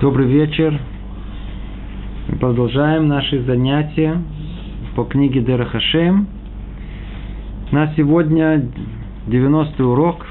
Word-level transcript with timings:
Добрый 0.00 0.28
вечер. 0.28 0.78
Продолжаем 2.38 3.08
наши 3.08 3.42
занятия 3.42 4.22
по 4.94 5.02
книге 5.02 5.40
Дера 5.40 5.64
Хашем. 5.64 6.28
У 7.72 7.74
нас 7.74 7.90
сегодня 7.96 8.62
90 9.26 9.84
урок. 9.84 10.24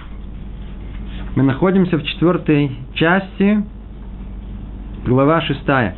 Мы 1.36 1.44
находимся 1.44 1.98
в 1.98 2.04
четвертой 2.04 2.77
части, 2.93 3.61
глава 5.05 5.41
шестая, 5.41 5.97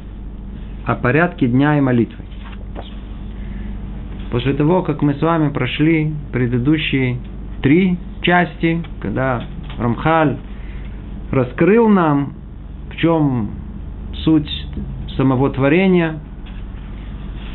о 0.85 0.95
порядке 0.95 1.45
дня 1.45 1.77
и 1.77 1.81
молитвы. 1.81 2.25
После 4.31 4.53
того, 4.53 4.81
как 4.81 5.03
мы 5.03 5.13
с 5.13 5.21
вами 5.21 5.49
прошли 5.49 6.11
предыдущие 6.33 7.19
три 7.61 7.99
части, 8.23 8.81
когда 8.99 9.43
Рамхаль 9.77 10.37
раскрыл 11.29 11.87
нам, 11.87 12.38
чем 13.01 13.51
суть 14.23 14.49
самого 15.17 15.49
творения, 15.49 16.19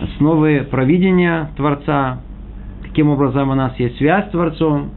основы 0.02 0.66
провидения 0.70 1.50
Творца, 1.56 2.20
каким 2.82 3.10
образом 3.10 3.50
у 3.50 3.54
нас 3.54 3.78
есть 3.78 3.96
связь 3.98 4.28
с 4.28 4.30
Творцом. 4.30 4.90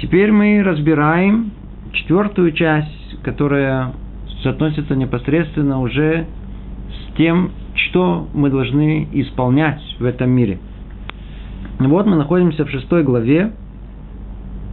Теперь 0.00 0.32
мы 0.32 0.62
разбираем 0.62 1.52
четвертую 1.92 2.52
часть, 2.52 3.22
которая 3.22 3.92
относится 4.44 4.96
непосредственно 4.96 5.80
уже 5.80 6.26
с 6.88 7.16
тем, 7.16 7.50
что 7.74 8.28
мы 8.32 8.50
должны 8.50 9.08
исполнять 9.12 9.82
в 9.98 10.04
этом 10.04 10.30
мире. 10.30 10.58
И 11.78 11.82
вот 11.82 12.06
мы 12.06 12.16
находимся 12.16 12.64
в 12.64 12.70
шестой 12.70 13.02
главе, 13.02 13.52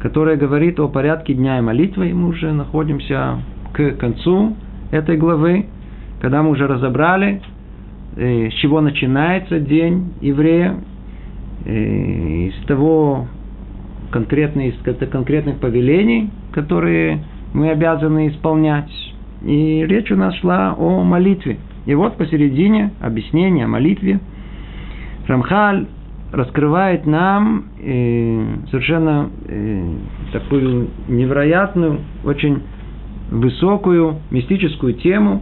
которая 0.01 0.37
говорит 0.37 0.79
о 0.79 0.87
порядке 0.87 1.33
дня 1.33 1.57
и 1.57 1.61
молитвы, 1.61 2.09
и 2.09 2.13
мы 2.13 2.29
уже 2.29 2.53
находимся 2.53 3.39
к 3.77 3.97
концу 3.97 4.55
этой 4.91 5.17
главы, 5.17 5.67
когда 6.19 6.41
мы 6.41 6.49
уже 6.49 6.65
разобрали, 6.65 7.41
э, 8.15 8.49
с 8.49 8.53
чего 8.55 8.81
начинается 8.81 9.59
день 9.59 10.13
еврея, 10.19 10.77
э, 11.65 11.71
из 11.71 12.65
того 12.65 13.27
конкретных, 14.09 14.73
из 14.73 15.09
конкретных 15.09 15.59
повелений, 15.59 16.31
которые 16.53 17.19
мы 17.53 17.69
обязаны 17.69 18.29
исполнять. 18.29 18.89
И 19.45 19.85
речь 19.87 20.11
у 20.11 20.15
нас 20.15 20.33
шла 20.37 20.73
о 20.75 21.03
молитве. 21.03 21.57
И 21.85 21.93
вот 21.93 22.17
посередине 22.17 22.91
объяснения 22.99 23.65
о 23.65 23.67
молитве 23.67 24.19
Рамхаль 25.27 25.85
раскрывает 26.31 27.05
нам 27.05 27.65
э, 27.79 28.43
совершенно 28.71 29.29
такую 30.33 30.89
невероятную, 31.07 31.99
очень 32.23 32.63
высокую 33.31 34.17
мистическую 34.31 34.93
тему 34.93 35.41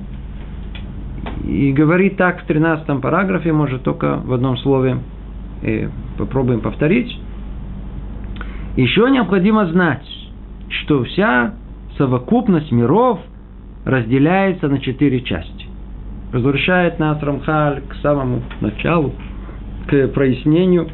и 1.43 1.71
говорит 1.71 2.17
так 2.17 2.43
в 2.43 2.45
13 2.45 3.01
параграфе, 3.01 3.51
может 3.51 3.83
только 3.83 4.17
в 4.17 4.33
одном 4.33 4.57
слове 4.57 4.99
э, 5.61 5.89
попробуем 6.17 6.61
повторить. 6.61 7.17
Еще 8.75 9.09
необходимо 9.09 9.67
знать, 9.67 10.05
что 10.69 11.03
вся 11.03 11.53
совокупность 11.97 12.71
миров 12.71 13.19
разделяется 13.85 14.67
на 14.67 14.79
четыре 14.79 15.21
части. 15.21 15.65
Возвращает 16.33 16.99
нас 16.99 17.21
Рамхаль 17.21 17.81
к 17.87 17.95
самому 18.01 18.41
началу, 18.59 19.13
к 19.87 20.07
прояснению 20.09 20.89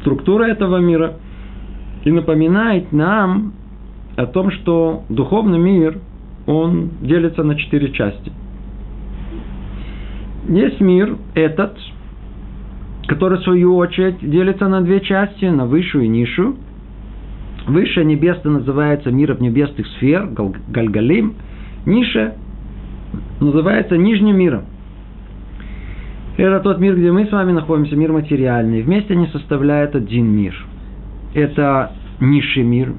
структуры 0.00 0.46
этого 0.46 0.78
мира 0.78 1.14
и 2.04 2.10
напоминает 2.10 2.92
нам 2.92 3.52
о 4.16 4.26
том, 4.26 4.50
что 4.50 5.02
духовный 5.08 5.58
мир 5.58 5.98
он 6.48 6.92
делится 7.02 7.44
на 7.44 7.56
четыре 7.56 7.92
части. 7.92 8.32
Есть 10.48 10.80
мир 10.80 11.16
этот, 11.34 11.76
который 13.06 13.38
в 13.38 13.42
свою 13.42 13.76
очередь 13.76 14.18
делится 14.18 14.66
на 14.66 14.80
две 14.80 15.00
части, 15.00 15.44
на 15.44 15.66
высшую 15.66 16.06
и 16.06 16.08
низшую. 16.08 16.56
Высшее 17.66 18.06
небесное 18.06 18.54
называется 18.54 19.10
миром 19.10 19.36
небесных 19.40 19.86
сфер, 19.98 20.26
Гальгалим. 20.68 21.34
Низшее 21.84 22.32
называется 23.40 23.98
нижним 23.98 24.38
миром. 24.38 24.62
Это 26.38 26.60
тот 26.60 26.78
мир, 26.78 26.96
где 26.96 27.12
мы 27.12 27.26
с 27.26 27.30
вами 27.30 27.52
находимся, 27.52 27.94
мир 27.94 28.12
материальный. 28.12 28.80
Вместе 28.80 29.12
они 29.12 29.26
составляют 29.26 29.94
один 29.94 30.34
мир. 30.34 30.56
Это 31.34 31.92
низший 32.20 32.62
мир, 32.62 32.94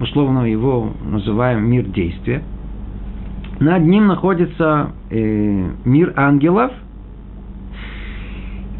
условно 0.00 0.44
его 0.44 0.92
называем 1.04 1.68
мир 1.68 1.84
действия– 1.86 2.44
над 3.62 3.84
ним 3.84 4.08
находится 4.08 4.90
э, 5.10 5.70
мир 5.84 6.12
ангелов, 6.16 6.72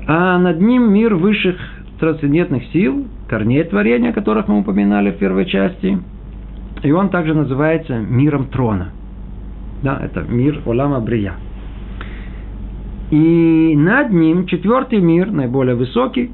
а 0.08 0.38
над 0.38 0.60
ним 0.60 0.92
мир 0.92 1.14
высших 1.14 1.56
трансцендентных 2.00 2.64
сил, 2.72 3.06
корней 3.28 3.62
творения, 3.64 4.10
о 4.10 4.12
которых 4.12 4.48
мы 4.48 4.58
упоминали 4.58 5.12
в 5.12 5.18
первой 5.18 5.46
части. 5.46 5.98
И 6.82 6.90
он 6.90 7.10
также 7.10 7.32
называется 7.32 7.96
миром 7.98 8.46
трона. 8.46 8.90
Да, 9.82 10.00
это 10.02 10.22
мир 10.22 10.60
Олама 10.66 11.00
Брия. 11.00 11.34
И 13.12 13.74
над 13.76 14.10
ним 14.10 14.46
четвертый 14.46 15.00
мир, 15.00 15.30
наиболее 15.30 15.76
высокий, 15.76 16.32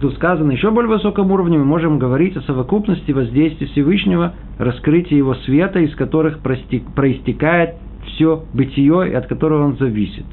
тут 0.00 0.14
сказано, 0.14 0.52
еще 0.52 0.70
более 0.70 0.90
высоком 0.90 1.30
уровне 1.30 1.58
мы 1.58 1.64
можем 1.64 1.98
говорить 1.98 2.36
о 2.36 2.42
совокупности 2.42 3.12
воздействия 3.12 3.66
Всевышнего, 3.68 4.34
раскрытии 4.58 5.14
его 5.14 5.34
света, 5.34 5.80
из 5.80 5.94
которых 5.94 6.40
проистекает 6.40 7.76
все 8.06 8.44
бытие 8.54 9.10
и 9.10 9.14
от 9.14 9.26
которого 9.26 9.64
он 9.66 9.76
зависит. 9.76 10.26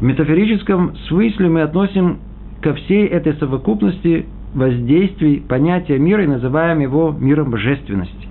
В 0.00 0.02
метафорическом 0.02 0.94
смысле 1.08 1.48
мы 1.48 1.62
относим 1.62 2.18
ко 2.62 2.74
всей 2.74 3.06
этой 3.06 3.34
совокупности 3.34 4.26
воздействий 4.54 5.40
понятия 5.40 5.98
мира 5.98 6.24
и 6.24 6.26
называем 6.26 6.80
его 6.80 7.10
миром 7.10 7.50
божественности. 7.50 8.28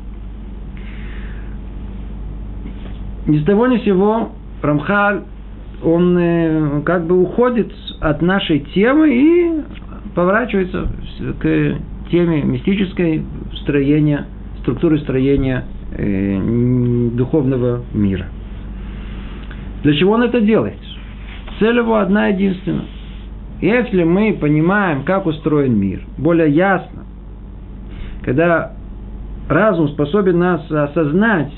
Ни 3.28 3.40
с 3.40 3.44
того 3.44 3.68
ни 3.68 3.78
сего 3.80 4.30
Рамхаль 4.62 5.24
он 5.84 6.18
э, 6.18 6.82
как 6.86 7.06
бы 7.06 7.22
уходит 7.22 7.72
от 8.00 8.22
нашей 8.22 8.60
темы 8.60 9.10
и 9.10 9.62
поворачивается 10.16 10.88
к 11.40 11.76
теме 12.12 12.42
мистической 12.42 13.24
строения, 13.62 14.26
структуры 14.62 15.00
строения 15.00 15.66
э, 15.92 17.10
духовного 17.14 17.84
мира. 17.94 18.28
Для 19.84 19.94
чего 19.94 20.14
он 20.14 20.24
это 20.24 20.42
делает? 20.42 20.80
Цель 21.60 21.78
его 21.78 21.98
одна 21.98 22.28
единственная. 22.28 22.86
Если 23.62 24.04
мы 24.04 24.38
понимаем, 24.40 25.04
как 25.04 25.26
устроен 25.26 25.80
мир, 25.80 26.02
более 26.18 26.50
ясно, 26.50 27.06
когда 28.24 28.74
разум 29.50 29.90
способен 29.90 30.38
нас 30.40 30.70
осознать, 30.72 31.54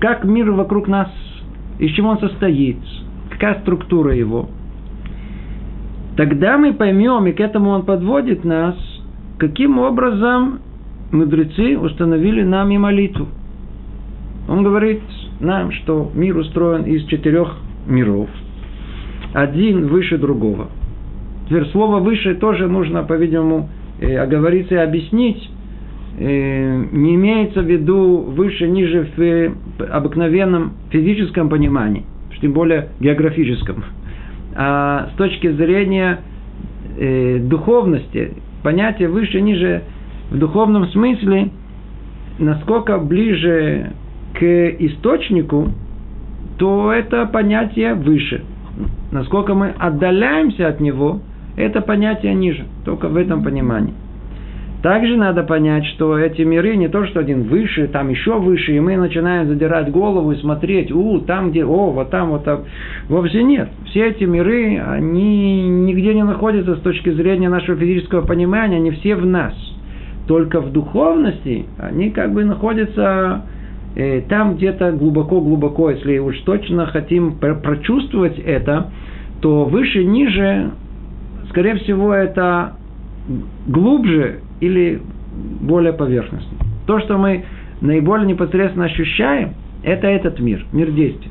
как 0.00 0.24
мир 0.24 0.50
вокруг 0.50 0.88
нас 0.88 1.08
из 1.78 1.92
чего 1.92 2.10
он 2.10 2.18
состоит, 2.18 2.78
какая 3.30 3.60
структура 3.60 4.14
его. 4.14 4.48
Тогда 6.16 6.56
мы 6.56 6.72
поймем, 6.72 7.26
и 7.26 7.32
к 7.32 7.40
этому 7.40 7.70
он 7.70 7.84
подводит 7.84 8.44
нас, 8.44 8.74
каким 9.38 9.78
образом 9.78 10.60
мудрецы 11.12 11.78
установили 11.78 12.42
нам 12.42 12.70
и 12.70 12.78
молитву. 12.78 13.28
Он 14.48 14.62
говорит 14.62 15.02
нам, 15.40 15.72
что 15.72 16.10
мир 16.14 16.36
устроен 16.36 16.84
из 16.84 17.04
четырех 17.06 17.56
миров. 17.86 18.28
Один 19.34 19.88
выше 19.88 20.16
другого. 20.16 20.68
Теперь 21.46 21.66
слово 21.66 22.00
«выше» 22.00 22.34
тоже 22.34 22.66
нужно, 22.66 23.02
по-видимому, 23.02 23.68
э, 24.00 24.16
оговориться 24.16 24.74
и 24.74 24.78
объяснить, 24.78 25.50
не 26.18 27.14
имеется 27.14 27.60
в 27.60 27.66
виду 27.66 28.18
выше, 28.22 28.66
ниже 28.68 29.08
в 29.16 29.20
э, 29.20 29.52
обыкновенном 29.90 30.72
физическом 30.90 31.48
понимании, 31.50 32.04
тем 32.40 32.52
более 32.52 32.88
географическом. 33.00 33.84
А 34.54 35.10
с 35.12 35.16
точки 35.16 35.50
зрения 35.52 36.20
э, 36.98 37.38
духовности, 37.40 38.32
понятие 38.62 39.08
выше, 39.08 39.42
ниже 39.42 39.82
в 40.30 40.38
духовном 40.38 40.86
смысле, 40.88 41.50
насколько 42.38 42.98
ближе 42.98 43.92
к 44.34 44.42
источнику, 44.42 45.68
то 46.56 46.92
это 46.92 47.26
понятие 47.26 47.94
выше. 47.94 48.42
Насколько 49.12 49.54
мы 49.54 49.74
отдаляемся 49.78 50.68
от 50.68 50.80
него, 50.80 51.20
это 51.56 51.82
понятие 51.82 52.34
ниже, 52.34 52.64
только 52.84 53.08
в 53.08 53.16
этом 53.16 53.42
понимании. 53.42 53.92
Также 54.86 55.16
надо 55.16 55.42
понять, 55.42 55.84
что 55.84 56.16
эти 56.16 56.42
миры 56.42 56.76
не 56.76 56.86
то, 56.86 57.04
что 57.06 57.18
один 57.18 57.42
выше, 57.48 57.88
там 57.88 58.08
еще 58.08 58.38
выше, 58.38 58.76
и 58.76 58.78
мы 58.78 58.96
начинаем 58.96 59.48
задирать 59.48 59.90
голову 59.90 60.30
и 60.30 60.36
смотреть, 60.36 60.92
у, 60.92 61.18
там 61.22 61.50
где, 61.50 61.64
о, 61.64 61.90
вот 61.90 62.10
там, 62.10 62.30
вот 62.30 62.44
там. 62.44 62.60
Вовсе 63.08 63.42
нет. 63.42 63.68
Все 63.86 64.10
эти 64.10 64.22
миры, 64.22 64.78
они 64.78 65.68
нигде 65.68 66.14
не 66.14 66.22
находятся 66.22 66.76
с 66.76 66.80
точки 66.82 67.10
зрения 67.10 67.48
нашего 67.48 67.76
физического 67.76 68.24
понимания, 68.24 68.76
они 68.76 68.92
все 68.92 69.16
в 69.16 69.26
нас. 69.26 69.54
Только 70.28 70.60
в 70.60 70.70
духовности 70.70 71.66
они 71.80 72.10
как 72.10 72.32
бы 72.32 72.44
находятся 72.44 73.42
э, 73.96 74.20
там 74.28 74.54
где-то 74.54 74.92
глубоко-глубоко, 74.92 75.90
если 75.90 76.18
уж 76.18 76.38
точно 76.42 76.86
хотим 76.86 77.38
прочувствовать 77.38 78.38
это, 78.38 78.92
то 79.40 79.64
выше, 79.64 80.04
ниже, 80.04 80.70
скорее 81.48 81.74
всего, 81.74 82.14
это 82.14 82.74
глубже 83.66 84.42
или 84.60 85.00
более 85.60 85.92
поверхностно. 85.92 86.58
То, 86.86 87.00
что 87.00 87.18
мы 87.18 87.44
наиболее 87.80 88.26
непосредственно 88.26 88.86
ощущаем, 88.86 89.54
это 89.82 90.06
этот 90.06 90.40
мир, 90.40 90.64
мир 90.72 90.90
действий. 90.90 91.30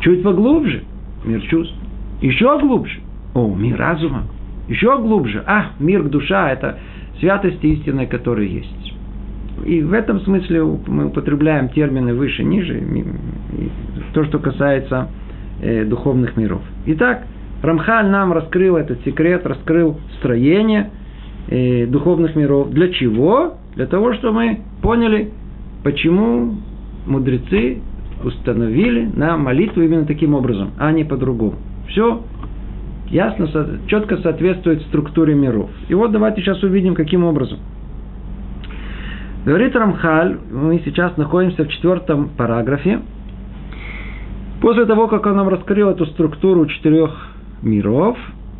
Чуть 0.00 0.22
поглубже– 0.22 0.82
мир 1.24 1.40
чувств. 1.42 1.74
Еще 2.20 2.58
глубже– 2.60 3.00
о, 3.34 3.54
мир 3.54 3.78
разума. 3.78 4.24
Еще 4.68 4.96
глубже– 4.98 5.42
а, 5.46 5.72
мир 5.78 6.02
душа– 6.04 6.50
это 6.52 6.78
святость 7.18 7.62
истины, 7.62 8.06
которая 8.06 8.46
есть. 8.46 8.94
И 9.64 9.82
в 9.82 9.92
этом 9.92 10.20
смысле 10.20 10.64
мы 10.86 11.06
употребляем 11.06 11.68
термины 11.68 12.14
выше, 12.14 12.42
ниже, 12.42 12.82
то, 14.14 14.24
что 14.24 14.38
касается 14.38 15.08
э, 15.60 15.84
духовных 15.84 16.36
миров. 16.36 16.62
Итак, 16.86 17.26
Рамхаль 17.62 18.08
нам 18.08 18.32
раскрыл 18.32 18.76
этот 18.76 19.04
секрет, 19.04 19.44
раскрыл 19.44 20.00
строение 20.18 20.90
э, 21.50 21.86
духовных 21.86 22.34
миров. 22.36 22.70
Для 22.70 22.88
чего? 22.88 23.54
Для 23.74 23.86
того, 23.86 24.14
чтобы 24.14 24.34
мы 24.34 24.60
поняли, 24.82 25.30
почему 25.84 26.54
мудрецы 27.06 27.78
установили 28.24 29.10
на 29.14 29.36
молитву 29.36 29.82
именно 29.82 30.06
таким 30.06 30.34
образом, 30.34 30.70
а 30.78 30.92
не 30.92 31.04
по-другому. 31.04 31.54
Все 31.88 32.22
ясно, 33.10 33.48
четко 33.86 34.18
соответствует 34.18 34.82
структуре 34.82 35.34
миров. 35.34 35.70
И 35.88 35.94
вот 35.94 36.12
давайте 36.12 36.40
сейчас 36.42 36.62
увидим, 36.62 36.94
каким 36.94 37.24
образом. 37.24 37.58
Говорит 39.44 39.74
Рамхаль, 39.74 40.38
мы 40.50 40.82
сейчас 40.84 41.16
находимся 41.16 41.64
в 41.64 41.68
четвертом 41.68 42.28
параграфе. 42.36 43.00
После 44.60 44.84
того, 44.84 45.08
как 45.08 45.24
он 45.24 45.36
нам 45.36 45.48
раскрыл 45.48 45.88
эту 45.88 46.04
структуру 46.06 46.66
четырех 46.66 47.10
миров, 47.62 48.18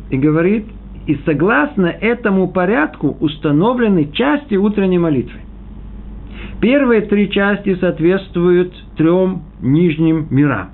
и 0.09 0.17
говорит, 0.17 0.65
и 1.07 1.15
согласно 1.25 1.87
этому 1.87 2.47
порядку 2.47 3.17
установлены 3.19 4.11
части 4.11 4.55
утренней 4.55 4.99
молитвы. 4.99 5.39
Первые 6.59 7.01
три 7.01 7.29
части 7.31 7.75
соответствуют 7.75 8.73
трем 8.95 9.43
нижним 9.61 10.27
мирам. 10.29 10.69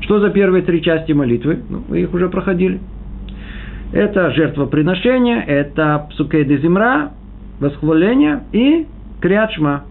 Что 0.00 0.18
за 0.18 0.30
первые 0.30 0.62
три 0.62 0.82
части 0.82 1.12
молитвы? 1.12 1.60
Ну, 1.68 1.84
мы 1.88 2.00
их 2.00 2.12
уже 2.12 2.28
проходили. 2.28 2.80
Это 3.92 4.30
жертвоприношение, 4.32 5.44
это 5.44 6.06
псукей 6.10 6.44
земра, 6.58 7.12
восхваление 7.60 8.40
и 8.52 8.86
крячма. 9.20 9.84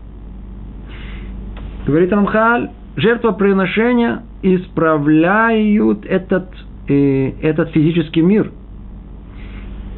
Говорит 1.85 2.11
Рамхаль, 2.11 2.69
жертвоприношения 2.97 4.23
исправляют 4.41 6.05
этот, 6.05 6.49
э, 6.89 7.31
этот 7.41 7.69
физический 7.69 8.21
мир. 8.21 8.51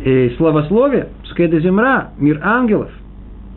Э, 0.04 0.32
славословие, 0.38 1.10
пускай 1.22 1.48
до 1.48 1.60
земра, 1.60 2.12
мир 2.18 2.40
ангелов. 2.44 2.92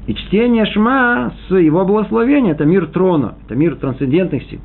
И 0.06 0.14
чтение 0.14 0.66
Шма 0.66 1.32
с 1.48 1.54
его 1.54 1.84
благословения– 1.84 2.52
это 2.52 2.64
мир 2.64 2.86
трона, 2.88 3.36
это 3.46 3.54
мир 3.54 3.76
трансцендентных 3.76 4.42
сил. 4.44 4.60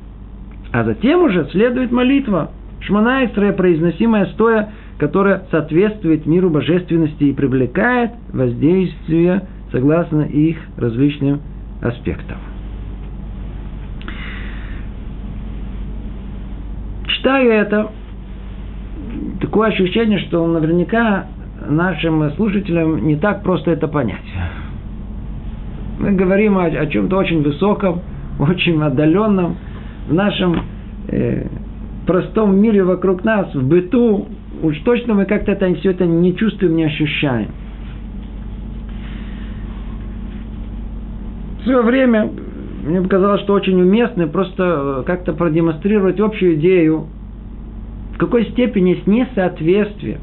А 0.72 0.84
затем 0.84 1.22
уже 1.22 1.48
следует 1.50 1.90
молитва, 1.90 2.50
Шманайстрая, 2.80 3.52
произносимая 3.52 4.26
стоя, 4.26 4.70
которая 4.98 5.44
соответствует 5.50 6.26
миру 6.26 6.50
божественности 6.50 7.24
и 7.24 7.32
привлекает 7.32 8.12
воздействие 8.32 9.48
согласно 9.72 10.22
их 10.22 10.58
различным 10.76 11.40
аспектам. 11.80 12.38
Читаю 17.06 17.50
это, 17.50 17.90
такое 19.40 19.68
ощущение, 19.68 20.18
что 20.20 20.46
наверняка 20.46 21.26
нашим 21.68 22.30
слушателям 22.32 23.06
не 23.06 23.16
так 23.16 23.42
просто 23.42 23.70
это 23.70 23.88
понять. 23.88 24.24
Мы 25.98 26.12
говорим 26.12 26.56
о, 26.56 26.64
о 26.64 26.86
чем-то 26.86 27.16
очень 27.16 27.42
высоком, 27.42 28.00
очень 28.38 28.80
отдаленном, 28.82 29.56
в 30.08 30.14
нашем 30.14 30.62
э, 31.08 31.46
простом 32.06 32.58
мире 32.58 32.84
вокруг 32.84 33.24
нас, 33.24 33.54
в 33.54 33.66
быту, 33.66 34.26
уж 34.62 34.78
точно 34.80 35.14
мы 35.14 35.26
как-то 35.26 35.52
это, 35.52 35.72
все 35.74 35.90
это 35.90 36.06
не 36.06 36.34
чувствуем, 36.36 36.76
не 36.76 36.84
ощущаем. 36.84 37.48
В 41.60 41.64
свое 41.64 41.82
время 41.82 42.30
мне 42.84 43.02
показалось, 43.02 43.42
что 43.42 43.52
очень 43.52 43.80
уместно 43.80 44.26
просто 44.26 45.00
э, 45.00 45.02
как-то 45.06 45.34
продемонстрировать 45.34 46.18
общую 46.18 46.54
идею, 46.54 47.08
какой 48.20 48.44
степени 48.50 48.90
есть 48.90 49.06
несоответствие 49.06 50.18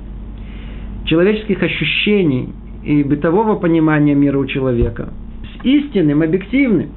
человеческих 1.05 1.61
ощущений 1.61 2.49
и 2.83 3.03
бытового 3.03 3.55
понимания 3.55 4.15
мира 4.15 4.37
у 4.37 4.45
человека– 4.45 5.09
истинным, 5.63 6.21
объективным, 6.21 6.89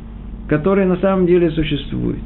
который 0.49 0.85
на 0.87 0.97
самом 0.97 1.27
деле 1.27 1.51
существует. 1.51 2.23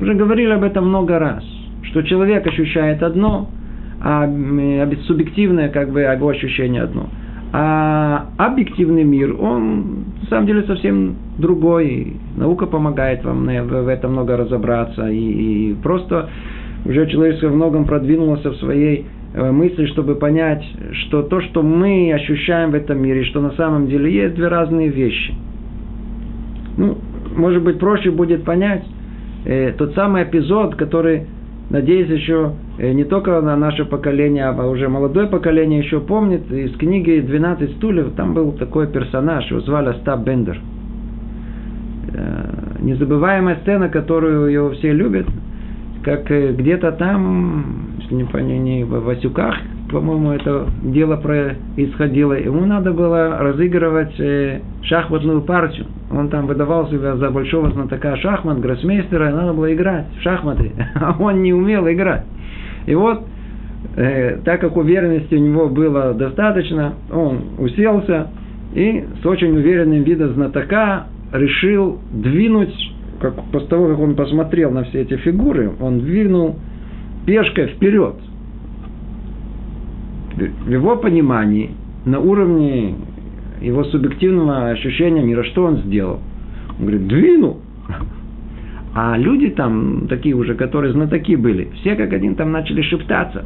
Уже 0.00 0.14
говорили 0.14 0.50
об 0.50 0.62
этом 0.62 0.88
много 0.88 1.18
раз, 1.18 1.44
что 1.82 2.02
человек 2.02 2.46
ощущает 2.46 3.02
одно, 3.02 3.48
а 4.00 4.28
субъективное, 5.06 5.68
как 5.70 5.90
бы, 5.90 6.00
его 6.00 6.28
ощущение 6.28 6.82
одно. 6.82 7.08
А 7.52 8.26
объективный 8.36 9.04
мир, 9.04 9.34
он 9.40 10.04
на 10.22 10.28
самом 10.28 10.46
деле 10.46 10.62
совсем 10.64 11.16
другой. 11.38 12.16
Наука 12.36 12.66
помогает 12.66 13.24
вам 13.24 13.46
в 13.46 13.88
этом 13.88 14.12
много 14.12 14.36
разобраться. 14.36 15.08
И, 15.08 15.70
и 15.70 15.74
просто 15.82 16.28
уже 16.86 17.06
человечество 17.06 17.48
в 17.48 17.54
многом 17.54 17.84
продвинулось 17.84 18.44
в 18.44 18.54
своей 18.56 19.06
э, 19.34 19.50
мысли, 19.50 19.86
чтобы 19.86 20.14
понять, 20.14 20.64
что 20.92 21.22
то, 21.22 21.40
что 21.40 21.62
мы 21.62 22.12
ощущаем 22.12 22.70
в 22.70 22.74
этом 22.74 23.00
мире, 23.00 23.24
что 23.24 23.40
на 23.40 23.52
самом 23.52 23.88
деле 23.88 24.12
есть 24.12 24.34
две 24.34 24.48
разные 24.48 24.88
вещи– 24.88 25.34
ну, 26.76 26.98
может 27.34 27.62
быть, 27.62 27.78
проще 27.78 28.10
будет 28.10 28.44
понять 28.44 28.84
э, 29.44 29.72
тот 29.72 29.94
самый 29.94 30.24
эпизод, 30.24 30.74
который, 30.76 31.26
надеюсь, 31.70 32.08
еще 32.08 32.52
э, 32.78 32.92
не 32.92 33.04
только 33.04 33.40
на 33.40 33.56
наше 33.56 33.84
поколение, 33.84 34.46
а 34.46 34.66
уже 34.66 34.88
молодое 34.88 35.26
поколение 35.26 35.80
еще 35.80 36.00
помнит. 36.00 36.50
Из 36.50 36.76
книги 36.76 37.18
«12 37.20 37.76
стульев» 37.76 38.12
там 38.14 38.34
был 38.34 38.52
такой 38.52 38.88
персонаж, 38.88 39.50
его 39.50 39.60
звали 39.60 39.88
Остап 39.88 40.20
Бендер. 40.20 40.60
Э, 42.12 42.76
незабываемая 42.80 43.56
сцена, 43.62 43.88
которую 43.88 44.52
его 44.52 44.70
все 44.70 44.92
любят, 44.92 45.26
как 46.06 46.30
э, 46.30 46.52
где-то 46.52 46.92
там, 46.92 47.96
если 47.98 48.14
не, 48.14 48.58
не 48.60 48.84
в 48.84 49.00
Васюках, 49.04 49.56
по-моему, 49.90 50.30
это 50.30 50.68
дело 50.84 51.16
происходило. 51.16 52.32
Ему 52.34 52.64
надо 52.64 52.92
было 52.92 53.38
разыгрывать 53.38 54.14
э, 54.20 54.60
шахматную 54.82 55.42
партию. 55.42 55.86
Он 56.12 56.28
там 56.28 56.46
выдавал 56.46 56.88
себя 56.90 57.16
за 57.16 57.30
большого 57.30 57.72
знатока 57.72 58.16
шахмат, 58.18 58.60
гроссмейстера, 58.60 59.30
и 59.30 59.34
надо 59.34 59.52
было 59.52 59.74
играть 59.74 60.06
в 60.16 60.22
шахматы. 60.22 60.70
А 60.94 61.16
он 61.18 61.42
не 61.42 61.52
умел 61.52 61.88
играть. 61.88 62.22
И 62.86 62.94
вот, 62.94 63.24
э, 63.96 64.38
так 64.44 64.60
как 64.60 64.76
уверенности 64.76 65.34
у 65.34 65.40
него 65.40 65.68
было 65.68 66.14
достаточно, 66.14 66.94
он 67.12 67.46
уселся 67.58 68.28
и 68.74 69.04
с 69.20 69.26
очень 69.26 69.56
уверенным 69.56 70.04
видом 70.04 70.34
знатока 70.34 71.06
решил 71.32 71.98
двинуть, 72.12 72.74
как, 73.20 73.34
после 73.52 73.68
того, 73.68 73.88
как 73.88 73.98
он 73.98 74.14
посмотрел 74.14 74.70
на 74.70 74.84
все 74.84 75.02
эти 75.02 75.16
фигуры, 75.16 75.72
он 75.80 76.00
двинул 76.00 76.56
пешкой 77.26 77.68
вперед– 77.68 78.16
в 80.36 80.70
его 80.70 80.96
понимании, 80.96 81.70
на 82.04 82.20
уровне 82.20 82.94
его 83.60 83.84
субъективного 83.84 84.68
ощущения 84.70 85.22
мира, 85.22 85.42
что 85.44 85.64
он 85.64 85.78
сделал? 85.78 86.20
Он 86.78 86.86
говорит, 86.86 87.06
двинул. 87.06 87.60
А 88.94 89.16
люди 89.18 89.50
там, 89.50 90.06
такие 90.08 90.34
уже, 90.34 90.54
которые 90.54 90.92
знатоки 90.92 91.36
были, 91.36 91.70
все 91.76 91.96
как 91.96 92.12
один 92.12 92.34
там 92.34 92.52
начали 92.52 92.82
шептаться. 92.82 93.44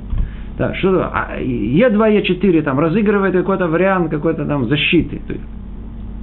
Да, 0.58 0.74
что 0.74 1.04
а 1.04 1.40
Е2, 1.40 2.22
Е4 2.22 2.62
там 2.62 2.78
разыгрывает 2.78 3.34
какой-то 3.34 3.66
вариант 3.68 4.10
какой-то 4.10 4.44
там 4.44 4.68
защиты. 4.68 5.20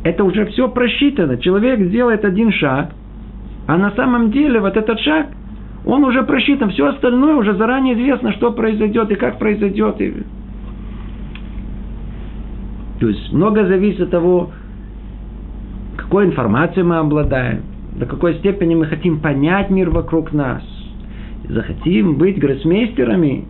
Это 0.04 0.24
уже 0.24 0.46
все 0.48 0.70
просчитано. 0.70 1.38
Человек 1.38 1.90
делает 1.90 2.24
один 2.24 2.52
шаг, 2.52 2.92
а 3.68 3.78
на 3.78 3.92
самом 3.92 4.32
деле 4.32 4.60
вот 4.62 4.78
этот 4.78 5.00
шаг, 5.02 5.28
он 5.86 6.04
уже 6.04 6.24
просчитан. 6.24 6.70
Все 6.72 6.88
остальное 6.88 7.36
уже 7.36 7.54
заранее 7.56 7.96
известно, 7.96 8.32
что 8.34 8.52
произойдет 8.52 9.12
и 9.12 9.16
как 9.16 9.40
произойдет. 9.40 10.02
И 10.02 10.24
то 13.00 13.08
есть 13.08 13.32
много 13.32 13.66
зависит 13.68 14.02
от 14.02 14.10
того, 14.10 14.52
какой 15.98 16.26
информацией 16.26 16.84
мы 16.84 16.98
обладаем, 16.98 17.62
до 17.96 18.06
какой 18.06 18.36
степени 18.36 18.76
мы 18.76 18.86
хотим 18.86 19.20
понять 19.20 19.70
мир 19.70 19.90
вокруг 19.90 20.34
нас. 20.34 20.64
Захотим 21.48 22.16
быть 22.18 22.40
гроссмейстерами, 22.40 23.46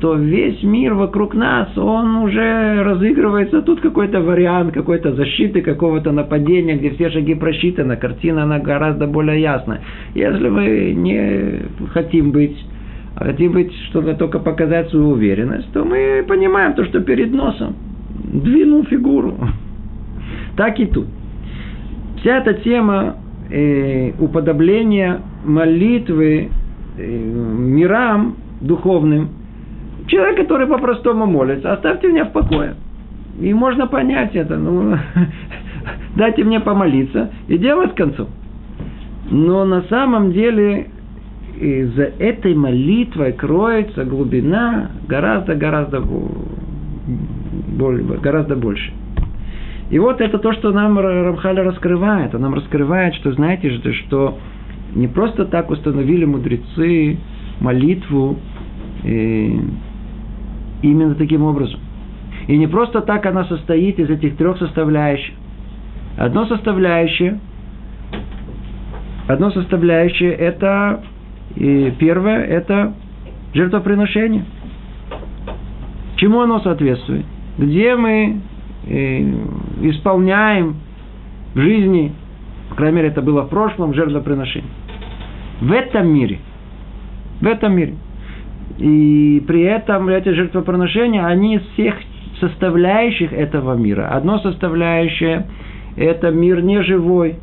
то 0.00 0.14
весь 0.14 0.62
мир 0.62 0.94
вокруг 0.94 1.34
нас, 1.34 1.76
он 1.76 2.16
уже 2.16 2.82
разыгрывается. 2.82 3.62
Тут 3.62 3.80
какой-то 3.80 4.20
вариант 4.20 4.72
какой-то 4.72 5.12
защиты, 5.14 5.60
какого-то 5.60 6.12
нападения, 6.12 6.76
где 6.76 6.90
все 6.90 7.10
шаги 7.10 7.34
просчитаны. 7.34 7.96
Картина, 7.96 8.44
она 8.44 8.60
гораздо 8.60 9.06
более 9.06 9.40
ясна. 9.40 9.80
Если 10.14 10.48
мы 10.48 10.92
не 10.96 11.62
хотим 11.92 12.30
быть 12.30 12.56
а 13.14 13.26
хотим 13.26 13.52
быть, 13.52 13.70
чтобы 13.90 14.14
только 14.14 14.38
показать 14.38 14.88
свою 14.88 15.10
уверенность, 15.10 15.70
то 15.72 15.84
мы 15.84 16.24
понимаем 16.26 16.72
то, 16.72 16.84
что 16.86 17.00
перед 17.00 17.30
носом. 17.30 17.76
Двинул 18.32 18.84
фигуру. 18.84 19.36
Так 20.56 20.80
и 20.80 20.86
тут. 20.86 21.06
Вся 22.20 22.38
эта 22.38 22.54
тема 22.54 23.16
э, 23.50 24.12
уподобления 24.18 25.20
молитвы 25.44 26.48
э, 26.96 27.18
мирам 27.58 28.36
духовным– 28.60 29.28
Человек, 30.12 30.36
который 30.36 30.66
по-простому 30.66 31.24
молится, 31.24 31.72
оставьте 31.72 32.08
меня 32.08 32.26
в 32.26 32.32
покое. 32.32 32.74
И 33.40 33.54
можно 33.54 33.86
понять 33.86 34.36
это. 34.36 34.58
Ну, 34.58 34.94
дайте 36.16 36.44
мне 36.44 36.60
помолиться 36.60 37.30
и 37.48 37.56
дело 37.56 37.86
с 37.86 37.94
концом. 37.94 38.28
Но 39.30 39.64
на 39.64 39.80
самом 39.84 40.32
деле 40.32 40.88
за 41.58 42.02
этой 42.18 42.54
молитвой 42.54 43.32
кроется 43.32 44.04
глубина 44.04 44.90
гораздо-гораздо 45.08 46.02
гораздо 48.22 48.56
больше. 48.56 48.92
И 49.88 49.98
вот 49.98 50.20
это 50.20 50.36
то, 50.36 50.52
что 50.52 50.72
нам 50.72 50.98
Рамхаля 50.98 51.64
раскрывает. 51.64 52.34
Он 52.34 52.42
нам 52.42 52.52
раскрывает, 52.52 53.14
что 53.14 53.32
знаете 53.32 53.70
же, 53.70 53.94
что 53.94 54.36
не 54.94 55.08
просто 55.08 55.46
так 55.46 55.70
установили 55.70 56.26
мудрецы 56.26 57.16
молитву 57.60 58.36
именно 60.82 61.14
таким 61.14 61.42
образом. 61.42 61.80
И 62.48 62.58
не 62.58 62.66
просто 62.66 63.00
так 63.00 63.24
она 63.26 63.44
состоит 63.44 63.98
из 63.98 64.10
этих 64.10 64.36
трех 64.36 64.58
составляющих. 64.58 65.34
Одно 66.18 66.44
составляющее, 66.46 67.38
одно 69.28 69.50
составляющее 69.50 70.32
это 70.32 71.02
и 71.56 71.92
первое 71.98 72.44
это 72.44 72.94
жертвоприношение. 73.54 74.44
Чему 76.16 76.40
оно 76.40 76.60
соответствует? 76.60 77.24
Где 77.58 77.96
мы 77.96 78.40
э, 78.86 79.20
исполняем 79.82 80.76
в 81.54 81.60
жизни, 81.60 82.12
по 82.70 82.76
крайней 82.76 82.96
мере, 82.96 83.08
это 83.08 83.22
было 83.22 83.42
в 83.42 83.48
прошлом, 83.48 83.94
жертвоприношение. 83.94 84.70
В 85.60 85.70
этом 85.72 86.08
мире. 86.08 86.38
В 87.40 87.46
этом 87.46 87.74
мире. 87.76 87.94
И 88.78 89.42
при 89.46 89.62
этом 89.62 90.08
эти 90.08 90.30
жертвоприношения, 90.30 91.24
они 91.24 91.56
из 91.56 91.62
всех 91.74 91.94
составляющих 92.40 93.32
этого 93.32 93.74
мира. 93.74 94.08
Одно 94.08 94.38
составляющее– 94.38 95.46
это 95.96 96.30
мир 96.30 96.62
неживой. 96.62 97.36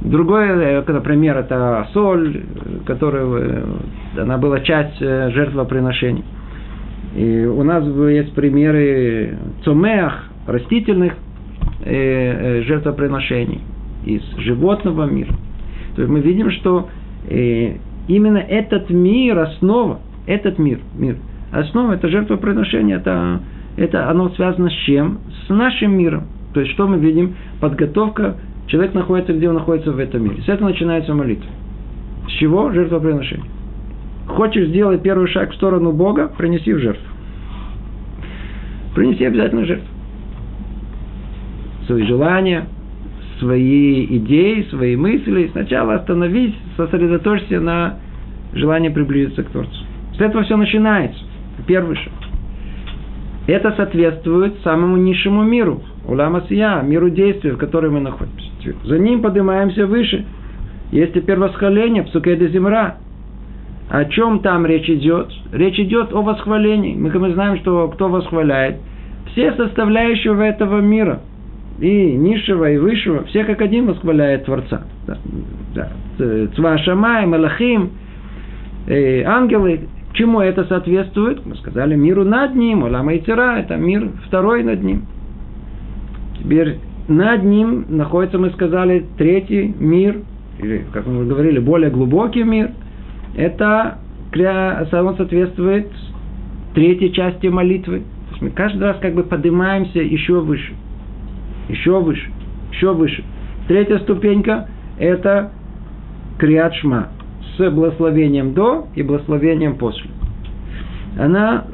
Другое, 0.00 0.80
э, 0.80 0.92
например, 0.92 1.36
это 1.36 1.86
соль, 1.92 2.42
которая 2.86 3.24
э, 3.26 3.64
она 4.18 4.38
была 4.38 4.60
часть 4.60 4.96
э, 5.00 5.30
жертвоприношений. 5.32 6.24
И 7.14 7.44
у 7.44 7.62
нас 7.62 7.84
есть 7.84 8.34
примеры 8.34 9.36
цумеах, 9.64 10.24
растительных 10.46 11.14
жертвоприношений 11.82 13.62
из 14.04 14.22
животного 14.38 15.06
мира. 15.06 15.34
То 15.96 16.02
есть 16.02 16.12
мы 16.12 16.20
видим, 16.20 16.50
что 16.50 16.88
именно 18.10 18.38
этот 18.38 18.90
мир, 18.90 19.38
основа, 19.38 20.00
этот 20.26 20.58
мир, 20.58 20.80
мир, 20.96 21.16
основа 21.52 21.92
это 21.92 22.08
жертвоприношение, 22.08 22.96
это, 22.96 23.40
это 23.76 24.10
оно 24.10 24.30
связано 24.30 24.68
с 24.68 24.74
чем? 24.84 25.18
С 25.46 25.48
нашим 25.48 25.96
миром. 25.96 26.24
То 26.52 26.60
есть, 26.60 26.72
что 26.72 26.88
мы 26.88 26.98
видим? 26.98 27.36
Подготовка, 27.60 28.36
человек 28.66 28.94
находится, 28.94 29.32
где 29.32 29.48
он 29.48 29.54
находится 29.54 29.92
в 29.92 29.98
этом 29.98 30.24
мире. 30.24 30.42
С 30.42 30.48
этого 30.48 30.68
начинается 30.68 31.14
молитва. 31.14 31.50
С 32.28 32.32
чего? 32.32 32.72
Жертвоприношение. 32.72 33.46
Хочешь 34.26 34.68
сделать 34.68 35.02
первый 35.02 35.28
шаг 35.28 35.52
в 35.52 35.54
сторону 35.54 35.92
Бога, 35.92 36.32
принеси 36.36 36.72
в 36.72 36.78
жертву. 36.78 37.06
Принеси 38.94 39.24
обязательно 39.24 39.64
жертву. 39.64 39.86
Свои 41.86 42.04
желания, 42.06 42.66
свои 43.40 44.04
идеи, 44.18 44.66
свои 44.70 44.94
мысли. 44.94 45.48
Сначала 45.52 45.94
остановись, 45.94 46.54
сосредоточься 46.76 47.58
на 47.60 47.96
желании 48.52 48.90
приблизиться 48.90 49.42
к 49.42 49.50
Творцу. 49.50 49.84
С 50.16 50.20
этого 50.20 50.44
все 50.44 50.56
начинается. 50.56 51.18
Первый 51.66 51.96
шаг. 51.96 52.12
Это 53.46 53.72
соответствует 53.72 54.54
самому 54.62 54.96
низшему 54.96 55.42
миру, 55.42 55.82
улама 56.06 56.44
сия, 56.48 56.82
миру 56.82 57.10
действия, 57.10 57.52
в 57.52 57.58
котором 57.58 57.94
мы 57.94 58.00
находимся. 58.00 58.48
За 58.84 58.98
ним 58.98 59.22
поднимаемся 59.22 59.86
выше. 59.86 60.24
Есть 60.92 61.14
теперь 61.14 61.38
восхваление, 61.38 62.04
псукеда 62.04 62.48
земра. 62.48 62.96
О 63.88 64.04
чем 64.04 64.40
там 64.40 64.66
речь 64.66 64.88
идет? 64.88 65.32
Речь 65.52 65.78
идет 65.80 66.12
о 66.12 66.22
восхвалении. 66.22 66.94
Мы, 66.94 67.10
мы 67.18 67.32
знаем, 67.32 67.56
что 67.58 67.88
кто 67.88 68.08
восхваляет. 68.08 68.76
Все 69.32 69.52
составляющие 69.54 70.32
этого 70.48 70.80
мира– 70.80 71.20
и 71.80 72.12
низшего, 72.12 72.70
и 72.70 72.76
высшего, 72.76 73.24
все 73.24 73.44
как 73.44 73.62
один 73.62 73.86
восхваляет 73.86 74.44
Творца. 74.44 74.82
Да, 75.06 75.18
да. 75.74 75.88
Цва 76.54 76.76
Шамай, 76.78 77.26
Малахим, 77.26 77.90
э, 78.86 79.22
ангелы, 79.22 79.88
чему 80.12 80.40
это 80.40 80.64
соответствует? 80.64 81.44
Мы 81.46 81.56
сказали, 81.56 81.96
миру 81.96 82.24
над 82.24 82.54
ним, 82.54 82.82
Улама 82.82 83.16
Ицера, 83.16 83.58
это 83.58 83.76
мир 83.76 84.10
второй 84.26 84.62
над 84.62 84.82
ним. 84.82 85.06
Теперь 86.38 86.78
над 87.08 87.44
ним 87.44 87.86
находится, 87.88 88.38
мы 88.38 88.50
сказали, 88.50 89.06
третий 89.16 89.74
мир, 89.78 90.20
или, 90.58 90.84
как 90.92 91.06
мы 91.06 91.24
говорили, 91.24 91.60
более 91.60 91.90
глубокий 91.90 92.42
мир. 92.42 92.72
Это 93.34 93.98
он 94.34 95.16
соответствует 95.16 95.88
третьей 96.74 97.12
части 97.12 97.46
молитвы. 97.46 98.00
То 98.00 98.30
есть 98.32 98.42
мы 98.42 98.50
каждый 98.50 98.82
раз 98.82 98.98
как 99.00 99.14
бы 99.14 99.22
поднимаемся 99.22 100.00
еще 100.00 100.40
выше– 100.40 100.74
еще 101.70 102.00
выше, 102.00 102.30
еще 102.72 102.92
выше. 102.92 103.24
Третья 103.68 103.98
ступенька– 103.98 104.68
это 104.98 105.50
криатшма 106.38 107.08
с 107.56 107.70
благословением 107.70 108.54
до 108.54 108.88
и 108.94 109.02
благословением 109.02 109.76
после. 109.76 110.10
Она 111.18 111.64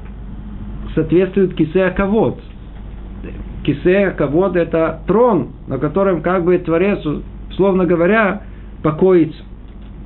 соответствует 0.94 1.54
кисея 1.54 1.90
кавод. 1.90 2.40
Кисея 3.64 4.10
кавод– 4.10 4.56
это 4.56 5.00
трон, 5.06 5.52
на 5.66 5.78
котором 5.78 6.22
как 6.22 6.44
бы 6.44 6.58
Творец, 6.58 7.00
словно 7.56 7.84
говоря, 7.84 8.42
покоится. 8.82 9.42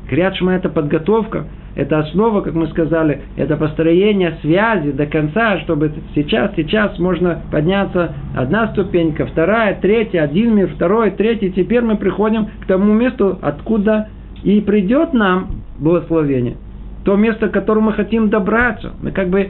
Криатшма– 0.08 0.52
это 0.54 0.68
подготовка– 0.68 1.46
это 1.80 2.00
основа, 2.00 2.42
как 2.42 2.52
мы 2.52 2.66
сказали, 2.68 3.22
это 3.36 3.56
построение 3.56 4.36
связи 4.42 4.92
до 4.92 5.06
конца, 5.06 5.60
чтобы 5.60 5.90
сейчас, 6.14 6.52
сейчас 6.54 6.98
можно 6.98 7.40
подняться 7.50 8.14
одна 8.36 8.68
ступенька, 8.68 9.24
вторая, 9.24 9.78
третья, 9.80 10.20
один 10.20 10.54
мир, 10.54 10.68
второй, 10.74 11.12
третий. 11.12 11.50
Теперь 11.50 11.80
мы 11.80 11.96
приходим 11.96 12.48
к 12.60 12.66
тому 12.66 12.92
месту, 12.92 13.38
откуда 13.40 14.08
и 14.42 14.60
придет 14.60 15.14
нам 15.14 15.62
благословение. 15.78 16.58
То 17.06 17.16
место, 17.16 17.48
к 17.48 17.52
которому 17.52 17.86
мы 17.86 17.92
хотим 17.94 18.28
добраться. 18.28 18.92
Мы 19.02 19.12
как 19.12 19.30
бы 19.30 19.48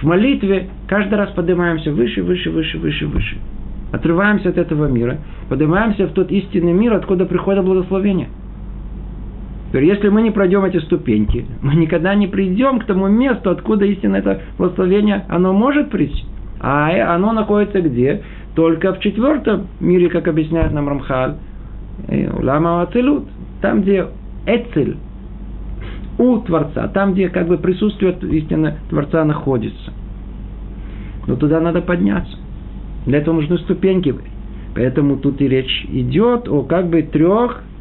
в 0.00 0.04
молитве 0.04 0.68
каждый 0.86 1.16
раз 1.16 1.30
поднимаемся 1.30 1.90
выше, 1.90 2.22
выше, 2.22 2.52
выше, 2.52 2.78
выше, 2.78 3.08
выше. 3.08 3.38
Отрываемся 3.90 4.50
от 4.50 4.56
этого 4.56 4.86
мира, 4.86 5.18
поднимаемся 5.48 6.06
в 6.06 6.12
тот 6.12 6.30
истинный 6.30 6.72
мир, 6.72 6.94
откуда 6.94 7.26
приходит 7.26 7.64
благословение– 7.64 8.28
Теперь, 9.74 9.88
если 9.88 10.08
мы 10.08 10.22
не 10.22 10.30
пройдем 10.30 10.64
эти 10.64 10.76
ступеньки, 10.76 11.46
мы 11.60 11.74
никогда 11.74 12.14
не 12.14 12.28
придем 12.28 12.78
к 12.78 12.84
тому 12.84 13.08
месту, 13.08 13.50
откуда 13.50 13.84
истинно 13.84 14.14
это 14.14 14.40
благословение, 14.56 15.24
оно 15.28 15.52
может 15.52 15.90
прийти. 15.90 16.22
А 16.60 17.12
оно 17.12 17.32
находится 17.32 17.80
где? 17.80 18.22
Только 18.54 18.94
в 18.94 19.00
четвертом 19.00 19.66
мире, 19.80 20.10
как 20.10 20.28
объясняет 20.28 20.72
нам 20.72 20.88
Рамхаль, 20.88 21.34
Лама 22.40 22.82
Ацелут, 22.82 23.24
там, 23.62 23.82
где 23.82 24.06
Эцель, 24.46 24.96
у 26.18 26.38
Творца, 26.38 26.86
там, 26.86 27.14
где 27.14 27.28
как 27.28 27.48
бы 27.48 27.58
присутствие 27.58 28.16
истинно 28.30 28.76
Творца 28.90 29.24
находится. 29.24 29.92
Но 31.26 31.34
туда 31.34 31.58
надо 31.58 31.80
подняться. 31.80 32.38
Для 33.06 33.18
этого 33.18 33.34
нужны 33.34 33.58
ступеньки. 33.58 34.14
Поэтому 34.76 35.16
тут 35.16 35.40
и 35.40 35.48
речь 35.48 35.84
идет 35.90 36.48
о 36.48 36.62
как 36.62 36.90
бы 36.90 37.02
трех 37.02 37.64
Э, 37.64 37.73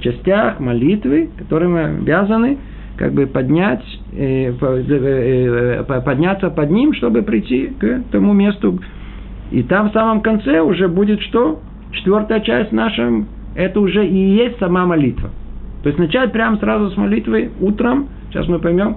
частях 0.00 0.60
молитвы, 0.60 1.30
которые 1.38 1.68
мы 1.68 1.84
обязаны 1.84 2.58
как 2.96 3.12
бы 3.12 3.26
поднять, 3.26 3.82
э, 4.12 4.52
э, 4.52 5.84
подняться 6.04 6.50
под 6.50 6.70
ним, 6.70 6.94
чтобы 6.94 7.22
прийти 7.22 7.72
к 7.78 8.02
тому 8.12 8.32
месту. 8.32 8.78
И 9.50 9.62
там 9.62 9.90
в 9.90 9.92
самом 9.92 10.20
конце 10.20 10.60
уже 10.60 10.88
будет 10.88 11.20
что? 11.22 11.60
Четвертая 11.92 12.40
часть 12.40 12.72
нашим, 12.72 13.26
это 13.54 13.80
уже 13.80 14.06
и 14.06 14.16
есть 14.36 14.58
сама 14.58 14.86
молитва. 14.86 15.30
То 15.82 15.88
есть 15.88 15.98
начать 15.98 16.32
прямо 16.32 16.56
сразу 16.56 16.90
с 16.90 16.96
молитвы 16.96 17.50
утром, 17.60 18.08
сейчас 18.30 18.48
мы 18.48 18.58
поймем, 18.58 18.96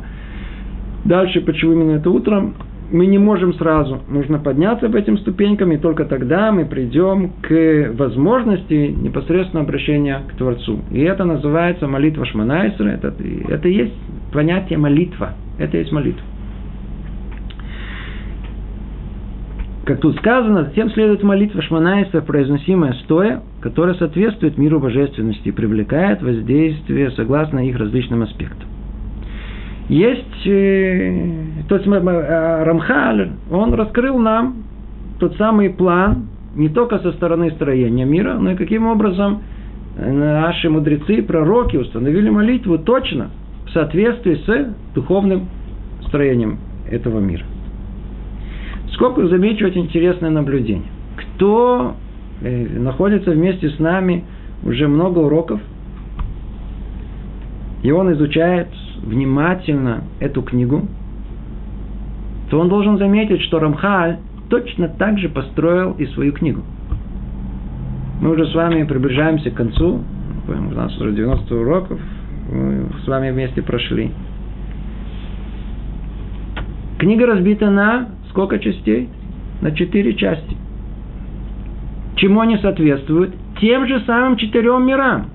Дальше, 1.08 1.40
почему 1.40 1.72
именно 1.72 1.98
это 1.98 2.10
утром? 2.10 2.56
Мы 2.90 3.06
не 3.08 3.18
можем 3.18 3.54
сразу. 3.56 4.00
Нужно 4.08 4.40
подняться 4.40 4.90
по 4.90 4.96
этим 4.96 5.18
ступенькам, 5.18 5.72
и 5.74 5.78
только 5.78 6.06
тогда 6.06 6.52
мы 6.54 6.66
придем 6.66 7.32
к 7.42 7.92
возможности 7.94 8.96
непосредственно 8.98 9.64
обращения 9.64 10.22
к 10.30 10.38
Творцу. 10.38 10.80
И 10.92 11.02
это 11.02 11.26
называется 11.26 11.88
молитва 11.88 12.26
Шманайсера. 12.26 12.90
Это, 12.90 13.14
это 13.50 13.68
и 13.68 13.74
есть 13.74 13.94
понятие 14.32 14.80
молитва. 14.80 15.34
Это 15.58 15.78
есть 15.78 15.92
молитва. 15.92 16.22
Как 19.84 20.00
тут 20.02 20.18
сказано, 20.18 20.66
затем 20.66 20.90
следует 20.92 21.24
молитва 21.24 21.62
Шманайса, 21.62 22.22
произносимая 22.22 22.94
стоя, 23.06 23.42
которая 23.62 23.96
соответствует 23.96 24.58
миру 24.58 24.80
божественности 24.80 25.48
и 25.48 25.52
привлекает 25.52 26.22
воздействие 26.22 27.12
согласно 27.12 27.66
их 27.66 27.78
различным 27.78 28.22
аспектам. 28.22 28.68
Есть, 29.90 30.46
э, 30.46 31.26
то 31.70 31.76
есть 31.76 31.88
э, 31.88 32.64
Рамхаль, 32.64 33.32
он 33.50 33.74
раскрыл 33.74 34.18
нам 34.20 34.64
тот 35.20 35.36
самый 35.38 35.70
план, 35.70 36.28
не 36.56 36.70
только 36.70 37.00
со 37.00 37.12
стороны 37.14 37.52
строения 37.52 38.06
мира, 38.06 38.36
но 38.40 38.52
и 38.52 38.56
каким 38.56 38.88
образом 38.88 39.42
наши 39.98 40.70
мудрецы, 40.70 41.24
пророки 41.24 41.78
установили 41.78 42.30
молитву 42.30 42.78
точно 42.78 43.32
в 43.66 43.72
соответствии 43.72 44.36
с 44.36 44.94
духовным 44.94 45.48
строением 46.08 46.60
этого 46.90 47.20
мира. 47.20 47.44
Сколько 48.94 49.28
замечу 49.28 49.66
очень 49.66 49.86
интересное 49.86 50.30
наблюдение. 50.30 50.88
Кто 51.16 51.96
э, 52.42 52.80
находится 52.80 53.32
вместе 53.32 53.70
с 53.70 53.80
нами 53.80 54.24
уже 54.64 54.88
много 54.88 55.20
уроков, 55.20 55.60
и 57.84 57.92
он 57.92 58.12
изучает 58.14 58.68
внимательно 59.08 60.04
эту 60.20 60.42
книгу, 60.42 60.86
то 62.50 62.60
он 62.60 62.70
должен 62.70 62.98
заметить, 62.98 63.42
что 63.42 63.60
Рамхаль 63.60 64.18
точно 64.50 64.88
так 64.90 65.18
же 65.18 65.30
построил 65.30 65.94
и 65.94 66.06
свою 66.08 66.34
книгу. 66.34 66.62
Мы 68.22 68.32
уже 68.32 68.48
с 68.48 68.56
вами 68.56 68.84
приближаемся 68.84 69.52
к 69.52 69.56
концу. 69.56 70.04
У 70.48 70.74
нас 70.74 70.96
уже 71.00 71.12
90 71.12 71.56
уроков. 71.56 72.00
Мы 72.52 72.88
с 73.04 73.08
вами 73.08 73.32
вместе 73.32 73.62
прошли. 73.62 74.12
Книга 76.98 77.28
разбита 77.28 77.70
на 77.70 78.10
сколько 78.30 78.60
частей? 78.60 79.10
На 79.62 79.72
четыре 79.72 80.14
части. 80.16 80.56
Чему 82.16 82.40
они 82.40 82.58
соответствуют? 82.58 83.36
Тем 83.60 83.88
же 83.88 84.00
самым 84.02 84.38
четырем 84.38 84.86
мирам. 84.86 85.28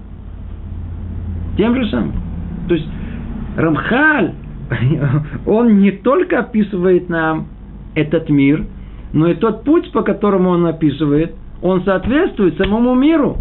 Тем 1.57 1.77
же 1.77 1.89
самым. 1.89 2.15
То 2.69 2.75
есть 2.75 2.89
Рамхаль, 3.57 4.33
он 5.47 5.79
не 5.81 5.93
только 5.93 6.41
описывает 6.41 7.09
нам 7.09 7.49
этот 7.95 8.29
мир, 8.31 8.65
но 9.13 9.29
и 9.29 9.35
тот 9.35 9.65
путь, 9.65 9.91
по 9.93 10.03
которому 10.03 10.51
он 10.51 10.67
описывает, 10.67 11.35
он 11.61 11.85
соответствует 11.85 12.57
самому 12.57 12.95
миру. 12.95 13.39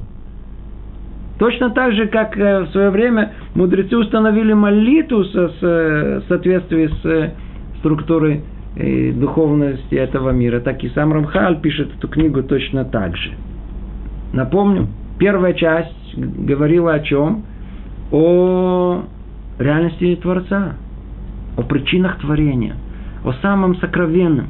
Точно 1.40 1.72
так 1.72 1.94
же, 1.94 2.08
как 2.08 2.38
э, 2.38 2.66
в 2.66 2.68
свое 2.68 2.92
время 2.92 3.32
мудрецы 3.56 3.98
установили 3.98 4.54
молитву 4.54 5.24
со, 5.24 5.48
с, 5.48 5.62
в 5.62 6.24
соответствии 6.28 6.88
с 6.88 7.06
э, 7.06 7.32
структурой 7.80 8.44
и 8.76 9.12
духовности 9.12 9.96
этого 9.96 10.30
мира, 10.30 10.60
так 10.60 10.84
и 10.84 10.90
сам 10.90 11.12
Рамхаль 11.14 11.60
пишет 11.62 11.90
эту 11.98 12.08
книгу 12.08 12.44
точно 12.44 12.86
так 12.86 13.18
же. 13.18 13.32
Напомню, 14.34 14.88
первая 15.18 15.54
часть 15.54 16.16
говорила 16.16 16.94
о 16.94 17.00
чем? 17.00 17.44
О 18.12 19.04
реальности 19.62 20.18
Творца, 20.22 20.76
о 21.58 21.64
причинах 21.64 22.20
творения, 22.20 22.76
о 23.24 23.34
самом 23.42 23.76
сокровенном. 23.78 24.48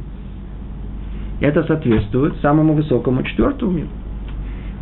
Это 1.40 1.64
соответствует 1.64 2.36
самому 2.42 2.74
высокому 2.74 3.24
четвертому 3.24 3.72
миру. 3.72 3.90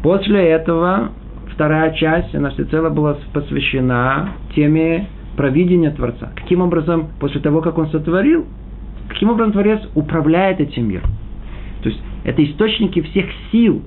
После 0.04 0.50
этого 0.50 1.12
вторая 1.54 1.94
часть, 1.94 2.36
она 2.36 2.52
всецело 2.52 2.90
была 2.90 3.18
посвящена 3.34 4.30
теме 4.56 5.08
провидения 5.38 5.92
Творца. 5.92 6.32
Каким 6.36 6.62
образом, 6.62 7.08
после 7.20 7.40
того, 7.40 7.62
как 7.62 7.78
он 7.78 7.88
сотворил, 7.90 8.46
Каким 9.10 9.32
образом 9.32 9.52
Творец 9.52 9.82
управляет 9.96 10.62
этим 10.62 10.88
миром? 10.88 11.10
То 11.82 11.90
есть 11.90 12.02
это 12.24 12.44
источники 12.46 13.02
всех 13.02 13.26
сил, 13.52 13.82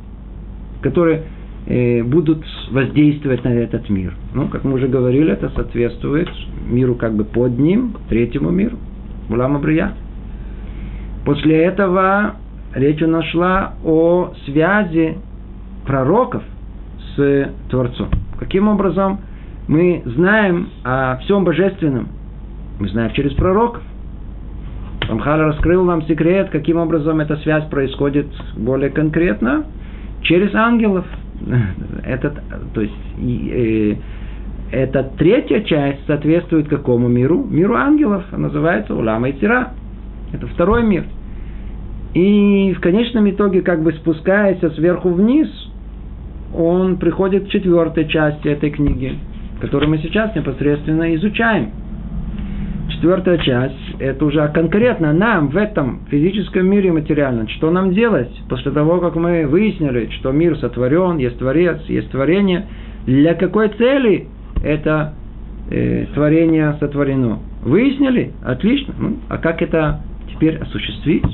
которые 0.83 1.23
будут 1.67 2.45
воздействовать 2.71 3.45
на 3.45 3.51
этот 3.51 3.89
мир. 3.89 4.15
Ну, 4.35 4.49
как 4.49 4.65
мы 4.65 4.75
уже 4.75 4.89
говорили, 4.89 5.33
это 5.33 5.51
соответствует 5.51 6.29
миру 6.69 6.95
как 6.95 7.15
бы 7.15 7.25
под 7.25 7.59
ним, 7.59 7.95
третьему 8.09 8.51
миру, 8.51 8.77
Улама 9.29 9.59
Брия. 9.59 9.93
После 11.25 11.63
этого 11.63 12.35
речь 12.75 13.01
у 13.03 13.07
нас 13.07 13.25
шла 13.27 13.75
о 13.85 14.33
связи 14.45 15.19
пророков 15.87 16.43
с 17.15 17.51
Творцом. 17.71 18.09
Каким 18.39 18.69
образом 18.69 19.21
мы 19.69 20.03
знаем 20.05 20.69
о 20.83 21.17
всем 21.19 21.45
божественном? 21.45 22.09
Мы 22.81 22.89
знаем 22.89 23.13
через 23.13 23.33
пророков. 23.35 23.83
Рамхаль 25.09 25.41
раскрыл 25.41 25.85
нам 25.85 26.03
секрет, 26.03 26.51
каким 26.51 26.79
образом 26.79 27.21
эта 27.21 27.37
связь 27.37 27.65
происходит 27.67 28.27
более 28.57 28.91
конкретно 28.91 29.65
через 30.23 30.55
ангелов. 30.55 31.05
Этот, 32.05 32.41
то 32.75 32.81
есть, 32.81 32.95
э, 33.19 33.97
эта 34.71 35.03
третья 35.19 35.61
часть 35.61 36.07
соответствует 36.07 36.69
какому 36.69 37.09
миру? 37.09 37.45
Миру 37.45 37.75
ангелов, 37.75 38.25
называется 38.33 38.95
Улама 38.95 39.29
и 39.29 39.33
Тира. 39.35 39.73
Это 40.33 40.47
второй 40.47 40.83
мир. 40.83 41.05
И 42.15 42.75
в 42.77 42.81
конечном 42.81 43.29
итоге, 43.31 43.63
как 43.63 43.83
бы 43.83 43.93
спускаясь 43.93 44.61
сверху 44.75 45.11
вниз, 45.11 45.49
он 46.55 46.97
приходит 46.97 47.45
к 47.45 47.49
четвертой 47.49 48.07
части 48.09 48.49
этой 48.49 48.71
книги, 48.71 49.19
которую 49.61 49.91
мы 49.91 49.99
сейчас 49.99 50.35
непосредственно 50.35 51.15
изучаем– 51.15 51.71
четвертая 53.03 53.39
часть, 53.39 53.92
это 54.03 54.25
уже 54.25 54.47
конкретно 54.49 55.13
нам 55.13 55.49
в 55.49 55.57
этом 55.57 56.01
физическом 56.11 56.67
мире 56.67 56.93
материальном, 56.93 57.49
что 57.49 57.71
нам 57.71 57.93
делать 57.93 58.31
после 58.49 58.73
того, 58.73 58.99
как 58.99 59.15
мы 59.15 59.47
выяснили, 59.47 60.11
что 60.19 60.33
мир 60.33 60.59
сотворен, 60.59 61.19
есть 61.19 61.39
Творец, 61.39 61.79
есть 61.87 62.11
творение, 62.11 62.67
для 63.07 63.35
какой 63.35 63.69
цели 63.69 64.27
это 64.65 65.15
э, 65.71 66.07
творение 66.15 66.77
сотворено. 66.81 67.39
Выяснили? 67.63 68.33
Отлично. 68.45 68.95
Ну, 68.99 69.17
а 69.29 69.39
как 69.39 69.63
это 69.63 70.01
теперь 70.33 70.57
осуществить? 70.57 71.25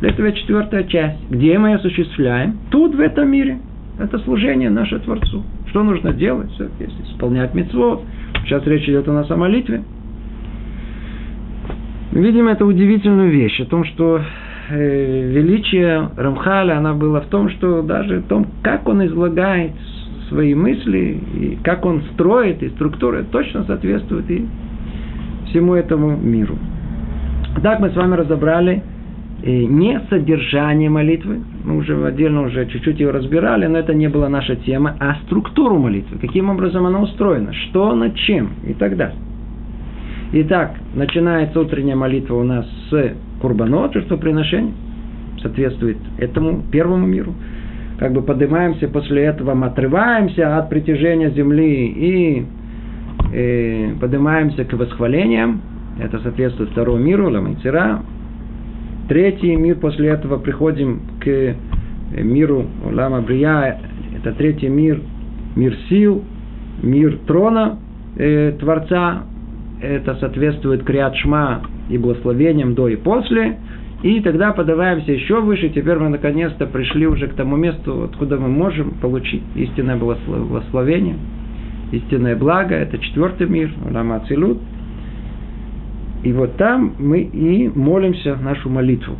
Для 0.00 0.10
этого 0.10 0.30
четвертая 0.32 0.84
часть. 0.84 1.18
Где 1.30 1.58
мы 1.58 1.74
осуществляем? 1.74 2.58
Тут, 2.70 2.94
в 2.94 3.00
этом 3.00 3.30
мире. 3.30 3.58
Это 3.98 4.18
служение 4.20 4.70
наше 4.70 4.98
Творцу. 5.00 5.42
Что 5.70 5.82
нужно 5.82 6.12
делать? 6.12 6.50
Все, 6.52 6.68
исполнять 7.10 7.54
митцвот. 7.54 8.02
Сейчас 8.44 8.64
речь 8.66 8.88
идет 8.88 9.08
у 9.08 9.12
нас 9.12 9.30
о 9.30 9.36
молитве. 9.36 9.82
Видим 12.18 12.48
эту 12.48 12.66
удивительную 12.66 13.30
вещь 13.30 13.60
о 13.60 13.64
том, 13.66 13.84
что 13.84 14.20
э, 14.70 15.30
величие 15.30 16.10
Рамхаля, 16.16 16.78
она 16.78 16.92
была 16.92 17.20
в 17.20 17.26
том, 17.26 17.48
что 17.50 17.82
даже 17.82 18.18
в 18.18 18.26
том, 18.26 18.44
как 18.60 18.88
он 18.88 19.06
излагает 19.06 19.70
свои 20.28 20.52
мысли, 20.52 21.20
и 21.34 21.58
как 21.62 21.86
он 21.86 22.02
строит, 22.14 22.60
и 22.64 22.70
структура 22.70 23.22
точно 23.22 23.62
соответствует 23.66 24.28
и 24.32 24.44
всему 25.46 25.74
этому 25.74 26.16
миру. 26.16 26.58
Так 27.62 27.78
мы 27.78 27.90
с 27.90 27.94
вами 27.94 28.16
разобрали 28.16 28.82
э, 29.44 29.50
не 29.66 30.00
содержание 30.10 30.90
молитвы, 30.90 31.40
мы 31.62 31.76
уже 31.76 32.04
отдельно 32.04 32.42
уже 32.42 32.66
чуть-чуть 32.66 32.98
ее 32.98 33.12
разбирали, 33.12 33.68
но 33.68 33.78
это 33.78 33.94
не 33.94 34.08
была 34.08 34.28
наша 34.28 34.56
тема, 34.56 34.96
а 34.98 35.18
структуру 35.26 35.78
молитвы, 35.78 36.18
каким 36.18 36.50
образом 36.50 36.84
она 36.84 37.00
устроена, 37.00 37.52
что 37.52 37.94
над 37.94 38.16
чем 38.16 38.54
и 38.66 38.74
так 38.74 38.96
далее. 38.96 39.27
Итак, 40.30 40.74
начинается 40.94 41.58
утренняя 41.58 41.96
молитва 41.96 42.34
у 42.34 42.42
нас 42.42 42.66
с 42.90 43.14
курбанот, 43.40 43.94
жертвоприношения, 43.94 44.74
соответствует 45.40 45.96
этому 46.18 46.64
первому 46.70 47.06
миру. 47.06 47.32
Как 47.98 48.12
бы 48.12 48.20
поднимаемся 48.20 48.88
после 48.88 49.22
этого, 49.22 49.54
мы 49.54 49.68
отрываемся 49.68 50.58
от 50.58 50.68
притяжения 50.68 51.30
земли 51.30 51.86
и 51.86 52.46
э, 53.32 53.94
поднимаемся 53.98 54.64
к 54.66 54.72
восхвалениям. 54.74 55.62
Это 55.98 56.18
соответствует 56.18 56.70
второму 56.72 57.02
миру, 57.02 57.30
ламайцера. 57.30 58.02
Третий 59.08 59.56
мир 59.56 59.76
после 59.76 60.10
этого 60.10 60.36
приходим 60.36 61.00
к 61.20 61.54
миру 62.22 62.66
Лама 62.84 63.22
Брия. 63.22 63.80
Это 64.14 64.32
третий 64.32 64.68
мир, 64.68 65.00
мир 65.56 65.74
сил, 65.88 66.22
мир 66.82 67.18
трона 67.26 67.78
э, 68.16 68.52
Творца, 68.60 69.22
это 69.80 70.16
соответствует 70.16 70.84
Криат 70.84 71.16
Шма 71.16 71.62
и 71.88 71.98
благословениям 71.98 72.74
до 72.74 72.88
и 72.88 72.96
после. 72.96 73.58
И 74.02 74.20
тогда 74.20 74.52
подаваемся 74.52 75.12
еще 75.12 75.40
выше. 75.40 75.70
Теперь 75.70 75.98
мы 75.98 76.08
наконец-то 76.08 76.66
пришли 76.66 77.06
уже 77.06 77.26
к 77.26 77.34
тому 77.34 77.56
месту, 77.56 78.04
откуда 78.04 78.36
мы 78.38 78.48
можем 78.48 78.92
получить 79.00 79.42
истинное 79.56 79.96
благословение, 79.96 81.16
истинное 81.90 82.36
благо. 82.36 82.74
Это 82.74 82.98
четвертый 82.98 83.48
мир, 83.48 83.72
Рама 83.90 84.20
Цилут. 84.28 84.58
И 86.22 86.32
вот 86.32 86.56
там 86.56 86.94
мы 86.98 87.20
и 87.20 87.68
молимся 87.68 88.36
нашу 88.36 88.70
молитву. 88.70 89.16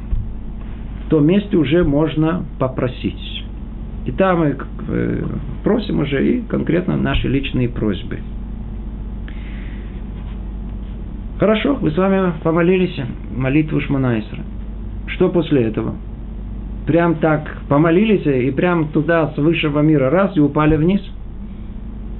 В 1.06 1.10
том 1.10 1.26
месте 1.26 1.56
уже 1.56 1.84
можно 1.84 2.44
попросить. 2.58 3.44
И 4.06 4.12
там 4.12 4.40
мы 4.40 4.56
э, 4.88 5.22
просим 5.64 6.00
уже 6.00 6.26
и 6.26 6.42
конкретно 6.42 6.96
наши 6.96 7.28
личные 7.28 7.68
просьбы. 7.68 8.18
Хорошо, 11.38 11.74
вы 11.74 11.92
с 11.92 11.96
вами 11.96 12.32
помолились 12.42 13.00
молитву 13.36 13.80
Шманайсера. 13.80 14.42
Что 15.06 15.28
после 15.28 15.62
этого? 15.62 15.94
Прям 16.84 17.14
так 17.16 17.58
помолились 17.68 18.26
и 18.26 18.50
прям 18.50 18.88
туда, 18.88 19.32
с 19.34 19.38
высшего 19.38 19.80
мира, 19.80 20.10
раз, 20.10 20.36
и 20.36 20.40
упали 20.40 20.74
вниз? 20.74 21.00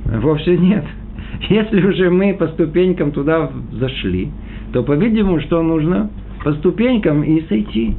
Вовсе 0.05 0.57
нет. 0.57 0.85
Если 1.49 1.85
уже 1.85 2.11
мы 2.11 2.33
по 2.35 2.47
ступенькам 2.49 3.11
туда 3.11 3.51
зашли, 3.73 4.31
то, 4.73 4.85
по-видимому, 4.85 5.41
что 5.41 5.63
нужно 5.63 6.11
по 6.45 6.53
ступенькам 6.53 7.25
и 7.25 7.43
сойти. 7.49 7.97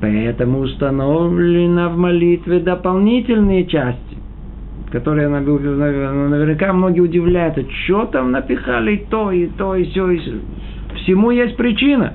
Поэтому 0.00 0.60
установлено 0.60 1.90
в 1.90 1.98
молитве 1.98 2.60
дополнительные 2.60 3.66
части, 3.66 4.15
которые 4.96 5.28
наверняка 5.28 6.72
многие 6.72 7.00
удивляются, 7.00 7.62
что 7.84 8.06
там 8.06 8.32
напихали 8.32 8.94
и 8.94 9.04
то, 9.10 9.30
и 9.30 9.46
то, 9.46 9.74
и 9.74 9.84
все. 9.90 10.10
И 10.10 10.20
Всему 11.02 11.30
есть 11.30 11.54
причина. 11.58 12.14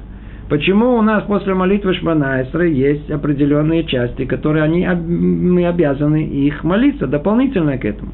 Почему 0.50 0.96
у 0.96 1.02
нас 1.04 1.24
после 1.26 1.54
молитвы 1.54 1.94
Шманайсра 1.94 2.66
есть 2.68 3.12
определенные 3.12 3.84
части, 3.84 4.26
которые 4.26 4.64
они, 4.64 4.88
мы 4.88 5.68
обязаны 5.68 6.24
их 6.24 6.64
молиться 6.64 7.06
дополнительно 7.06 7.78
к 7.78 7.86
этому. 7.86 8.12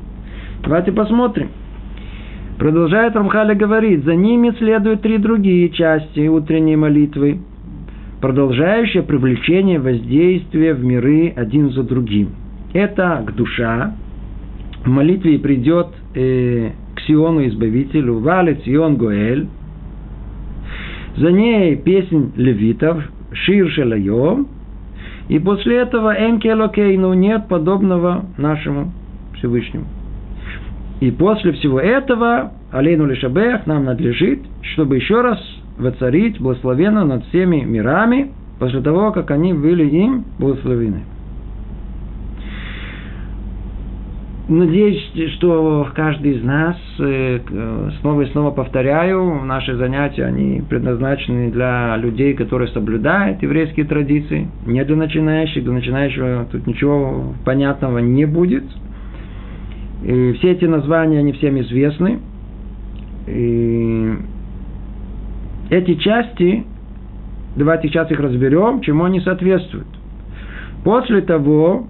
Давайте 0.64 0.92
посмотрим. 0.92 1.48
Продолжает 2.60 3.16
Рамхаля 3.16 3.56
говорит, 3.56 4.04
за 4.04 4.16
ними 4.16 4.54
следуют 4.58 5.02
три 5.02 5.18
другие 5.18 5.70
части 5.70 6.28
утренней 6.28 6.76
молитвы, 6.76 7.40
продолжающие 8.20 9.02
привлечение 9.02 9.80
воздействия 9.80 10.74
в 10.74 10.84
миры 10.84 11.32
один 11.38 11.70
за 11.70 11.84
другим. 11.84 12.32
Это 12.74 13.24
к 13.26 13.34
душа. 13.34 13.96
В 14.88 14.90
молитве 14.90 15.38
придет 15.38 15.88
э, 16.16 16.70
к 16.96 17.02
Сиону 17.02 17.46
Избавителю, 17.48 18.20
Валет 18.20 18.64
Сион 18.64 18.96
Гоэль. 18.96 19.46
За 21.18 21.30
ней 21.30 21.76
песнь 21.76 22.32
левитов, 22.38 23.04
Шир 23.34 23.70
Шелайом. 23.70 24.48
И 25.28 25.40
после 25.40 25.80
этого 25.80 26.14
Энкелокейну 26.14 27.14
нет 27.16 27.50
подобного 27.50 28.28
нашему 28.38 28.94
Всевышнему. 29.36 29.88
И 31.02 31.12
после 31.12 31.52
всего 31.52 31.82
этого, 31.82 32.54
Алейну 32.72 33.08
Лишабех, 33.08 33.68
нам 33.68 33.84
надлежит, 33.84 34.40
чтобы 34.62 34.96
еще 34.96 35.20
раз 35.20 35.38
воцарить 35.78 36.40
благословенно 36.40 37.04
над 37.04 37.26
всеми 37.26 37.58
мирами, 37.58 38.32
после 38.58 38.80
того, 38.80 39.12
как 39.12 39.32
они 39.32 39.52
были 39.52 39.86
им 39.86 40.24
благословены. 40.40 41.02
Надеюсь, 44.50 45.12
что 45.34 45.88
каждый 45.94 46.38
из 46.38 46.44
нас, 46.44 46.78
э, 47.00 47.40
снова 48.00 48.22
и 48.22 48.32
снова 48.32 48.52
повторяю, 48.52 49.44
наши 49.44 49.76
занятия, 49.76 50.24
они 50.24 50.62
предназначены 50.70 51.52
для 51.52 51.98
людей, 51.98 52.34
которые 52.34 52.70
соблюдают 52.70 53.44
еврейские 53.44 53.86
традиции, 53.86 54.50
не 54.66 54.84
для 54.86 54.96
начинающих, 54.96 55.64
для 55.64 55.74
начинающего 55.74 56.48
тут 56.50 56.66
ничего 56.66 57.34
понятного 57.44 58.00
не 58.00 58.26
будет– 58.26 58.64
и 60.04 60.34
все 60.34 60.52
эти 60.52 60.66
названия, 60.66 61.20
они 61.20 61.34
всем 61.34 61.60
известны. 61.62 62.20
И 63.28 64.14
эти 65.70 65.96
части, 65.96 66.66
давайте 67.56 67.90
сейчас 67.90 68.10
их 68.12 68.20
разберем, 68.20 68.82
чему 68.82 69.06
они 69.06 69.20
соответствуют. 69.22 69.88
После 70.84 71.22
того, 71.22 71.88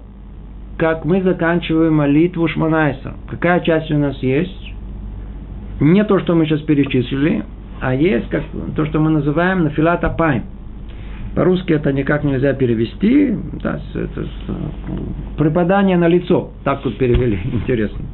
как 0.78 1.04
мы 1.04 1.22
заканчиваем 1.22 1.96
молитву 1.96 2.48
Шманайса, 2.48 3.14
какая 3.28 3.60
часть 3.60 3.90
у 3.90 3.98
нас 3.98 4.16
есть? 4.22 4.72
Не 5.80 6.04
то, 6.04 6.18
что 6.20 6.34
мы 6.34 6.46
сейчас 6.46 6.60
перечислили, 6.60 7.44
а 7.80 7.94
есть 7.94 8.28
как, 8.30 8.42
то, 8.74 8.86
что 8.86 8.98
мы 8.98 9.10
называем 9.10 9.64
нафилат 9.64 10.02
апайм– 10.04 10.44
по-русски 11.38 11.72
это 11.72 11.92
никак 11.92 12.24
нельзя 12.24 12.52
перевести. 12.52 13.32
Да, 13.62 13.80
это, 13.94 14.26
преподание 15.36 15.96
на 15.96 16.08
лицо. 16.08 16.50
Так 16.64 16.82
тут 16.82 16.98
перевели. 16.98 17.38
Интересно. 17.52 18.04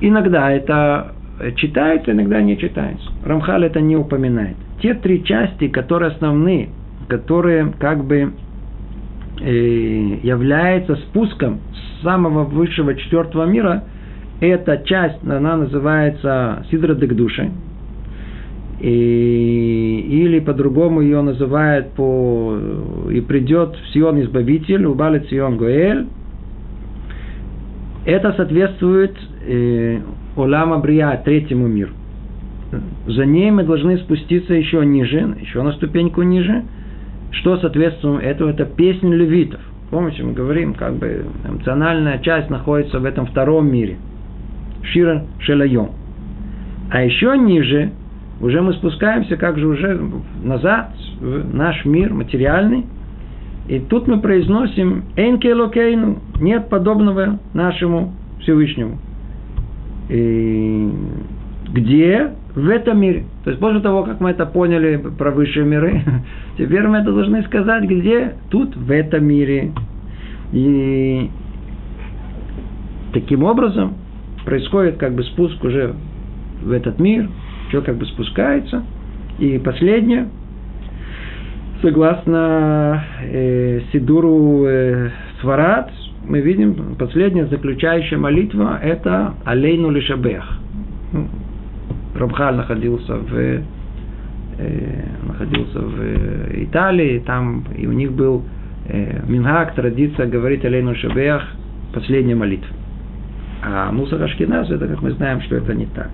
Иногда 0.00 0.50
это 0.50 1.12
читается, 1.56 2.12
иногда 2.12 2.40
не 2.40 2.56
читается. 2.56 3.06
Рамхал 3.22 3.62
это 3.62 3.82
не 3.82 3.96
упоминает. 3.96 4.56
Те 4.80 4.94
три 4.94 5.24
части, 5.24 5.68
которые 5.68 6.12
основные, 6.12 6.70
которые 7.08 7.74
как 7.78 8.02
бы 8.04 8.32
э, 9.40 10.18
являются 10.22 10.96
спуском 10.96 11.60
самого 12.02 12.44
высшего 12.44 12.94
четвертого 12.94 13.44
мира, 13.44 13.84
эта 14.40 14.82
часть, 14.84 15.18
она 15.24 15.56
называется 15.56 16.64
Сидра 16.70 16.94
Дегдуши, 16.94 17.50
и, 18.80 20.06
или 20.08 20.40
по-другому 20.40 21.00
ее 21.00 21.22
называют 21.22 21.92
по 21.92 22.58
и 23.10 23.20
придет 23.22 23.74
в 23.76 23.92
Сион 23.94 24.20
Избавитель, 24.20 24.84
убалит 24.84 25.28
Сион 25.30 25.56
Гоэль. 25.56 26.06
Это 28.04 28.34
соответствует 28.34 29.16
э, 29.46 30.00
Олама 30.36 30.78
Брия, 30.78 31.20
третьему 31.24 31.66
миру. 31.66 31.92
За 33.06 33.24
ней 33.24 33.50
мы 33.50 33.62
должны 33.62 33.96
спуститься 33.98 34.52
еще 34.52 34.84
ниже, 34.84 35.36
еще 35.40 35.62
на 35.62 35.72
ступеньку 35.72 36.22
ниже. 36.22 36.64
Что 37.40 37.58
соответствует 37.58 38.22
этому? 38.22 38.50
Это 38.50 38.64
песнь 38.64 39.12
левитов. 39.12 39.60
Помните, 39.90 40.22
мы 40.22 40.32
говорим, 40.32 40.74
как 40.74 40.94
бы 40.96 41.26
эмоциональная 41.46 42.18
часть 42.18 42.50
находится 42.50 42.98
в 42.98 43.04
этом 43.04 43.26
втором 43.26 43.70
мире. 43.70 43.96
Шира 44.82 45.24
Шелайом. 45.40 45.90
А 46.90 47.02
еще 47.02 47.36
ниже 47.36 47.90
уже 48.40 48.60
мы 48.60 48.74
спускаемся 48.74 49.36
как 49.36 49.58
же 49.58 49.66
уже 49.66 50.00
назад 50.42 50.94
в 51.20 51.54
наш 51.54 51.84
мир 51.84 52.12
материальный. 52.12 52.84
И 53.68 53.80
тут 53.80 54.06
мы 54.06 54.20
произносим 54.20 55.04
«Энке 55.16 55.52
локейну»– 55.52 56.20
нет 56.40 56.68
подобного 56.68 57.40
нашему 57.52 58.14
Всевышнему. 58.40 58.98
И 60.08 60.88
где? 61.72 62.30
В 62.56 62.68
этом 62.68 62.98
мире. 62.98 63.26
То 63.44 63.50
есть 63.50 63.60
после 63.60 63.80
того, 63.80 64.02
как 64.02 64.20
мы 64.20 64.30
это 64.30 64.46
поняли 64.46 64.96
про 64.96 65.30
высшие 65.30 65.64
миры, 65.64 66.02
теперь 66.58 66.88
мы 66.88 66.98
это 66.98 67.12
должны 67.12 67.42
сказать, 67.44 67.84
где? 67.84 68.34
Тут, 68.50 68.74
в 68.74 68.90
этом 68.90 69.24
мире. 69.24 69.72
И 70.52 71.30
таким 73.12 73.44
образом 73.44 73.94
происходит 74.44 74.96
как 74.96 75.14
бы 75.14 75.22
спуск 75.22 75.62
уже 75.62 75.94
в 76.64 76.72
этот 76.72 76.98
мир– 76.98 77.28
Человек 77.70 77.86
как 77.86 77.96
бы 77.96 78.06
спускается. 78.06 78.84
И 79.38 79.58
последнее, 79.58 80.28
согласно 81.82 83.04
э, 83.22 83.80
Сидуру 83.92 84.66
э, 84.66 85.10
Сварат, 85.40 85.90
мы 86.24 86.40
видим, 86.40 86.96
последняя 86.98 87.46
заключающая 87.46 88.18
молитва– 88.18 88.78
это 88.82 89.34
«Алейну 89.44 89.90
лишабех». 89.90 90.58
Рамхаль 92.16 92.56
находился 92.56 93.16
в, 93.16 93.62
находился 95.26 95.80
в 95.80 96.64
Италии, 96.64 97.18
там 97.20 97.64
и 97.76 97.86
у 97.86 97.92
них 97.92 98.12
был 98.12 98.42
э, 98.88 99.22
Мингак, 99.26 99.74
традиция 99.74 100.26
говорить 100.26 100.64
«Алейну 100.64 100.92
лишабех»– 100.92 101.42
последняя 101.92 102.34
молитва. 102.34 102.74
А 103.62 103.90
Мусар 103.90 104.22
Ашкиназ, 104.22 104.70
это, 104.70 104.86
как 104.86 105.02
мы 105.02 105.12
знаем, 105.12 105.40
что 105.40 105.56
это 105.56 105.74
не 105.74 105.86
так. 105.86 106.10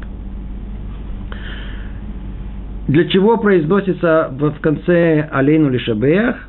Для 2.89 3.09
чего 3.09 3.37
произносится 3.37 4.31
в 4.33 4.61
конце 4.61 5.29
Алейну 5.31 5.71
Лишабех, 5.71 6.49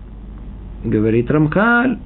говорит 0.83 1.29
Рамхаль, 1.29 1.97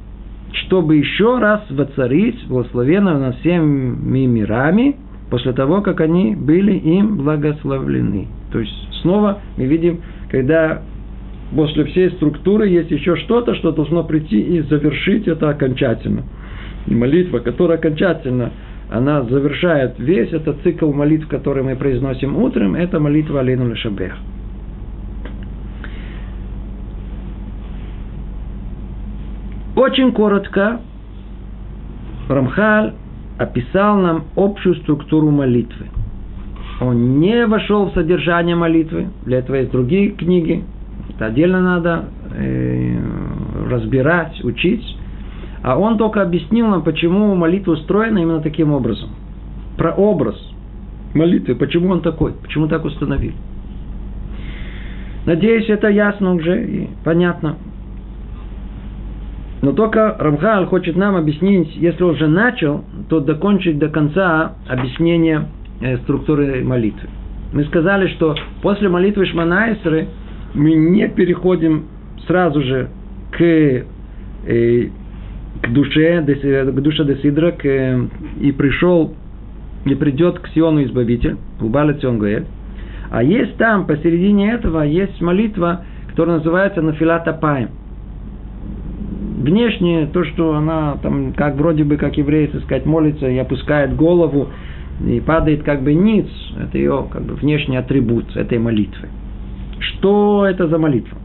чтобы 0.54 0.98
еще 0.98 1.40
раз 1.40 1.62
воцарить 1.70 2.46
благословенно 2.48 3.18
над 3.20 3.38
всеми 3.38 4.26
мирами, 4.26 4.96
после 5.30 5.54
того, 5.54 5.82
как 5.82 6.02
они 6.02 6.36
были 6.36 6.74
им 6.74 7.18
благословлены. 7.18 8.28
То 8.52 8.60
есть, 8.60 8.74
снова 9.02 9.40
мы 9.58 9.66
видим, 9.66 10.02
когда 10.30 10.82
после 11.56 11.86
всей 11.86 12.12
структуры 12.12 12.68
есть 12.68 12.92
еще 12.92 13.16
что-то, 13.18 13.56
что 13.56 13.72
должно 13.72 14.04
прийти 14.04 14.40
и 14.40 14.62
завершить 14.62 15.28
это 15.28 15.50
окончательно. 15.50 16.24
И 16.88 16.96
молитва, 16.96 17.40
которая 17.40 17.78
окончательно 17.78 18.52
она 18.90 19.24
завершает 19.24 20.00
весь 20.00 20.32
этот 20.32 20.62
цикл 20.62 20.92
молитв, 20.94 21.28
который 21.28 21.62
мы 21.62 21.76
произносим 21.76 22.38
утром, 22.38 22.76
это 22.76 23.00
молитва 23.00 23.42
Алину 23.42 23.70
Лешабех. 23.70 24.16
Очень 29.76 30.12
коротко 30.13 30.80
Рамхаль 32.30 32.94
описал 33.38 33.97
нам 33.97 34.26
общую 34.36 34.76
структуру 34.76 35.30
молитвы. 35.30 35.88
он 36.82 37.19
не 37.19 37.45
вошел 37.45 37.89
в 37.89 37.93
содержание 37.93 38.56
молитвы. 38.56 39.08
Для 39.26 39.39
этого 39.39 39.56
есть 39.58 39.71
другие 39.71 40.12
книги. 40.12 40.63
Это 41.10 41.28
отдельно 41.28 41.62
надо 41.62 42.06
э, 42.36 42.97
разбирать, 43.69 44.43
учить. 44.43 44.84
А 45.63 45.78
он 45.78 45.97
только 45.97 46.21
объяснил 46.21 46.67
нам, 46.67 46.84
почему 46.84 47.34
молитва 47.36 47.73
устроена 47.73 48.19
именно 48.19 48.41
таким 48.41 48.71
образом. 48.71 49.10
Про 49.78 49.91
образ 49.93 50.36
молитвы, 51.13 51.56
почему 51.56 51.89
он 51.89 52.02
такой, 52.02 52.34
почему 52.34 52.67
так 52.67 52.86
установили. 52.86 53.36
Надеюсь, 55.26 55.67
это 55.67 55.89
ясно 55.89 56.36
уже 56.36 56.65
и 56.65 56.89
понятно. 57.04 57.58
Но 59.67 59.73
только 59.73 60.15
Рамхаль 60.17 60.65
хочет 60.67 60.95
нам 60.95 61.17
объяснить, 61.17 61.75
если 61.75 62.01
он 62.01 62.12
уже 62.12 62.27
начал, 62.27 62.86
то 63.10 63.19
закончить 63.19 63.77
до 63.77 63.89
конца 63.89 64.53
объяснение 64.65 65.49
э, 65.82 65.97
структуры 65.97 66.63
молитвы. 66.63 67.10
Мы 67.51 67.65
сказали, 67.65 68.08
что 68.15 68.34
после 68.62 68.88
молитвы 68.88 69.25
Шманайсры 69.25 70.08
мы 70.53 70.73
не 70.73 71.10
переходим 71.10 71.88
сразу 72.27 72.62
же 72.62 72.88
к, 73.32 73.43
э, 73.43 73.84
к 75.62 75.73
душе, 75.73 76.21
к 76.23 76.82
душе 76.82 77.03
Десидра, 77.03 77.51
к, 77.51 77.65
и 78.39 78.53
пришел, 78.53 79.15
и 79.84 79.95
придет 79.95 80.39
к 80.39 80.47
Сиону 80.56 80.86
Избавитель, 80.86 81.36
Убаля 81.60 81.93
Ционгуэль. 81.95 82.45
А 83.12 83.21
есть 83.21 83.58
там, 83.58 83.86
посередине 83.86 84.49
этого, 84.53 84.84
есть 84.84 85.19
молитва, 85.19 85.84
которая 86.08 86.38
называется 86.38 86.82
Нафилата 86.82 87.34
Паем. 87.34 87.71
Внешне 89.48 90.08
то, 90.08 90.26
что 90.26 90.56
она 90.56 90.98
там, 91.02 91.32
как 91.32 91.56
вроде 91.56 91.86
бы, 91.86 91.96
как 91.96 92.18
еврей, 92.18 92.48
так 92.48 92.64
сказать, 92.64 92.86
молится 92.86 93.30
и 93.30 93.38
опускает 93.38 93.96
голову, 93.96 94.50
и 95.06 95.22
падает 95.22 95.64
как 95.64 95.84
бы 95.84 95.94
ниц, 95.94 96.28
это 96.60 96.78
ее 96.78 97.08
как 97.10 97.24
бы 97.24 97.36
внешний 97.36 97.78
атрибут 97.78 98.36
этой 98.36 98.60
молитвы. 98.60 99.08
Что 99.80 100.46
это 100.46 100.68
за 100.68 100.78
молитва? 100.78 101.18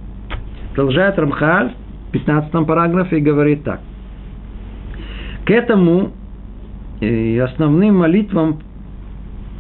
Продолжает 0.73 1.19
Рамхаль 1.19 1.73
в 2.11 2.13
15 2.13 2.65
параграфе 2.65 3.19
и 3.19 3.21
говорит 3.21 3.65
так. 3.65 3.81
К 5.45 5.51
этому 5.51 6.13
и 7.01 7.35
э, 7.37 7.43
основным 7.43 7.97
молитвам, 7.97 8.61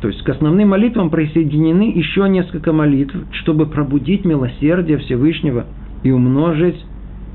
то 0.03 0.07
есть 0.07 0.22
к 0.22 0.29
основным 0.29 0.68
молитвам 0.68 1.11
присоединены 1.11 1.90
еще 1.96 2.29
несколько 2.29 2.72
молитв, 2.72 3.16
чтобы 3.33 3.66
пробудить 3.66 4.25
милосердие 4.25 4.98
Всевышнего 4.98 5.66
и 6.05 6.12
умножить 6.12 6.81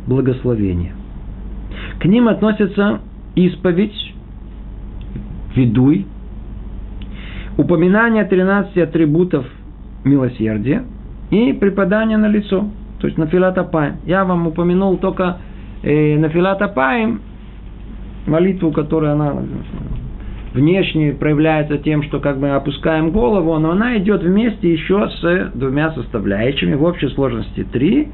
благословение. 0.08 0.94
К 2.00 2.06
ним 2.06 2.28
относятся 2.28 3.00
исповедь, 3.36 4.14
ведуй, 5.56 6.06
упоминание 7.58 8.24
13 8.26 8.78
атрибутов 8.78 9.46
милосердия 10.04 10.84
и 11.32 11.54
преподание 11.54 12.18
на 12.18 12.28
лицо, 12.28 12.66
то 13.00 13.08
есть 13.08 13.18
на 13.18 13.28
филатопаем. 13.28 13.98
Я 14.06 14.26
вам 14.26 14.48
упомянул 14.48 14.98
только 14.98 15.38
э, 15.84 16.18
на 16.18 16.30
филатопаем 16.30 17.22
молитву, 18.28 18.72
которая 18.72 19.14
она 19.14 19.34
внешне 20.54 21.14
проявляется 21.14 21.78
тем, 21.78 22.04
что 22.04 22.20
как 22.20 22.40
бы 22.40 22.50
опускаем 22.50 23.12
голову, 23.12 23.58
но 23.60 23.72
она 23.72 23.98
идет 23.98 24.24
вместе 24.24 24.72
еще 24.72 25.10
с 25.10 25.52
двумя 25.54 25.92
составляющими, 25.92 26.76
в 26.76 26.84
общей 26.84 27.10
сложности 27.10 27.64
три. 27.64 28.10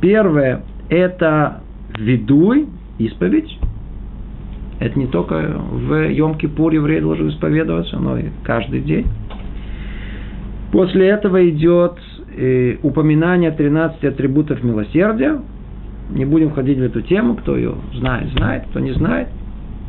Первое– 0.00 0.62
это 0.88 1.62
ведуй, 1.98 2.66
исповедь. 2.98 3.58
Это 4.80 4.98
не 4.98 5.06
только 5.06 5.34
в 5.34 5.92
Йом-Кипур 6.10 6.74
еврей 6.74 7.00
должен 7.00 7.30
исповедоваться, 7.30 7.98
но 7.98 8.18
и 8.18 8.26
каждый 8.44 8.80
день. 8.80 9.06
После 10.70 11.08
этого 11.08 11.48
идет 11.48 11.98
э, 12.36 12.76
упоминание 12.82 13.50
13 13.50 14.04
атрибутов 14.04 14.62
милосердия. 14.62 15.40
Не 16.10 16.24
будем 16.24 16.52
ходить 16.52 16.78
в 16.78 16.82
эту 16.82 17.02
тему, 17.02 17.34
кто 17.34 17.56
ее 17.56 17.74
знает, 17.94 18.30
знает, 18.32 18.64
кто 18.70 18.80
не 18.80 18.92
знает, 18.92 19.28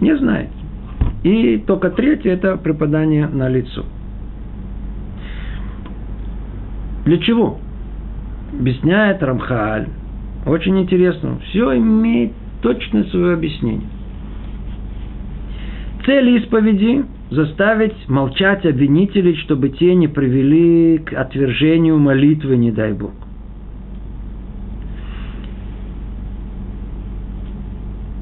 не 0.01 0.17
знает. 0.17 0.49
И 1.23 1.57
только 1.65 1.91
третье– 1.91 2.31
это 2.33 2.57
преподание 2.57 3.27
на 3.27 3.49
лицо. 3.49 3.85
Для 7.05 7.17
чего? 7.17 7.59
Объясняет 8.57 9.21
Рамхаль. 9.21 9.87
Очень 10.45 10.79
интересно. 10.79 11.39
Все 11.49 11.77
имеет 11.77 12.31
точно 12.61 13.03
свое 13.05 13.33
объяснение. 13.33 13.87
Цель 16.05 16.37
исповеди– 16.37 17.05
заставить 17.29 18.09
молчать 18.09 18.65
обвинителей, 18.65 19.35
чтобы 19.37 19.69
те 19.69 19.93
не 19.93 20.07
привели 20.07 20.97
к 20.97 21.13
отвержению 21.13 21.99
молитвы, 21.99 22.57
не 22.57 22.71
дай 22.71 22.93
Бог. 22.93 23.11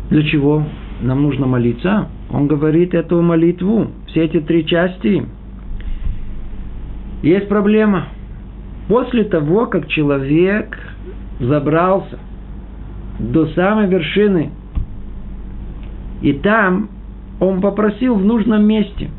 Для 0.09 0.23
чего 0.23 0.63
нам 1.01 1.21
нужно 1.23 1.47
молиться? 1.47 2.09
Он 2.29 2.47
говорит 2.47 2.93
эту 2.93 3.21
молитву, 3.21 3.87
все 4.07 4.25
эти 4.25 4.39
три 4.39 4.65
части. 4.65 5.23
Есть 7.21 7.47
проблема. 7.47 8.07
После 8.87 9.23
того, 9.23 9.67
как 9.67 9.87
человек 9.87 10.77
забрался 11.39 12.19
до 13.19 13.47
самой 13.47 13.87
вершины, 13.87 14.51
и 16.21 16.33
там 16.33 16.89
он 17.39 17.61
попросил 17.61 18.15
в 18.15 18.25
нужном 18.25 18.65
месте. 18.65 19.09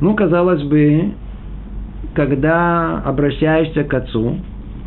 Ну, 0.00 0.14
казалось 0.14 0.62
бы, 0.62 1.12
когда 2.14 2.98
обращаешься 3.04 3.84
к 3.84 3.94
отцу, 3.94 4.36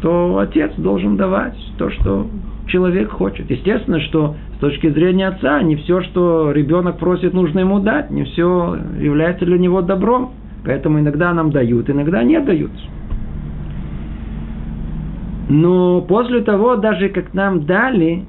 то 0.02 0.40
отец 0.40 0.74
должен 0.78 1.18
давать 1.18 1.58
то, 1.78 1.90
что 1.92 2.28
человек 2.68 3.12
хочет. 3.12 3.50
Естественно, 3.50 4.00
что 4.00 4.36
с 4.56 4.60
точки 4.60 4.90
зрения 4.90 5.28
отца 5.28 5.62
не 5.62 5.76
все, 5.76 6.02
что 6.02 6.52
ребенок 6.52 6.98
просит, 6.98 7.34
нужно 7.34 7.60
ему 7.60 7.80
дать, 7.80 8.10
не 8.10 8.24
все 8.24 8.78
является 9.00 9.46
для 9.46 9.58
него 9.58 9.82
добром. 9.82 10.32
Поэтому 10.66 11.00
иногда 11.00 11.34
нам 11.34 11.52
дают, 11.52 11.90
иногда 11.90 12.24
не 12.24 12.40
дают. 12.40 12.72
Но 15.52 16.00
после 16.00 16.40
того, 16.44 16.78
даже 16.78 17.10
как 17.10 17.34
нам 17.34 17.66
дали, 17.66 18.24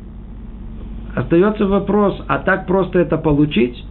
остается 1.14 1.68
вопрос, 1.68 2.20
а 2.26 2.38
так 2.40 2.66
просто 2.66 2.98
это 2.98 3.16
получить? 3.16 3.84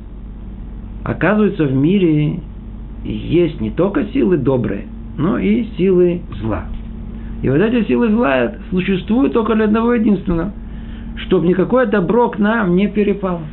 Оказывается, 1.06 1.64
в 1.64 1.74
мире 1.74 2.42
есть 3.06 3.62
не 3.62 3.70
только 3.70 4.04
силы 4.08 4.36
добрые, 4.36 4.84
но 5.18 5.38
и 5.38 5.64
силы 5.78 6.24
зла. 6.42 6.66
И 7.42 7.50
вот 7.50 7.62
эти 7.62 7.88
силы 7.88 8.10
зла 8.10 8.52
существуют 8.70 9.32
только 9.32 9.56
для 9.56 9.64
одного 9.64 9.94
единственного, 9.94 10.52
чтобы 11.16 11.48
никакое 11.48 11.86
добро 11.86 12.32
к 12.32 12.38
нам 12.38 12.76
не 12.76 12.90
перепало. 12.90 13.44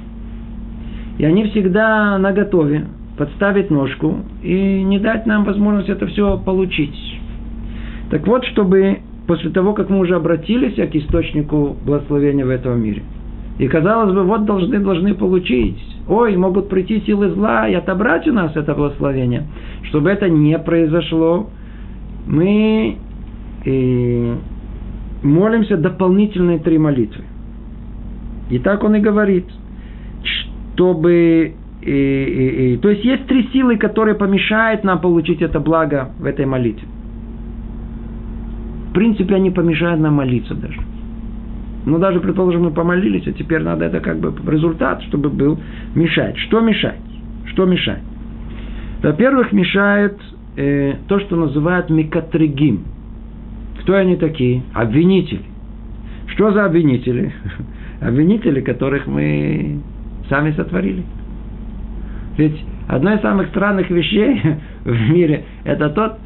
И 1.19 1.25
они 1.25 1.45
всегда 1.51 2.19
наготове 2.19 2.87
подставить 3.17 3.71
ножку 3.71 4.17
и 4.43 4.83
не 4.83 4.99
дать 4.99 5.25
нам 5.25 5.45
возможность 5.45 5.89
это 5.89 6.09
все 6.09 6.37
получить. 6.37 7.21
Так 8.11 8.27
вот, 8.27 8.45
чтобы 8.47 9.03
после 9.29 9.51
того, 9.51 9.75
как 9.75 9.91
мы 9.91 10.01
уже 10.01 10.17
обратились 10.17 10.75
к 10.75 10.97
источнику 10.97 11.77
благословения 11.85 12.45
в 12.45 12.51
этом 12.51 12.83
мире– 12.83 13.03
и 13.59 13.67
казалось 13.67 14.15
бы, 14.15 14.23
вот 14.23 14.45
должны, 14.45 14.79
должны 14.79 15.15
получить. 15.15 15.79
Ой, 16.09 16.37
могут 16.37 16.69
прийти 16.69 17.01
силы 17.01 17.31
зла 17.31 17.69
и 17.69 17.75
отобрать 17.75 18.27
у 18.29 18.33
нас 18.33 18.55
это 18.55 18.75
благословение. 18.75 19.47
Чтобы 19.89 20.11
это 20.11 20.29
не 20.29 20.57
произошло, 20.59 21.51
мы 22.27 22.99
и 23.65 24.35
молимся 25.23 25.77
дополнительные 25.77 26.61
три 26.61 26.79
молитвы. 26.79 27.25
И 28.49 28.59
так 28.61 28.85
он 28.85 28.95
и 28.95 29.01
говорит, 29.01 29.47
чтобы... 30.23 31.55
И, 31.83 31.91
и, 31.91 32.75
и, 32.75 32.77
то 32.79 32.91
есть 32.91 33.05
есть 33.05 33.27
три 33.27 33.49
силы, 33.53 33.77
которые 33.77 34.15
помешают 34.15 34.85
нам 34.85 35.01
получить 35.01 35.43
это 35.43 35.59
благо 35.59 36.11
в 36.19 36.27
этой 36.27 36.45
молитве. 36.45 36.87
Принципе, 38.99 39.37
они 39.37 39.53
помешают 39.53 40.01
нам 40.01 40.15
молиться 40.15 40.57
даже. 40.57 40.81
Ну, 41.87 42.01
даже, 42.01 42.19
предположим, 42.19 42.65
мы 42.65 42.73
помолились, 42.73 43.29
а 43.29 43.33
теперь 43.33 43.63
надо 43.63 43.85
это 43.85 44.01
как 44.01 44.19
бы 44.19 44.35
результат, 44.51 45.05
чтобы 45.05 45.29
был 45.29 45.57
мешать. 45.95 46.37
Что 46.37 46.59
мешает? 46.59 46.99
Что 47.47 47.65
мешает? 47.65 48.03
Во-первых, 49.01 49.53
мешает 49.53 50.19
э, 50.57 50.95
то, 51.07 51.21
что 51.21 51.37
называют 51.37 51.91
микатригим. 51.91 52.87
Кто 53.83 53.95
они 53.95 54.17
такие? 54.17 54.65
Обвинители. 54.75 55.45
Что 56.35 56.51
за 56.51 56.65
обвинители? 56.65 57.33
Обвинители, 58.01 58.63
которых 58.63 59.07
мы 59.07 59.79
сами 60.29 60.51
сотворили. 60.57 61.05
Ведь 62.37 62.61
одно 62.89 63.15
из 63.15 63.21
самых 63.21 63.47
странных 63.51 63.91
вещей 63.91 64.43
в 64.85 65.11
мире– 65.13 65.45
это 65.65 65.89
тот 65.91 66.19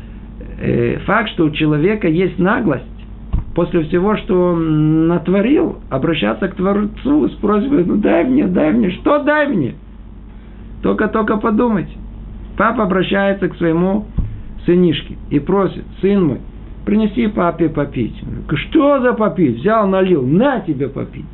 факт, 1.06 1.30
что 1.30 1.44
у 1.44 1.50
человека 1.50 2.08
есть 2.08 2.38
наглость 2.38 2.84
после 3.54 3.82
всего, 3.84 4.16
что 4.16 4.52
он 4.52 5.08
натворил, 5.08 5.80
обращаться 5.90 6.48
к 6.48 6.54
Творцу 6.54 7.28
с 7.28 7.32
просьбой, 7.32 7.84
ну 7.84 7.96
дай 7.96 8.24
мне, 8.24 8.46
дай 8.46 8.72
мне, 8.72 8.90
что 8.90 9.22
дай 9.22 9.48
мне? 9.48 9.74
Только-только 10.82 11.36
подумать. 11.36 11.88
Папа 12.56 12.84
обращается 12.84 13.48
к 13.48 13.56
своему 13.56 14.06
сынишки 14.66 15.16
и 15.30 15.38
просит, 15.38 15.84
сын 16.00 16.24
мой, 16.24 16.40
принеси 16.84 17.26
папе 17.26 17.68
попить. 17.68 18.14
Что 18.54 19.00
за 19.00 19.12
попить? 19.12 19.58
Взял, 19.58 19.86
налил, 19.86 20.26
на 20.26 20.60
тебе 20.60 20.88
попить. 20.88 21.26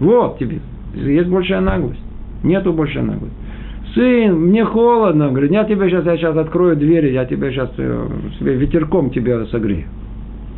Вот 0.00 0.38
тебе. 0.38 0.60
Есть 0.94 1.28
большая 1.28 1.60
наглость. 1.60 2.00
Нету 2.42 2.72
большая 2.72 3.04
наглость. 3.04 3.34
Сын, 3.94 4.34
мне 4.34 4.64
холодно. 4.64 5.28
Говорит, 5.30 5.52
я 5.52 5.64
тебе 5.64 5.88
сейчас, 5.88 6.04
я 6.04 6.16
сейчас 6.16 6.36
открою 6.36 6.76
двери, 6.76 7.12
я 7.12 7.24
тебе 7.24 7.50
сейчас 7.50 7.70
э, 7.78 8.08
себе 8.38 8.54
ветерком 8.54 9.10
тебя 9.10 9.46
согрею. 9.46 9.86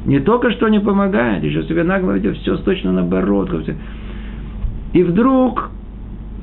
Не 0.07 0.21
только 0.21 0.51
что 0.53 0.69
не 0.69 0.81
помогает, 0.81 1.45
еще 1.45 1.62
себе 1.64 1.85
нагло 1.85 2.12
ведет 2.12 2.37
все 2.38 2.57
точно 2.57 2.93
наоборот. 2.93 3.51
И 4.93 5.03
вдруг, 5.03 5.71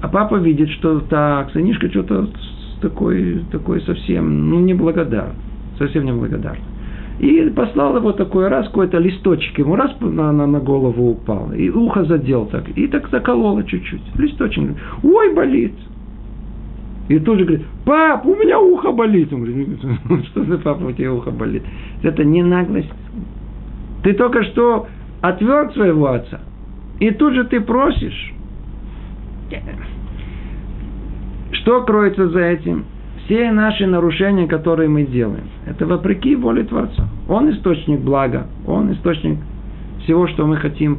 а 0.02 0.08
папа 0.08 0.36
видит, 0.36 0.69
что 0.69 1.00
так, 1.00 1.52
сынишка 1.52 1.89
что-то 1.89 2.30
такой, 2.82 3.41
такой 3.52 3.82
совсем, 3.82 4.50
ну, 4.50 4.60
неблагодарный. 4.60 5.36
Совсем 5.78 6.06
неблагодарный. 6.06 6.63
И 7.19 7.52
послал 7.56 7.97
его 7.97 8.12
такой 8.12 8.47
раз, 8.47 8.67
какой-то 8.67 9.00
листочек 9.00 9.58
ему 9.58 9.76
раз 9.76 9.91
на, 10.00 10.32
на, 10.32 10.45
на 10.45 10.60
голову 10.60 11.10
упал. 11.10 11.52
И 11.52 11.69
ухо 11.69 12.06
задел 12.06 12.45
так. 12.45 12.69
И 12.78 12.88
так 12.88 13.10
закололо 13.10 13.63
чуть-чуть. 13.63 14.04
Листочек. 14.15 14.76
Ой, 15.04 15.34
болит. 15.34 15.73
И 17.08 17.20
тут 17.20 17.39
же 17.39 17.46
говорит, 17.46 17.65
пап, 17.86 18.26
у 18.26 18.36
меня 18.36 18.60
ухо 18.60 18.91
болит. 18.91 19.32
Он 19.32 19.43
говорит, 19.43 19.67
«Ну, 20.10 20.24
что 20.26 20.43
за 20.43 20.58
папа, 20.58 20.84
у 20.84 20.91
тебя 20.91 21.13
ухо 21.13 21.32
болит? 21.32 21.63
Это 22.04 22.24
не 22.24 22.43
наглость. 22.43 22.91
Ты 24.04 24.13
только 24.13 24.43
что 24.43 24.88
отверг 25.22 25.74
своего 25.74 26.08
отца. 26.08 26.41
И 27.00 27.12
тут 27.12 27.34
же 27.34 27.46
ты 27.46 27.62
просишь. 27.62 28.34
Что 31.52 31.84
кроется 31.84 32.28
за 32.30 32.39
этим? 32.39 32.86
Все 33.26 33.52
наши 33.52 33.86
нарушения, 33.86 34.48
которые 34.48 34.89
мы 34.89 35.04
делаем, 35.04 35.43
это 35.65 35.86
вопреки 35.86 36.36
воле 36.36 36.63
Творца. 36.63 37.08
Он 37.28 37.52
источник 37.52 38.00
блага, 38.00 38.48
он 38.65 38.93
источник 38.93 39.38
всего, 40.04 40.28
что 40.28 40.46
мы 40.48 40.58
хотим 40.58 40.98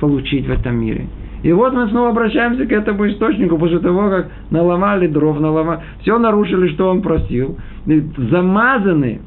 получить 0.00 0.46
в 0.46 0.50
этом 0.50 0.76
мире. 0.76 1.08
И 1.42 1.52
вот 1.52 1.72
мы 1.72 1.88
снова 1.88 2.10
обращаемся 2.10 2.66
к 2.66 2.72
этому 2.72 3.08
источнику 3.08 3.56
после 3.56 3.78
того, 3.78 4.10
как 4.10 4.30
наломали 4.50 5.06
дров, 5.06 5.40
наломали, 5.40 5.80
все 6.02 6.18
нарушили, 6.18 6.68
что 6.68 6.90
он 6.90 7.00
просил, 7.00 7.56
замазаны 8.30 9.20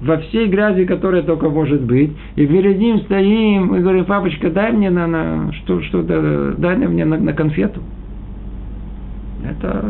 во 0.00 0.16
всей 0.18 0.48
грязи, 0.48 0.84
которая 0.84 1.22
только 1.22 1.48
может 1.48 1.82
быть, 1.82 2.10
и 2.34 2.46
перед 2.46 2.78
ним 2.78 3.00
стоим 3.00 3.76
и 3.76 3.80
говорим, 3.80 4.04
папочка, 4.06 4.50
дай 4.50 4.72
мне 4.72 4.90
на, 4.90 5.06
на 5.06 5.52
что, 5.52 5.80
что, 5.82 6.02
дай 6.02 6.76
мне 6.76 7.04
на, 7.04 7.18
на 7.18 7.32
конфету. 7.32 7.82
Это 9.44 9.84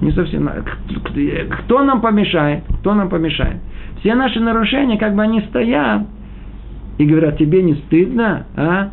не 0.00 0.10
совсем... 0.12 0.48
Кто 1.64 1.82
нам 1.82 2.00
помешает? 2.00 2.64
Кто 2.80 2.94
нам 2.94 3.08
помешает? 3.08 3.56
Все 4.00 4.14
наши 4.14 4.40
нарушения, 4.40 4.98
как 4.98 5.14
бы 5.14 5.22
они 5.22 5.40
стоят 5.42 6.02
и 6.98 7.06
говорят, 7.06 7.38
тебе 7.38 7.62
не 7.62 7.74
стыдно, 7.74 8.46
а? 8.56 8.90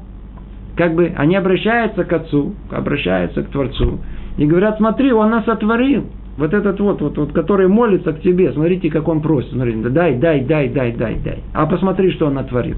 Как 0.80 0.96
бы 0.96 1.12
они 1.18 1.36
обращаются 1.36 2.06
к 2.06 2.13
Отцу, 2.13 2.56
обращаются 2.72 3.44
к 3.44 3.50
Творцу 3.50 4.00
и 4.38 4.46
говорят, 4.46 4.78
смотри, 4.78 5.12
Он 5.12 5.30
нас 5.30 5.46
отворил. 5.46 6.06
Вот 6.38 6.54
этот 6.54 6.80
вот, 6.80 7.02
вот, 7.02 7.18
вот, 7.18 7.34
который 7.34 7.68
молится 7.68 8.13
к 8.13 8.22
тебе, 8.22 8.54
смотрите, 8.54 8.89
как 8.89 9.10
он 9.10 9.22
просит. 9.22 9.52
Смотрите, 9.52 9.89
дай, 9.89 10.15
дай, 10.15 10.39
дай, 10.39 10.70
дай, 10.70 10.94
дай, 10.94 11.15
дай. 11.15 11.39
А 11.54 11.65
посмотри, 11.65 12.12
что 12.12 12.28
он 12.28 12.36
натворил. 12.36 12.78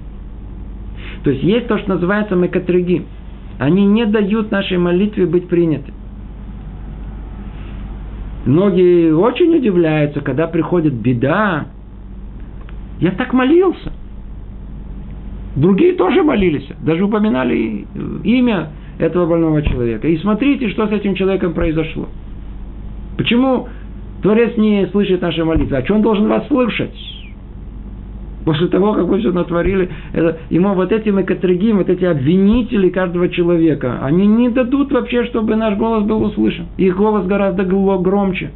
То 1.23 1.29
есть 1.29 1.43
есть 1.43 1.67
то, 1.67 1.77
что 1.77 1.89
называется 1.89 2.35
мекатриги. 2.35 3.05
Они 3.59 3.85
не 3.85 4.07
дают 4.07 4.49
нашей 4.49 4.79
молитве 4.79 5.27
быть 5.27 5.47
принятой. 5.47 5.93
Многие 8.47 9.13
очень 9.13 9.55
удивляются, 9.55 10.21
когда 10.21 10.47
приходит 10.47 10.93
беда. 10.93 11.67
Я 12.99 13.11
так 13.11 13.31
молился. 13.33 13.91
Другие 15.55 15.93
тоже 15.93 16.23
молились, 16.23 16.67
даже 16.81 17.03
упоминали 17.03 17.85
имя 18.23 18.69
этого 18.99 19.25
больного 19.25 19.61
человека. 19.61 20.07
И 20.07 20.17
смотрите, 20.17 20.69
что 20.69 20.87
с 20.87 20.91
этим 20.91 21.15
человеком 21.15 21.53
произошло. 21.53 22.07
Почему 23.17 23.67
Творец 24.21 24.55
не 24.57 24.87
слышит 24.87 25.21
наши 25.21 25.43
молитвы? 25.43 25.77
А 25.77 25.83
что 25.83 25.95
он 25.95 26.01
должен 26.01 26.27
вас 26.27 26.47
слышать? 26.47 26.95
После 28.45 28.67
того, 28.67 28.93
как 28.93 29.05
вы 29.05 29.19
все 29.19 29.31
натворили, 29.31 29.89
это, 30.13 30.39
ему 30.49 30.73
вот 30.73 30.91
эти 30.91 31.09
макатригим, 31.09 31.77
вот 31.77 31.89
эти 31.89 32.05
обвинители 32.05 32.89
каждого 32.89 33.29
человека, 33.29 33.99
они 34.01 34.25
не 34.25 34.49
дадут 34.49 34.91
вообще, 34.91 35.25
чтобы 35.25 35.55
наш 35.55 35.77
голос 35.77 36.05
был 36.05 36.23
услышан. 36.23 36.65
Их 36.77 36.95
голос 36.97 37.27
гораздо 37.27 37.63
громче. 37.63 38.51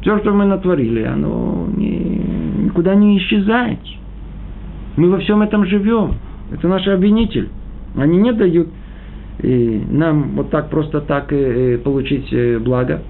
Все, 0.00 0.18
что 0.18 0.32
мы 0.32 0.44
натворили, 0.44 1.02
оно 1.02 1.66
не, 1.76 2.64
никуда 2.64 2.94
не 2.94 3.18
исчезает. 3.18 3.78
Мы 4.96 5.10
во 5.10 5.18
всем 5.18 5.42
этом 5.42 5.66
живем. 5.66 6.14
Это 6.52 6.68
наш 6.68 6.86
обвинитель. 6.88 7.48
Они 7.96 8.18
не 8.18 8.32
дают 8.32 8.68
э, 9.38 9.80
нам 9.90 10.30
вот 10.36 10.50
так 10.50 10.70
просто 10.70 11.00
так 11.00 11.32
э, 11.32 11.74
э, 11.74 11.78
получить 11.78 12.32
благо. 12.62 13.02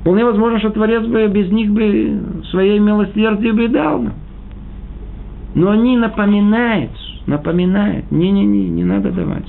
Вполне 0.00 0.24
возможно, 0.24 0.58
что 0.58 0.70
Творец 0.70 1.04
бы 1.06 1.28
без 1.28 1.50
них 1.50 1.70
бы 1.70 2.42
своей 2.50 2.78
милосердие 2.80 3.52
бы 3.52 3.68
дал 3.68 4.02
нам. 4.02 4.14
Но 5.54 5.70
они 5.70 5.96
напоминают, 5.96 6.90
напоминают, 7.26 8.10
не-не-не, 8.10 8.68
не 8.68 8.84
надо 8.84 9.10
давать. 9.10 9.46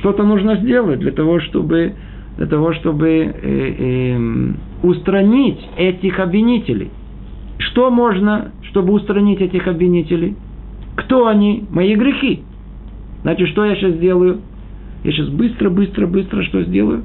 Что-то 0.00 0.24
нужно 0.24 0.56
сделать 0.56 1.00
для 1.00 1.12
того, 1.12 1.40
чтобы, 1.40 1.94
для 2.36 2.46
того, 2.46 2.72
чтобы 2.74 3.08
э, 3.08 3.34
э, 3.42 4.52
устранить 4.82 5.60
этих 5.76 6.18
обвинителей. 6.18 6.90
Что 7.70 7.90
можно, 7.90 8.52
чтобы 8.62 8.92
устранить 8.92 9.40
этих 9.40 9.66
обвинителей? 9.66 10.36
Кто 10.96 11.26
они? 11.26 11.64
Мои 11.70 11.94
грехи. 11.94 12.42
Значит, 13.22 13.48
что 13.48 13.64
я 13.64 13.76
сейчас 13.76 13.94
сделаю? 13.94 14.40
Я 15.04 15.12
сейчас 15.12 15.28
быстро, 15.28 15.70
быстро, 15.70 16.06
быстро 16.06 16.42
что 16.42 16.62
сделаю? 16.62 17.04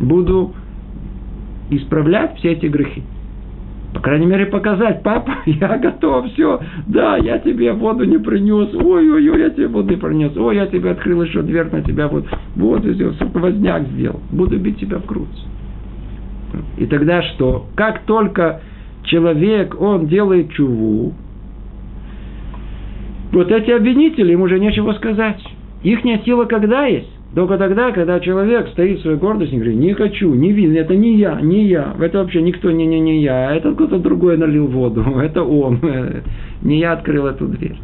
буду 0.00 0.54
исправлять 1.70 2.36
все 2.38 2.52
эти 2.52 2.66
грехи. 2.66 3.02
По 3.94 4.00
крайней 4.00 4.26
мере, 4.26 4.46
показать, 4.46 5.02
папа, 5.02 5.38
я 5.46 5.76
готов, 5.78 6.32
все, 6.32 6.60
да, 6.86 7.16
я 7.16 7.38
тебе 7.38 7.72
воду 7.72 8.04
не 8.04 8.18
принес, 8.18 8.72
ой-ой-ой, 8.74 9.40
я 9.40 9.50
тебе 9.50 9.68
воды 9.68 9.96
принес, 9.96 10.36
ой, 10.36 10.56
я 10.56 10.66
тебе 10.66 10.90
открыл 10.90 11.22
еще 11.22 11.42
дверь 11.42 11.70
на 11.70 11.82
тебя, 11.82 12.08
вот, 12.08 12.24
вот, 12.56 12.84
и 12.84 12.94
все, 12.94 13.12
возняк 13.34 13.86
сделал, 13.88 14.20
буду 14.30 14.58
бить 14.58 14.78
тебя 14.78 14.98
в 14.98 15.06
грудь. 15.06 15.28
И 16.78 16.86
тогда 16.86 17.22
что? 17.22 17.66
Как 17.76 18.02
только 18.02 18.60
человек, 19.04 19.80
он 19.80 20.06
делает 20.06 20.52
чуву, 20.52 21.14
вот 23.32 23.50
эти 23.50 23.70
обвинители, 23.70 24.32
им 24.32 24.42
уже 24.42 24.58
нечего 24.58 24.92
сказать. 24.92 25.40
Ихняя 25.82 26.20
сила 26.24 26.44
когда 26.44 26.86
есть? 26.86 27.10
Только 27.34 27.58
тогда, 27.58 27.92
когда 27.92 28.18
человек 28.18 28.68
стоит 28.70 28.98
в 28.98 29.02
своей 29.02 29.16
гордости 29.16 29.54
и 29.54 29.56
говорит, 29.56 29.76
не 29.78 29.94
хочу, 29.94 30.34
не 30.34 30.50
видно, 30.50 30.78
это 30.78 30.96
не 30.96 31.16
я, 31.16 31.40
не 31.40 31.66
я, 31.66 31.94
это 32.00 32.18
вообще 32.18 32.42
никто, 32.42 32.72
не, 32.72 32.86
не, 32.86 32.98
не 32.98 33.22
я, 33.22 33.54
это 33.54 33.72
кто-то 33.72 34.00
другой 34.00 34.36
налил 34.36 34.66
воду, 34.66 35.02
это 35.22 35.44
он, 35.44 35.78
не 36.62 36.80
я 36.80 36.92
открыл 36.92 37.26
эту 37.26 37.46
дверь. 37.46 37.76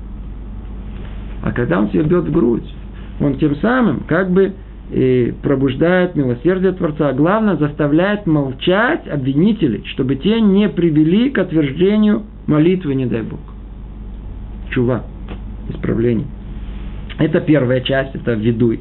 А 1.44 1.52
когда 1.52 1.78
он 1.78 1.90
себя 1.90 2.02
бьет 2.02 2.24
в 2.24 2.32
грудь, 2.32 2.68
он 3.20 3.38
тем 3.38 3.54
самым 3.56 4.00
как 4.08 4.30
бы 4.30 4.52
и 4.90 5.34
пробуждает 5.42 6.14
милосердие 6.14 6.72
Творца, 6.72 7.08
а 7.08 7.12
главное 7.12 7.56
заставляет 7.56 8.26
молчать 8.26 9.06
обвинителей, 9.08 9.84
чтобы 9.86 10.16
те 10.16 10.40
не 10.40 10.68
привели 10.68 11.30
к 11.30 11.38
отверждению 11.38 12.22
молитвы, 12.46 12.94
не 12.94 13.06
дай 13.06 13.22
Бог. 13.22 13.40
Чува, 14.70 15.04
исправление. 15.70 16.26
Это 17.18 17.40
первая 17.40 17.80
часть, 17.80 18.14
это 18.14 18.34
ведуй. 18.34 18.80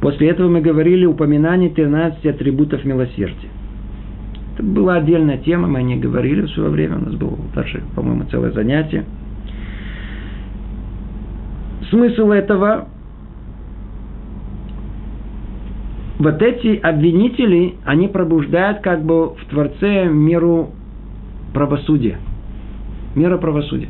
После 0.00 0.28
этого 0.28 0.48
мы 0.48 0.60
говорили 0.60 1.06
упоминание 1.06 1.70
13 1.70 2.24
атрибутов 2.26 2.84
милосердия. 2.84 3.48
Это 4.54 4.62
была 4.62 4.96
отдельная 4.96 5.38
тема, 5.38 5.68
мы 5.68 5.82
не 5.82 5.96
говорили 5.96 6.42
в 6.42 6.50
свое 6.50 6.70
время, 6.70 6.98
у 6.98 7.04
нас 7.04 7.14
было 7.14 7.38
даже, 7.54 7.82
по-моему, 7.94 8.24
целое 8.30 8.50
занятие. 8.52 9.04
Смысл 11.88 12.30
этого 12.30 12.88
вот 16.20 16.42
эти 16.42 16.76
обвинители, 16.76 17.76
они 17.84 18.06
пробуждают 18.06 18.80
как 18.80 19.02
бы 19.02 19.30
в 19.30 19.44
Творце 19.48 20.04
миру 20.04 20.68
правосудия. 21.54 22.18
Мира 23.14 23.38
правосудия. 23.38 23.88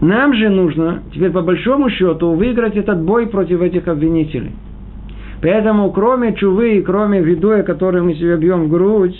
Нам 0.00 0.34
же 0.34 0.48
нужно 0.48 1.02
теперь 1.12 1.30
по 1.30 1.42
большому 1.42 1.90
счету 1.90 2.32
выиграть 2.32 2.76
этот 2.76 3.02
бой 3.02 3.26
против 3.26 3.60
этих 3.60 3.88
обвинителей. 3.88 4.52
Поэтому 5.42 5.92
кроме 5.92 6.34
чувы 6.34 6.78
и 6.78 6.82
кроме 6.82 7.20
видуя, 7.20 7.62
который 7.62 8.00
мы 8.00 8.14
себе 8.14 8.38
бьем 8.38 8.64
в 8.64 8.68
грудь, 8.70 9.16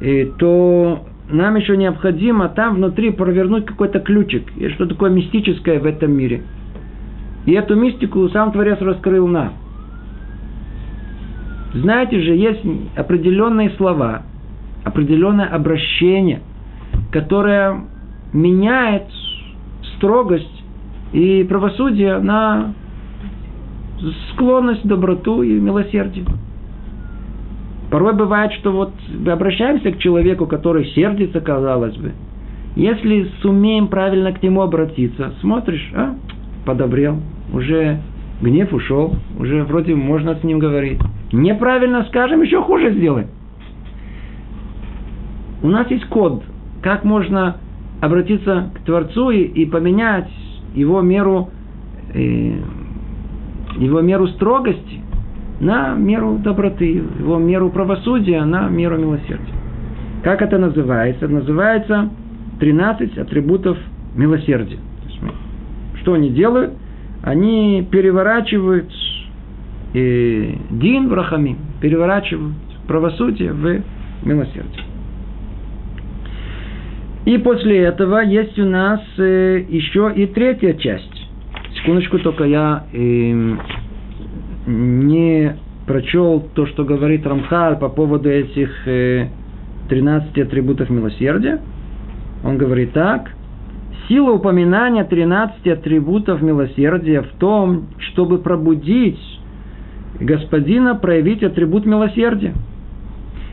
и, 0.00 0.32
то 0.38 1.04
нам 1.30 1.56
еще 1.56 1.76
необходимо 1.76 2.48
там 2.48 2.76
внутри 2.76 3.10
провернуть 3.10 3.66
какой-то 3.66 4.00
ключик. 4.00 4.44
И 4.56 4.70
что 4.70 4.86
такое 4.86 5.10
мистическое 5.10 5.78
в 5.80 5.84
этом 5.84 6.12
мире. 6.12 6.42
И 7.44 7.52
эту 7.52 7.76
мистику 7.76 8.26
сам 8.30 8.52
Творец 8.52 8.80
раскрыл 8.80 9.26
нам. 9.26 9.52
Знаете 11.74 12.20
же, 12.20 12.34
есть 12.34 12.62
определенные 12.96 13.70
слова, 13.70 14.22
определенное 14.84 15.46
обращение, 15.46 16.40
которое 17.12 17.84
меняет 18.32 19.04
строгость 19.96 20.64
и 21.12 21.44
правосудие 21.48 22.18
на 22.18 22.74
склонность, 24.32 24.86
доброту 24.86 25.42
и 25.42 25.52
милосердие. 25.52 26.24
Порой 27.90 28.14
бывает, 28.14 28.52
что 28.52 28.70
вот 28.70 28.92
мы 29.08 29.32
обращаемся 29.32 29.90
к 29.92 29.98
человеку, 29.98 30.46
который 30.46 30.86
сердится, 30.92 31.40
казалось 31.40 31.96
бы. 31.96 32.12
Если 32.76 33.30
сумеем 33.40 33.88
правильно 33.88 34.32
к 34.32 34.42
нему 34.42 34.60
обратиться, 34.60 35.32
смотришь, 35.40 35.90
а, 35.94 36.14
подобрел, 36.64 37.18
уже 37.52 38.00
гнев 38.40 38.72
ушел, 38.72 39.14
уже 39.38 39.64
вроде 39.64 39.94
можно 39.94 40.36
с 40.36 40.44
ним 40.44 40.58
говорить. 40.58 41.00
Неправильно 41.32 42.04
скажем, 42.04 42.42
еще 42.42 42.62
хуже 42.62 42.92
сделаем. 42.92 43.28
У 45.62 45.68
нас 45.68 45.90
есть 45.90 46.06
код, 46.06 46.42
как 46.82 47.04
можно 47.04 47.56
обратиться 48.00 48.70
к 48.74 48.86
Творцу 48.86 49.30
и, 49.30 49.42
и 49.42 49.66
поменять 49.66 50.30
его 50.74 51.00
меру, 51.00 51.50
э, 52.14 52.54
его 53.76 54.00
меру 54.00 54.28
строгости 54.28 55.02
на 55.60 55.94
меру 55.94 56.38
доброты, 56.38 57.02
его 57.18 57.38
меру 57.38 57.70
правосудия 57.70 58.44
на 58.44 58.68
меру 58.68 58.96
милосердия. 58.98 59.54
Как 60.22 60.42
это 60.42 60.58
называется? 60.58 61.26
Называется 61.26 62.10
13 62.60 63.18
атрибутов 63.18 63.76
милосердия. 64.14 64.78
Что 66.00 66.14
они 66.14 66.30
делают? 66.30 66.74
Они 67.22 67.86
переворачивают 67.90 68.92
э, 69.94 70.52
дин 70.70 71.08
в 71.08 71.12
рахами, 71.12 71.56
переворачивают 71.80 72.54
правосудие 72.86 73.52
в 73.52 73.82
милосердие. 74.22 74.84
И 77.26 77.36
после 77.38 77.78
этого 77.80 78.20
есть 78.20 78.58
у 78.58 78.64
нас 78.64 79.00
э, 79.18 79.64
еще 79.68 80.12
и 80.16 80.26
третья 80.26 80.72
часть. 80.72 81.28
Секундочку, 81.74 82.18
только 82.18 82.44
я 82.44 82.84
э, 82.92 83.56
не 84.66 85.56
прочел 85.86 86.40
то, 86.54 86.66
что 86.66 86.84
говорит 86.84 87.26
Рамхаль 87.26 87.76
по 87.78 87.88
поводу 87.88 88.30
этих 88.30 88.70
э, 88.86 89.28
13 89.88 90.38
атрибутов 90.38 90.90
милосердия. 90.90 91.60
Он 92.44 92.56
говорит 92.56 92.92
так. 92.92 93.30
Сила 94.08 94.32
упоминания 94.32 95.04
13 95.04 95.66
атрибутов 95.66 96.40
милосердия 96.40 97.20
в 97.20 97.38
том, 97.38 97.88
чтобы 97.98 98.38
пробудить 98.38 99.20
господина 100.20 100.94
проявить 100.94 101.42
атрибут 101.42 101.86
милосердия. 101.86 102.54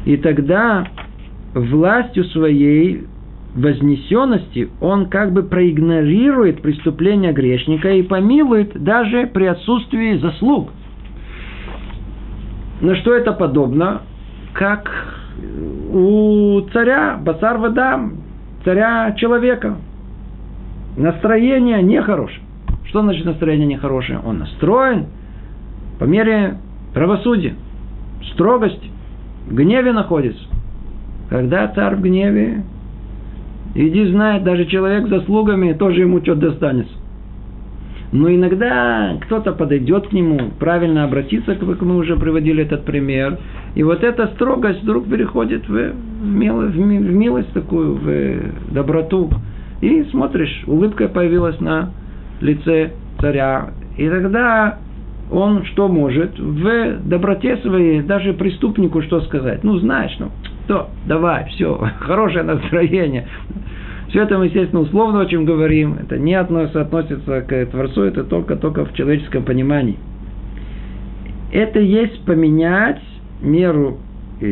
И 0.05 0.17
тогда 0.17 0.87
властью 1.53 2.25
своей 2.25 3.05
вознесенности 3.55 4.69
он 4.81 5.07
как 5.07 5.31
бы 5.31 5.43
проигнорирует 5.43 6.61
преступление 6.61 7.31
грешника 7.31 7.89
и 7.91 8.01
помилует 8.01 8.81
даже 8.83 9.27
при 9.27 9.45
отсутствии 9.45 10.17
заслуг. 10.17 10.69
На 12.81 12.95
что 12.97 13.13
это 13.13 13.31
подобно? 13.31 14.01
Как 14.53 14.91
у 15.93 16.61
царя 16.73 17.17
Басар 17.21 17.57
Вадам, 17.57 18.17
царя 18.63 19.13
человека. 19.17 19.77
Настроение 20.97 21.81
нехорошее. 21.81 22.41
Что 22.85 23.01
значит 23.01 23.25
настроение 23.25 23.67
нехорошее? 23.67 24.19
Он 24.25 24.39
настроен 24.39 25.07
по 25.99 26.05
мере 26.05 26.57
правосудия, 26.93 27.55
строгости, 28.33 28.89
в 29.47 29.55
гневе 29.55 29.91
находится. 29.91 30.43
Когда 31.29 31.67
царь 31.69 31.95
в 31.95 32.01
гневе, 32.01 32.63
Иди 33.75 34.05
знает, 34.05 34.45
даже 34.45 34.65
человек 34.65 35.07
с 35.07 35.09
заслугами 35.09 35.73
тоже 35.73 36.01
ему 36.01 36.21
что-то 36.21 36.49
достанется. 36.49 36.93
Но 38.13 38.33
иногда 38.33 39.17
кто-то 39.25 39.51
подойдет 39.51 40.07
к 40.07 40.13
нему, 40.13 40.51
правильно 40.57 41.03
обратиться, 41.03 41.55
как 41.55 41.81
мы 41.81 41.97
уже 41.97 42.15
приводили 42.15 42.63
этот 42.63 42.85
пример. 42.85 43.37
И 43.75 43.83
вот 43.83 44.01
эта 44.01 44.27
строгость 44.27 44.81
вдруг 44.83 45.09
переходит 45.09 45.67
в, 45.67 45.91
милость, 46.23 46.75
в 46.75 46.79
милость 46.79 47.51
такую, 47.51 47.95
в 47.95 48.73
доброту. 48.73 49.29
И 49.81 50.03
смотришь, 50.11 50.63
улыбка 50.67 51.09
появилась 51.09 51.59
на 51.59 51.89
лице 52.39 52.91
царя. 53.19 53.71
И 53.97 54.07
тогда 54.07 54.77
он 55.31 55.65
что 55.65 55.87
может? 55.87 56.37
В 56.37 56.97
доброте 57.03 57.57
своей 57.57 58.01
даже 58.01 58.33
преступнику 58.33 59.01
что 59.01 59.21
сказать? 59.21 59.63
Ну, 59.63 59.77
знаешь, 59.79 60.15
ну, 60.19 60.31
то, 60.67 60.89
давай, 61.05 61.45
все, 61.49 61.77
хорошее 61.99 62.43
настроение. 62.43 63.27
Все 64.09 64.23
это 64.23 64.37
мы, 64.37 64.45
естественно, 64.45 64.81
условно 64.81 65.21
о 65.21 65.25
чем 65.25 65.45
говорим. 65.45 65.97
Это 65.99 66.17
не 66.17 66.35
относится, 66.35 66.81
относится 66.81 67.41
к 67.41 67.65
Творцу, 67.67 68.03
это 68.03 68.23
только, 68.23 68.55
только 68.55 68.85
в 68.85 68.93
человеческом 68.93 69.43
понимании. 69.43 69.97
Это 71.51 71.79
есть 71.79 72.23
поменять 72.25 73.01
меру 73.41 73.97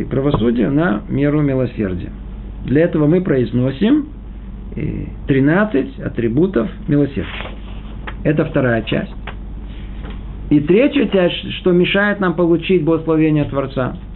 правосудия 0.09 0.69
на 0.69 1.01
меру 1.09 1.41
милосердия. 1.41 2.11
Для 2.65 2.83
этого 2.83 3.07
мы 3.07 3.21
произносим 3.21 4.07
13 5.27 5.99
атрибутов 5.99 6.69
милосердия. 6.87 7.27
Это 8.23 8.45
вторая 8.45 8.81
часть. 8.83 9.13
И 10.53 11.09
часть, 11.11 11.51
что 11.59 11.71
мешает 11.71 12.19
нам 12.19 12.33
получить 12.33 12.83
благословение 12.83 13.45
Творца– 13.45 13.97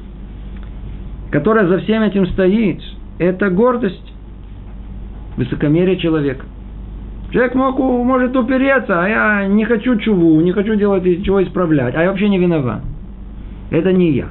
которая 1.31 1.67
за 1.67 1.79
всем 1.79 2.03
этим 2.03 2.25
стоит, 2.27 2.81
это 3.19 3.49
гордость, 3.49 4.13
высокомерие 5.35 5.97
человека. 5.97 6.45
Человек 7.31 7.55
мог, 7.55 7.77
может 7.77 8.35
упереться, 8.35 9.03
а 9.03 9.07
я 9.07 9.47
не 9.47 9.65
хочу 9.65 9.97
чуву, 9.97 10.39
не 10.41 10.53
хочу 10.53 10.75
делать 10.75 11.03
ничего 11.03 11.43
исправлять, 11.43 11.93
а 11.95 12.03
я 12.03 12.09
вообще 12.09 12.29
не 12.29 12.39
виноват. 12.39 12.81
Это 13.69 13.91
не 13.91 14.11
я. 14.11 14.29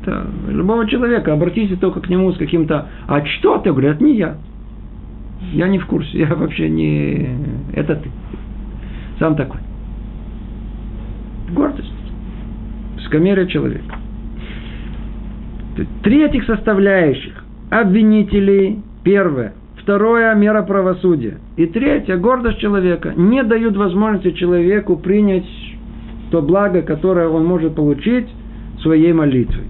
Это 0.00 0.26
любого 0.48 0.88
человека, 0.88 1.32
обратитесь 1.32 1.78
только 1.78 2.00
к 2.00 2.08
нему 2.08 2.32
с 2.32 2.38
каким-то 2.38 2.86
«А 3.06 3.24
что 3.24 3.58
ты?» 3.58 3.70
Говорят, 3.70 4.00
не 4.00 4.16
я. 4.16 4.36
Я 5.52 5.68
не 5.68 5.78
в 5.78 5.86
курсе, 5.86 6.20
я 6.20 6.34
вообще 6.34 6.70
не... 6.70 7.36
Это 7.74 7.96
ты. 7.96 8.10
Сам 9.18 9.36
такой. 9.36 9.60
Гордость. 11.52 11.92
Высокомерие 12.96 13.46
человека. 13.48 13.96
Три 16.02 16.24
этих 16.24 16.44
составляющих. 16.44 17.44
Обвинители, 17.70 18.78
первое. 19.04 19.54
Второе– 19.82 20.34
мера 20.36 20.62
правосудия. 20.62 21.38
И 21.56 21.66
третье– 21.66 22.16
гордость 22.18 22.58
человека. 22.58 23.12
Не 23.16 23.42
дают 23.42 23.76
возможности 23.76 24.30
человеку 24.32 24.96
принять 24.96 25.46
то 26.30 26.40
благо, 26.40 26.82
которое 26.82 27.28
он 27.28 27.44
может 27.44 27.74
получить 27.74 28.26
своей 28.80 29.12
молитвой. 29.12 29.64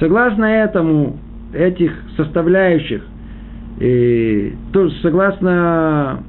Согласно 0.00 0.44
этому, 0.44 1.16
этих 1.52 1.92
составляющих, 2.16 3.02
и, 3.80 4.54
то, 4.72 4.88
согласно 5.02 6.22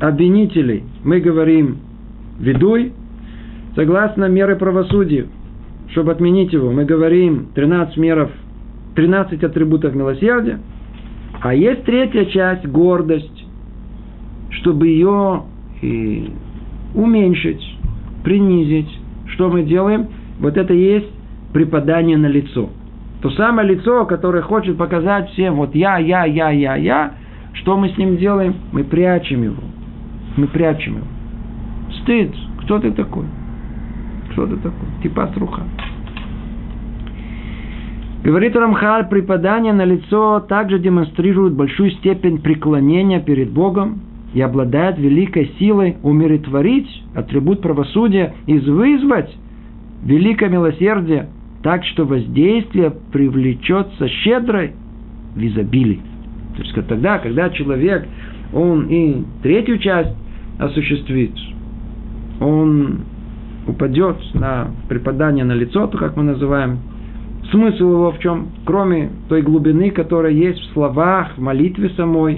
обвинителей, 0.00 0.84
мы 1.04 1.20
говорим 1.20 1.78
«ведуй», 2.38 2.92
согласно 3.76 4.24
меры 4.24 4.56
правосудия, 4.56 5.26
чтобы 5.90 6.10
отменить 6.10 6.52
его, 6.52 6.72
мы 6.72 6.84
говорим 6.84 7.48
13 7.54 7.96
меров 7.98 8.30
13 8.96 9.44
атрибутов 9.44 9.94
милосердия. 9.94 10.58
А 11.40 11.54
есть 11.54 11.84
третья 11.84 12.24
часть, 12.24 12.66
гордость, 12.66 13.46
чтобы 14.50 14.88
ее 14.88 15.42
и 15.82 16.32
уменьшить, 16.94 17.62
принизить. 18.24 18.88
Что 19.34 19.48
мы 19.50 19.62
делаем? 19.62 20.08
Вот 20.40 20.56
это 20.56 20.72
есть 20.72 21.08
преподание 21.52 22.16
на 22.16 22.26
лицо. 22.26 22.70
То 23.20 23.30
самое 23.30 23.68
лицо, 23.68 24.06
которое 24.06 24.42
хочет 24.42 24.78
показать 24.78 25.30
всем, 25.30 25.56
вот 25.56 25.74
я, 25.74 25.98
я, 25.98 26.24
я, 26.24 26.50
я, 26.50 26.76
я, 26.76 27.14
что 27.52 27.76
мы 27.76 27.90
с 27.90 27.98
ним 27.98 28.16
делаем? 28.16 28.54
Мы 28.72 28.84
прячем 28.84 29.42
его. 29.42 29.62
Мы 30.36 30.46
прячем 30.46 30.96
его. 30.96 31.06
Стыд. 32.02 32.32
Кто 32.62 32.78
ты 32.78 32.92
такой? 32.92 33.26
Кто 34.36 34.46
ты 34.46 34.56
такой? 34.56 34.86
Типа 35.02 35.28
струха. 35.28 35.62
Говорит 38.22 38.54
Рамхаль, 38.54 39.08
преподание 39.08 39.72
на 39.72 39.86
лицо 39.86 40.40
также 40.40 40.78
демонстрирует 40.78 41.54
большую 41.54 41.90
степень 41.92 42.42
преклонения 42.42 43.20
перед 43.20 43.50
Богом 43.50 44.00
и 44.34 44.42
обладает 44.42 44.98
великой 44.98 45.52
силой 45.58 45.96
умиротворить 46.02 47.02
атрибут 47.14 47.62
правосудия 47.62 48.34
и 48.46 48.58
вызвать 48.58 49.34
великое 50.04 50.50
милосердие, 50.50 51.30
так 51.62 51.82
что 51.86 52.04
воздействие 52.04 52.92
привлечется 53.12 54.06
щедрой 54.06 54.72
в 55.34 55.40
изобилии. 55.40 56.02
То 56.56 56.62
есть 56.62 56.88
тогда, 56.88 57.20
когда 57.20 57.48
человек, 57.48 58.06
он 58.52 58.86
и 58.88 59.24
третью 59.42 59.78
часть 59.78 60.14
осуществит, 60.58 61.32
он 62.38 62.98
упадет 63.66 64.16
на 64.34 64.68
преподание 64.88 65.44
на 65.44 65.52
лицо, 65.52 65.86
то 65.86 65.98
как 65.98 66.16
мы 66.16 66.22
называем, 66.22 66.78
Смысл 67.50 67.92
его 67.92 68.10
в 68.10 68.18
чем? 68.18 68.48
Кроме 68.64 69.10
той 69.28 69.42
глубины, 69.42 69.90
которая 69.90 70.32
есть 70.32 70.58
в 70.58 70.72
словах, 70.72 71.36
в 71.36 71.40
молитве 71.40 71.90
самой, 71.90 72.36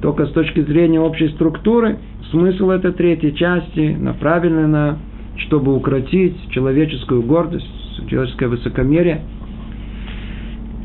только 0.00 0.26
с 0.26 0.32
точки 0.32 0.60
зрения 0.60 1.00
общей 1.00 1.28
структуры, 1.30 1.98
смысл 2.30 2.70
этой 2.70 2.92
третьей 2.92 3.34
части 3.34 3.96
направлен 3.98 4.70
на, 4.70 4.98
чтобы 5.38 5.74
укротить 5.74 6.36
человеческую 6.50 7.22
гордость, 7.22 7.66
человеческое 8.08 8.46
высокомерие. 8.46 9.22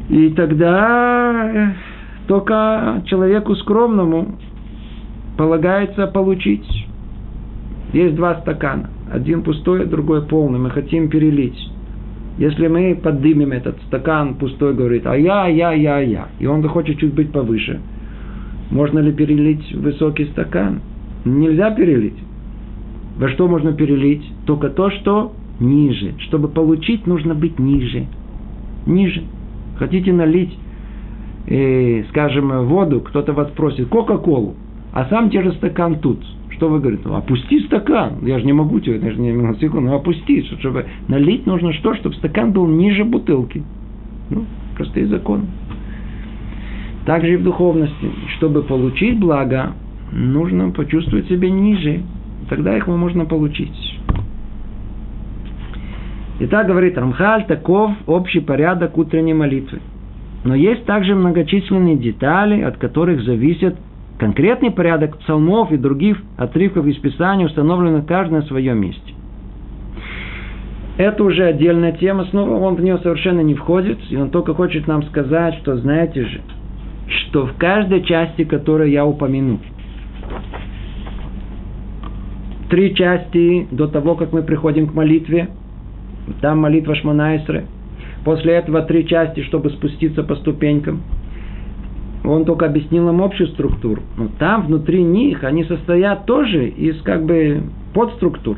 И 0.09 0.29
тогда 0.29 1.51
э, 1.53 1.73
только 2.27 3.03
человеку 3.05 3.55
скромному 3.55 4.39
полагается 5.37 6.07
получить. 6.07 6.65
Есть 7.93 8.15
два 8.15 8.41
стакана. 8.41 8.89
Один 9.11 9.43
пустой, 9.43 9.85
другой 9.85 10.23
полный. 10.23 10.59
Мы 10.59 10.71
хотим 10.71 11.09
перелить. 11.09 11.57
Если 12.39 12.67
мы 12.67 12.95
поднимем 12.95 13.51
этот 13.51 13.77
стакан 13.83 14.33
пустой, 14.33 14.73
говорит, 14.73 15.05
а 15.05 15.15
я, 15.15 15.47
я, 15.47 15.71
я, 15.71 15.99
я, 15.99 16.27
и 16.39 16.47
он 16.47 16.63
захочет 16.63 16.97
чуть 16.97 17.13
быть 17.13 17.31
повыше, 17.31 17.79
можно 18.71 18.97
ли 18.97 19.13
перелить 19.13 19.71
высокий 19.75 20.25
стакан? 20.25 20.81
Нельзя 21.25 21.69
перелить. 21.69 22.17
Во 23.19 23.29
что 23.29 23.47
можно 23.47 23.71
перелить? 23.73 24.23
Только 24.47 24.69
то, 24.69 24.89
что 24.89 25.33
ниже. 25.59 26.15
Чтобы 26.21 26.47
получить, 26.47 27.05
нужно 27.05 27.35
быть 27.35 27.59
ниже. 27.59 28.07
Ниже. 28.87 29.21
Хотите 29.77 30.11
налить, 30.11 30.57
э, 31.45 32.03
скажем, 32.09 32.65
воду, 32.65 33.01
кто-то 33.01 33.33
вас 33.33 33.51
просит 33.51 33.87
Кока-Колу, 33.89 34.55
а 34.91 35.05
сам 35.05 35.29
держит 35.29 35.53
стакан 35.57 35.99
тут– 35.99 36.19
что 36.63 36.69
вы 36.69 36.79
говорите? 36.79 37.03
Ну, 37.05 37.15
опусти 37.15 37.59
стакан. 37.65 38.19
Я 38.21 38.39
же 38.39 38.45
не 38.45 38.53
могу 38.53 38.79
тебе, 38.79 38.97
я 38.97 39.11
же 39.11 39.19
не 39.19 39.33
на 39.33 39.53
секунду, 39.55 39.89
ну 39.89 39.95
опусти. 39.95 40.43
Чтобы 40.59 40.85
налить 41.09 41.45
нужно 41.45 41.73
что? 41.73 41.93
Чтобы 41.95 42.15
стакан 42.15 42.53
был 42.53 42.67
ниже 42.67 43.03
бутылки. 43.03 43.63
Ну, 44.29 44.45
простые 44.77 45.07
законы. 45.07 45.43
Также 47.05 47.33
и 47.33 47.35
в 47.35 47.43
духовности. 47.43 48.11
Чтобы 48.37 48.63
получить 48.63 49.19
благо, 49.19 49.73
нужно 50.13 50.71
почувствовать 50.71 51.27
себя 51.27 51.49
ниже. 51.49 52.03
Тогда 52.49 52.77
их 52.77 52.87
можно 52.87 53.25
получить. 53.25 53.99
Итак, 56.39 56.67
говорит 56.67 56.97
Рамхаль, 56.97 57.45
таков 57.45 57.91
общий 58.07 58.39
порядок 58.39 58.97
утренней 58.97 59.33
молитвы. 59.33 59.79
Но 60.45 60.55
есть 60.55 60.85
также 60.85 61.13
многочисленные 61.13 61.97
детали, 61.97 62.61
от 62.61 62.77
которых 62.77 63.21
зависит 63.23 63.75
Конкретный 64.19 64.71
порядок 64.71 65.17
псалмов 65.17 65.71
и 65.71 65.77
других 65.77 66.17
отрывков 66.37 66.85
из 66.85 66.97
Писания 66.97 67.47
установлен 67.47 68.03
каждый 68.03 68.33
на 68.33 68.41
своем 68.43 68.79
месте. 68.79 69.13
Это 70.97 71.23
уже 71.23 71.45
отдельная 71.45 71.93
тема, 71.93 72.25
снова 72.25 72.55
он 72.57 72.75
в 72.75 72.81
нее 72.81 72.99
совершенно 72.99 73.41
не 73.41 73.55
входит, 73.55 73.97
и 74.11 74.15
он 74.15 74.29
только 74.29 74.53
хочет 74.53 74.87
нам 74.87 75.01
сказать, 75.03 75.55
что 75.55 75.75
знаете 75.77 76.25
же, 76.25 76.41
что 77.07 77.47
в 77.47 77.57
каждой 77.57 78.03
части, 78.03 78.43
которую 78.43 78.91
я 78.91 79.03
упомяну, 79.03 79.59
три 82.69 82.93
части 82.93 83.67
до 83.71 83.87
того, 83.87 84.13
как 84.13 84.31
мы 84.31 84.43
приходим 84.43 84.87
к 84.87 84.93
молитве, 84.93 85.49
там 86.41 86.59
молитва 86.59 86.93
Шманайсры, 86.93 87.65
после 88.23 88.53
этого 88.53 88.83
три 88.83 89.07
части, 89.07 89.41
чтобы 89.41 89.71
спуститься 89.71 90.23
по 90.23 90.35
ступенькам– 90.35 91.01
он 92.23 92.45
только 92.45 92.65
объяснил 92.65 93.09
им 93.09 93.21
общую 93.21 93.47
структуру. 93.49 94.01
Но 94.17 94.29
там 94.39 94.67
внутри 94.67 95.03
них 95.03 95.43
они 95.43 95.65
состоят 95.65 96.25
тоже 96.25 96.67
из 96.67 97.01
как 97.01 97.25
бы 97.25 97.63
подструктур. 97.93 98.57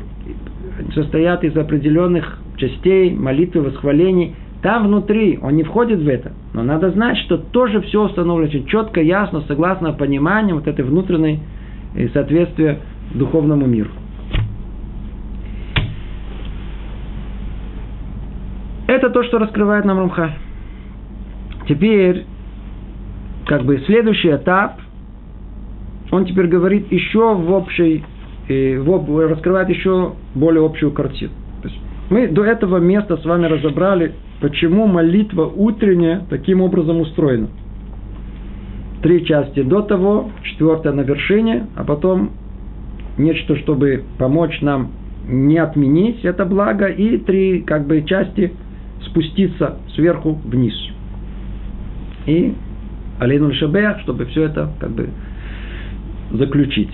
Состоят 0.94 1.42
из 1.44 1.56
определенных 1.56 2.38
частей, 2.56 3.12
молитвы, 3.12 3.62
восхвалений. 3.62 4.34
Там 4.62 4.86
внутри, 4.86 5.38
он 5.42 5.56
не 5.56 5.64
входит 5.64 6.00
в 6.00 6.08
это. 6.08 6.32
Но 6.54 6.62
надо 6.62 6.90
знать, 6.90 7.18
что 7.18 7.38
тоже 7.38 7.80
все 7.82 8.04
установлено 8.04 8.66
четко, 8.66 9.00
ясно, 9.00 9.42
согласно 9.46 9.92
пониманию 9.92 10.56
вот 10.56 10.66
этой 10.66 10.84
внутренней 10.84 11.40
э, 11.94 12.08
соответствия 12.08 12.80
духовному 13.14 13.66
миру. 13.66 13.90
Это 18.86 19.10
то, 19.10 19.24
что 19.24 19.38
раскрывает 19.38 19.84
нам 19.84 19.98
Рамха. 19.98 20.32
Теперь 21.68 22.24
как 23.46 23.64
бы 23.64 23.78
следующий 23.86 24.30
этап, 24.30 24.80
он 26.10 26.26
теперь 26.26 26.48
говорит 26.48 26.90
еще 26.90 27.34
в 27.34 27.50
общей, 27.52 28.04
э, 28.48 28.78
в, 28.78 29.28
раскрывает 29.28 29.68
еще 29.68 30.14
более 30.34 30.64
общую 30.64 30.92
картину. 30.92 31.32
То 31.62 31.68
есть 31.68 31.80
мы 32.10 32.28
до 32.28 32.44
этого 32.44 32.78
места 32.78 33.16
с 33.16 33.24
вами 33.24 33.46
разобрали, 33.46 34.14
почему 34.40 34.86
молитва 34.86 35.44
утренняя 35.44 36.22
таким 36.28 36.60
образом 36.60 37.00
устроена. 37.00 37.48
Три 39.02 39.24
части 39.24 39.62
до 39.62 39.82
того, 39.82 40.30
четвертая 40.42 40.92
на 40.92 41.02
вершине, 41.02 41.66
а 41.76 41.84
потом 41.84 42.30
нечто, 43.16 43.56
чтобы 43.56 44.02
помочь 44.18 44.60
нам 44.60 44.90
не 45.28 45.58
отменить 45.58 46.24
это 46.24 46.44
благо, 46.44 46.86
и 46.86 47.18
три 47.18 47.60
как 47.60 47.86
бы 47.86 48.02
части 48.02 48.52
спуститься 49.04 49.76
сверху 49.94 50.40
вниз. 50.44 50.74
И 52.26 52.54
Алейну 53.18 53.52
Шабех, 53.54 54.00
чтобы 54.00 54.26
все 54.26 54.44
это 54.44 54.70
как 54.80 54.90
бы 54.90 55.08
заключить. 56.32 56.92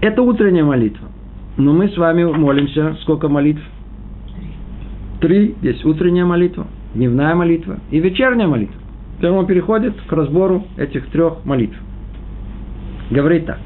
Это 0.00 0.22
утренняя 0.22 0.64
молитва. 0.64 1.08
Но 1.56 1.72
мы 1.72 1.88
с 1.88 1.96
вами 1.96 2.24
молимся. 2.24 2.96
Сколько 3.02 3.28
молитв? 3.28 3.62
Три. 5.20 5.56
Есть 5.62 5.84
утренняя 5.84 6.24
молитва, 6.24 6.66
дневная 6.94 7.34
молитва 7.34 7.78
и 7.90 7.98
вечерняя 7.98 8.46
молитва. 8.46 8.80
Теперь 9.16 9.30
он 9.30 9.46
переходит 9.46 9.94
к 10.06 10.12
разбору 10.12 10.64
этих 10.76 11.06
трех 11.08 11.44
молитв. 11.44 11.76
Говорит 13.10 13.46
так. 13.46 13.58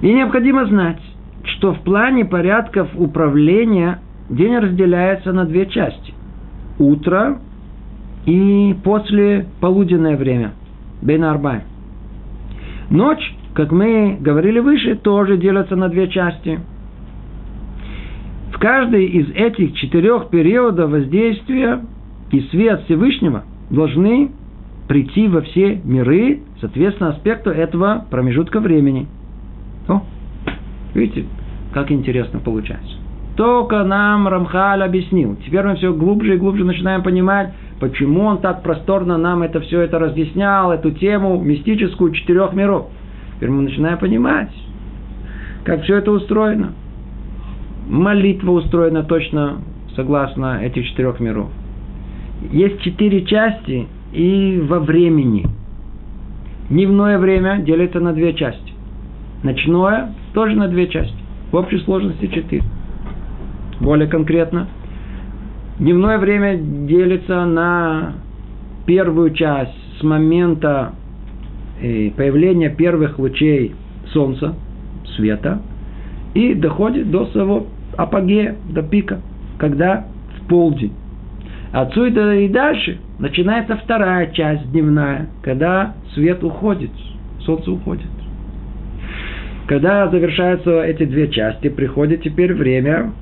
И 0.00 0.10
необходимо 0.10 0.64
знать, 0.64 1.00
что 1.44 1.74
в 1.74 1.80
плане 1.80 2.24
порядков 2.24 2.88
управления 2.94 4.00
день 4.30 4.56
разделяется 4.56 5.32
на 5.32 5.44
две 5.44 5.66
части. 5.66 6.14
Утро 6.78 7.40
и 8.26 8.76
после 8.84 9.46
полуденное 9.60 10.16
время, 10.16 10.52
Бен 11.02 11.24
Арбай. 11.24 11.62
Ночь, 12.90 13.34
как 13.54 13.72
мы 13.72 14.18
говорили 14.20 14.58
выше, 14.58 14.96
тоже 14.96 15.36
делится 15.36 15.76
на 15.76 15.88
две 15.88 16.08
части. 16.08 16.60
В 18.52 18.58
каждой 18.58 19.06
из 19.06 19.30
этих 19.30 19.74
четырех 19.74 20.28
периодов 20.28 20.90
воздействия 20.90 21.80
и 22.30 22.40
свет 22.50 22.82
Всевышнего 22.84 23.44
должны 23.70 24.30
прийти 24.88 25.28
во 25.28 25.40
все 25.42 25.80
миры, 25.84 26.40
соответственно, 26.60 27.10
аспекту 27.10 27.50
этого 27.50 28.04
промежутка 28.10 28.60
времени. 28.60 29.06
О, 29.88 30.02
видите, 30.94 31.26
как 31.72 31.92
интересно 31.92 32.40
получается. 32.40 32.96
Только 33.36 33.84
нам 33.84 34.28
Рамхаль 34.28 34.82
объяснил. 34.82 35.36
Теперь 35.46 35.64
мы 35.64 35.76
все 35.76 35.94
глубже 35.94 36.34
и 36.34 36.38
глубже 36.38 36.64
начинаем 36.64 37.02
понимать, 37.02 37.54
Почему 37.80 38.24
он 38.24 38.38
так 38.38 38.62
просторно 38.62 39.16
нам 39.16 39.42
это 39.42 39.60
все 39.60 39.80
это 39.80 39.98
разъяснял, 39.98 40.70
эту 40.70 40.90
тему 40.90 41.40
мистическую 41.40 42.12
четырех 42.12 42.52
миров? 42.52 42.88
Теперь 43.36 43.48
мы 43.48 43.62
начинаем 43.62 43.98
понимать, 43.98 44.50
как 45.64 45.82
все 45.84 45.96
это 45.96 46.12
устроено. 46.12 46.74
Молитва 47.88 48.50
устроена 48.52 49.02
точно 49.02 49.62
согласно 49.96 50.60
этих 50.62 50.86
четырех 50.88 51.20
миров. 51.20 51.48
Есть 52.52 52.82
четыре 52.82 53.24
части 53.24 53.88
и 54.12 54.62
во 54.62 54.78
времени. 54.78 55.46
Дневное 56.68 57.18
время 57.18 57.62
делится 57.62 57.98
на 57.98 58.12
две 58.12 58.34
части. 58.34 58.74
Ночное 59.42 60.14
тоже 60.34 60.54
на 60.54 60.68
две 60.68 60.86
части. 60.86 61.16
В 61.50 61.56
общей 61.56 61.78
сложности 61.78 62.26
четыре. 62.26 62.62
Более 63.80 64.06
конкретно– 64.06 64.68
Дневное 65.80 66.18
время 66.18 66.58
делится 66.58 67.46
на 67.46 68.12
первую 68.84 69.30
часть 69.30 69.72
с 69.98 70.02
момента 70.02 70.92
э, 71.80 72.10
появления 72.10 72.68
первых 72.68 73.18
лучей 73.18 73.74
солнца, 74.12 74.54
света, 75.16 75.62
и 76.34 76.52
доходит 76.52 77.10
до 77.10 77.24
своего 77.28 77.66
апогея, 77.96 78.56
до 78.68 78.82
пика, 78.82 79.22
когда 79.58 80.04
в 80.36 80.48
полдень. 80.48 80.92
Отсюда 81.72 82.34
и 82.34 82.48
дальше 82.50 82.98
начинается 83.18 83.78
вторая 83.78 84.32
часть 84.32 84.70
дневная, 84.72 85.30
когда 85.42 85.94
свет 86.12 86.44
уходит, 86.44 86.90
солнце 87.38 87.72
уходит. 87.72 88.10
Когда 89.66 90.08
завершаются 90.08 90.82
эти 90.82 91.06
две 91.06 91.28
части, 91.28 91.70
приходит 91.70 92.20
теперь 92.20 92.52
время 92.52 93.12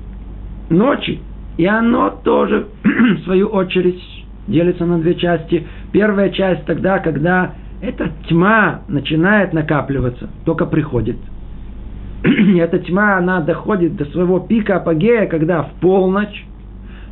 ночи, 0.69 1.21
и 1.59 1.65
оно 1.65 2.09
тоже, 2.23 2.67
в 2.83 3.23
свою 3.25 3.47
очередь, 3.47 4.01
делится 4.47 4.85
на 4.85 4.97
две 4.97 5.15
части. 5.15 5.67
Первая 5.91 6.29
часть 6.29 6.63
тогда, 6.63 6.99
когда 6.99 7.51
эта 7.81 8.13
тьма 8.29 8.83
начинает 8.87 9.51
накапливаться, 9.51 10.29
только 10.45 10.65
приходит. 10.65 11.17
И 12.23 12.55
эта 12.59 12.79
тьма, 12.79 13.17
она 13.17 13.41
доходит 13.41 13.97
до 13.97 14.05
своего 14.05 14.39
пика 14.39 14.77
апогея, 14.77 15.27
когда 15.27 15.63
в 15.63 15.71
полночь, 15.81 16.45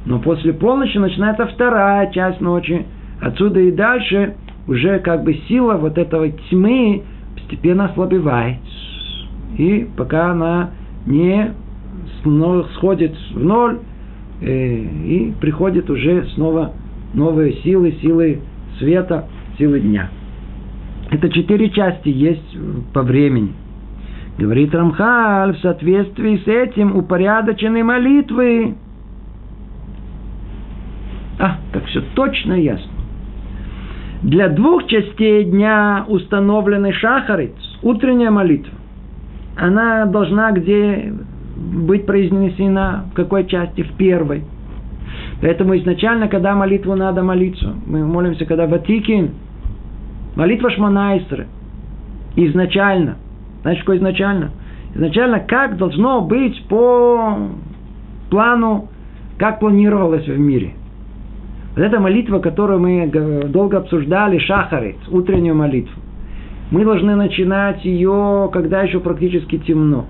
Но 0.06 0.20
после 0.20 0.54
полночи 0.54 0.98
начинается 0.98 1.46
вторая 1.48 2.10
часть 2.14 2.40
ночи. 2.40 2.86
Отсюда 3.20 3.60
и 3.60 3.74
дальше 3.74 4.36
уже 4.66 5.00
как 5.00 5.26
бы 5.26 5.34
сила 5.50 5.74
вот 5.74 5.98
этого 5.98 6.30
тьмы 6.30 7.04
постепенно 7.36 7.88
ослабевает. 7.88 8.60
И 9.58 9.90
пока 9.98 10.32
она 10.32 10.70
не 11.06 11.52
сходит 12.76 13.14
в 13.34 13.44
ноль, 13.44 13.80
и 14.42 15.34
приходит 15.40 15.90
уже 15.90 16.26
снова 16.36 16.74
новые 17.14 17.54
силы, 17.64 17.98
силы 18.02 18.42
света, 18.78 19.28
силы 19.58 19.80
дня. 19.80 20.10
Это 21.10 21.30
четыре 21.30 21.70
части 21.70 22.10
есть 22.10 22.58
по 22.94 23.02
времени. 23.02 23.54
Говорит 24.38 24.76
Рамхаль, 24.76 25.56
в 25.56 25.60
соответствии 25.60 26.38
с 26.38 26.48
этим 26.48 26.96
упорядочены 26.96 27.84
молитвы. 27.84 28.76
А, 31.40 31.58
как 31.72 31.86
все 31.86 32.02
точно 32.14 32.54
ясно. 32.54 32.92
Для 34.22 34.50
двух 34.50 34.88
частей 34.88 35.44
дня 35.46 36.06
установлены 36.08 36.92
шахарит, 36.94 37.54
утренняя 37.82 38.32
молитва. 38.32 38.74
Она 39.56 40.06
должна 40.06 40.52
где 40.52 41.14
быть 41.58 42.06
произнесена, 42.06 43.06
в 43.12 43.16
какой 43.16 43.46
части? 43.46 43.82
В 43.82 43.94
первой. 43.94 44.44
Поэтому 45.42 45.78
изначально, 45.78 46.28
когда 46.28 46.56
молитву 46.56 46.96
надо 46.96 47.24
молиться, 47.24 47.76
мы 47.86 48.06
молимся, 48.06 48.46
когда 48.46 48.68
Ватикин, 48.68 49.32
молитва 50.36 50.70
Шманайстры, 50.72 51.48
изначально. 52.36 53.18
Знаете, 53.62 53.82
что 53.82 53.98
изначально? 53.98 54.52
Изначально, 54.96 55.40
как 55.40 55.78
должно 55.78 56.22
быть 56.22 56.64
по 56.68 57.38
плану, 58.30 58.90
как 59.38 59.60
планировалось 59.60 60.28
в 60.28 60.38
мире– 60.38 60.74
вот 61.78 61.84
эта 61.84 62.00
молитва, 62.00 62.40
которую 62.40 62.80
мы 62.80 63.08
долго 63.50 63.78
обсуждали, 63.78 64.40
шахарит, 64.40 64.96
утреннюю 65.12 65.54
молитву, 65.54 66.02
мы 66.72 66.84
должны 66.84 67.16
начинать 67.16 67.86
ее, 67.86 68.50
когда 68.52 68.82
еще 68.82 69.00
практически 69.00 69.60
темно 69.60 70.08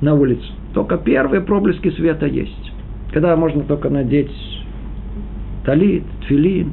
на 0.00 0.14
улице. 0.14 0.50
Только 0.74 0.98
первые 0.98 1.40
проблески 1.40 1.90
света 1.90 2.26
есть. 2.26 2.72
Когда 3.12 3.34
можно 3.36 3.62
только 3.62 3.90
надеть 3.90 4.30
талит, 5.64 6.04
тфилин. 6.22 6.72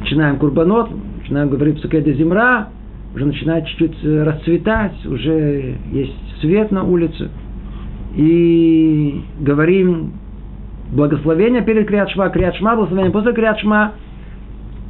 Начинаем 0.00 0.38
курбанот, 0.38 0.90
начинаем 1.18 1.48
говорить 1.48 1.76
псукеда 1.76 2.12
земра, 2.12 2.68
уже 3.14 3.26
начинает 3.26 3.66
чуть-чуть 3.66 4.04
расцветать, 4.04 5.06
уже 5.06 5.76
есть 5.92 6.40
свет 6.40 6.70
на 6.70 6.84
улице. 6.84 7.30
И 8.14 9.22
говорим 9.40 10.12
благословение 10.92 11.62
перед 11.62 11.86
Криадшма, 11.86 12.28
Криадшма, 12.30 12.76
благословение 12.76 13.12
после 13.12 13.32
Криадшма. 13.32 13.92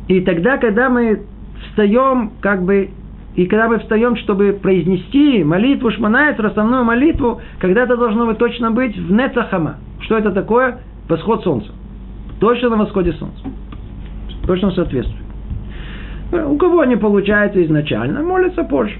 И 0.08 0.20
тогда, 0.20 0.58
когда 0.58 0.88
мы 0.88 1.22
встаем, 1.70 2.32
как 2.40 2.62
бы, 2.62 2.90
и 3.36 3.44
когда 3.46 3.68
мы 3.68 3.78
встаем, 3.78 4.16
чтобы 4.16 4.58
произнести 4.60 5.44
молитву 5.44 5.90
Шманайт, 5.90 6.40
основную 6.40 6.84
молитву, 6.84 7.42
когда 7.58 7.82
это 7.82 7.96
должно 7.96 8.26
быть 8.26 8.38
точно 8.38 8.70
быть 8.70 8.96
в 8.96 9.12
Нецахама. 9.12 9.76
Что 10.00 10.16
это 10.16 10.32
такое? 10.32 10.78
Восход 11.06 11.44
солнца. 11.44 11.70
Точно 12.40 12.70
на 12.70 12.76
восходе 12.76 13.12
солнца. 13.12 13.44
Точно 14.46 14.70
соответствует. 14.70 15.22
У 16.32 16.56
кого 16.56 16.84
не 16.84 16.96
получается 16.96 17.62
изначально, 17.62 18.22
молится 18.22 18.64
позже. 18.64 18.96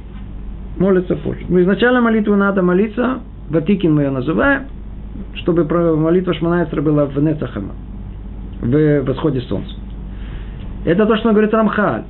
Молится 0.78 1.16
позже. 1.16 1.46
Но 1.48 1.60
изначально 1.62 2.02
молитву 2.02 2.36
надо 2.36 2.62
молиться, 2.62 3.20
Ватикин 3.48 3.94
мы 3.94 4.02
ее 4.02 4.10
называем, 4.10 4.64
чтобы 5.36 5.64
молитва 5.96 6.34
Шманайсра 6.34 6.82
была 6.82 7.06
в 7.06 7.16
Нецахама, 7.18 7.72
в 8.60 9.00
восходе 9.02 9.40
солнца. 9.40 9.74
Это 10.84 11.06
то, 11.06 11.16
что 11.16 11.30
говорит 11.30 11.54
Рамхаль. 11.54 12.04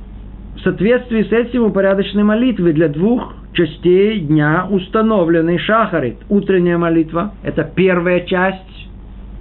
В 0.57 0.61
соответствии 0.61 1.23
с 1.23 1.31
этим 1.31 1.63
упорядочены 1.63 2.23
молитвы 2.23 2.73
для 2.73 2.87
двух 2.89 3.33
частей 3.53 4.19
дня 4.21 4.67
установленный 4.69 5.59
шахарит. 5.59 6.17
Утренняя 6.29 6.77
молитва– 6.77 7.33
это 7.43 7.63
первая 7.63 8.21
часть, 8.21 8.89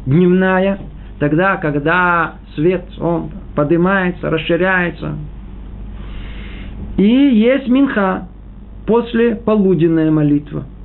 дневная, 0.05 0.79
тогда, 1.19 1.57
когда 1.57 2.35
свет, 2.55 2.85
он 3.01 3.31
поднимается, 3.55 4.31
расширяется. 4.31 5.15
И 6.99 7.03
есть 7.05 7.69
минха, 7.69 8.29
после 8.87 9.37
полуденная 9.37 10.11
молитва– 10.11 10.65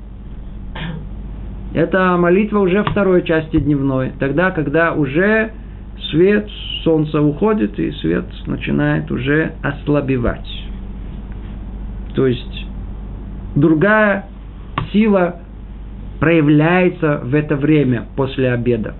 это 1.74 2.18
молитва 2.18 2.60
уже 2.60 2.84
второй 2.84 3.24
части 3.24 3.60
дневной. 3.60 4.12
Тогда, 4.20 4.52
когда 4.52 4.94
уже 4.94 5.52
свет 6.10 6.48
солнца 6.84 7.22
уходит, 7.22 7.80
и 7.80 7.92
свет 7.92 8.26
начинает 8.46 9.10
уже 9.12 9.54
ослабевать. 9.62 10.50
То 12.16 12.28
есть 12.28 12.66
другая 13.56 14.26
сила 14.92 15.38
проявляется 16.20 17.22
в 17.24 17.34
это 17.34 17.56
время 17.56 18.06
после 18.16 18.52
обеда. 18.52 18.94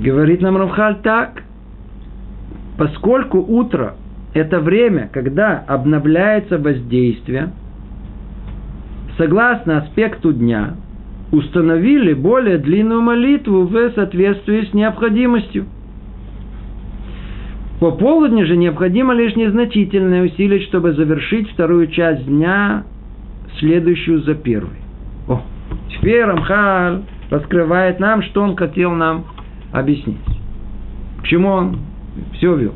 Говорит 0.00 0.40
нам 0.42 0.56
Рамхаль 0.56 0.96
так, 1.02 1.42
поскольку 2.76 3.38
утро– 3.38 3.94
это 4.34 4.60
время, 4.60 5.08
когда 5.12 5.64
обновляется 5.66 6.58
воздействие– 6.58 7.50
согласно 9.16 9.78
аспекту 9.78 10.32
дня, 10.32 10.74
установили 11.32 12.12
более 12.12 12.58
длинную 12.58 13.02
молитву 13.02 13.62
в 13.66 13.90
соответствии 13.92 14.68
с 14.70 14.74
необходимостью. 14.74 15.66
По 17.80 17.90
полудню 17.90 18.46
же 18.46 18.56
необходимо 18.56 19.12
лишь 19.12 19.36
незначительное 19.36 20.24
усилие, 20.24 20.60
чтобы 20.62 20.92
завершить 20.92 21.50
вторую 21.50 21.88
часть 21.88 22.24
дня, 22.26 22.84
следующую 23.58 24.22
за 24.22 24.34
первой. 24.34 24.78
О, 25.28 25.42
теперь 25.90 26.24
Рамхаль 26.24 27.02
раскрывает 27.30 28.00
нам, 28.00 28.22
что 28.22 28.42
он 28.42 28.56
хотел 28.56 28.92
нам 28.92 29.26
объяснить. 29.72 30.16
К 31.22 31.26
чему 31.26 31.48
он 31.50 31.78
все 32.34 32.54
вел. 32.54 32.72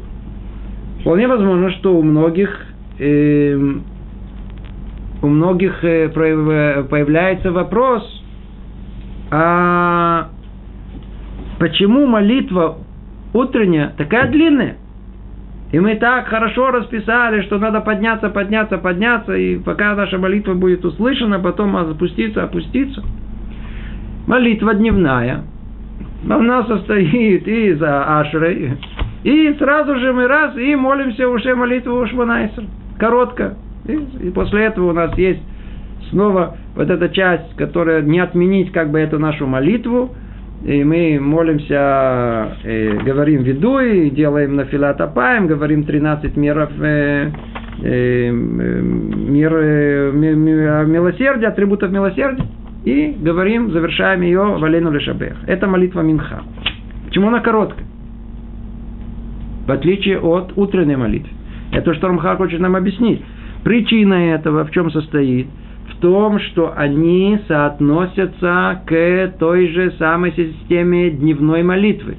Вполне 1.01 1.28
возможно, 1.28 1.70
что 1.70 1.96
у 1.96 2.03
многих 2.03 2.51
э, 2.98 3.59
у 5.22 5.26
многих 5.26 5.82
э, 5.82 6.09
появляется 6.09 7.53
вопрос, 7.53 8.19
а 9.30 10.28
почему 11.58 12.06
молитва 12.06 12.78
утренняя 13.32 13.92
такая 13.96 14.30
длинная? 14.30 14.76
И 15.72 15.78
мы 15.78 15.94
так 15.94 16.26
хорошо 16.26 16.72
расписали, 16.72 17.42
что 17.42 17.58
надо 17.58 17.80
подняться, 17.80 18.28
подняться, 18.28 18.78
подняться, 18.78 19.34
и 19.34 19.56
пока 19.56 19.94
наша 19.94 20.18
молитва 20.18 20.54
будет 20.54 20.84
услышана, 20.84 21.38
потом 21.38 21.76
опуститься, 21.76 22.42
опуститься. 22.42 23.04
Молитва 24.26 24.74
дневная. 24.74 25.44
Она 26.28 26.64
состоит 26.64 27.46
из 27.46 27.80
Ашры. 27.82 28.78
И 29.22 29.54
сразу 29.58 29.96
же 29.96 30.12
мы 30.12 30.26
раз 30.26 30.56
и 30.56 30.74
молимся 30.74 31.28
уже 31.28 31.54
молитву 31.54 32.04
Шманайсер. 32.06 32.64
Коротко. 32.98 33.54
И, 33.86 33.92
и 34.26 34.30
после 34.30 34.64
этого 34.64 34.90
у 34.90 34.92
нас 34.92 35.16
есть 35.16 35.40
снова 36.11 36.57
вот 36.74 36.90
эта 36.90 37.09
часть, 37.11 37.55
которая 37.57 38.03
не 38.03 38.18
отменить 38.20 38.72
как 38.72 38.90
бы 38.90 38.98
эту 38.98 39.18
нашу 39.18 39.46
молитву, 39.46 40.14
и 40.64 40.84
мы 40.84 41.18
молимся, 41.20 42.57
и 42.64 42.98
говорим 43.05 43.42
виду, 43.42 43.78
и 43.78 44.11
делаем 44.11 44.57
на 44.57 44.64
филатопаем, 44.64 45.46
говорим 45.46 45.84
13 45.84 46.36
миров 46.36 46.70
э, 46.80 47.30
э, 47.82 48.30
мир, 48.30 49.53
э, 49.55 50.12
милосердия, 50.12 51.48
атрибутов 51.48 51.90
милосердия, 51.90 52.44
и 52.84 53.16
говорим, 53.20 53.70
завершаем 53.70 54.20
ее 54.22 54.42
валену 54.59 54.90
лешабех. 54.90 55.36
Это 55.46 55.66
молитва 55.66 56.03
Минха. 56.03 56.42
Почему 57.07 57.28
она 57.28 57.40
короткая? 57.40 57.86
В 59.66 59.70
отличие 59.72 60.18
от 60.18 60.53
утренней 60.57 60.96
молитвы. 60.96 61.30
Это 61.72 61.94
что 61.94 62.09
Рамха 62.09 62.36
хочет 62.36 62.61
нам 62.61 62.76
объяснить. 62.76 63.22
Причина 63.64 64.34
этого 64.34 64.64
в 64.64 64.70
чем 64.72 64.90
состоит? 64.90 65.46
Том, 66.01 66.38
что 66.40 66.72
они 66.76 67.38
соотносятся 67.46 68.80
к 68.86 69.34
той 69.38 69.68
же 69.68 69.92
самой 69.98 70.32
системе 70.32 71.11
дневной 71.11 71.62
молитвы. 71.62 72.16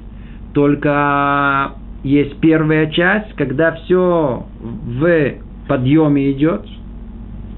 Только 0.54 1.72
есть 2.04 2.38
первая 2.40 2.86
часть, 2.90 3.34
когда 3.34 3.72
все 3.72 4.46
в 4.60 5.32
подъеме 5.66 6.30
идет. 6.32 6.62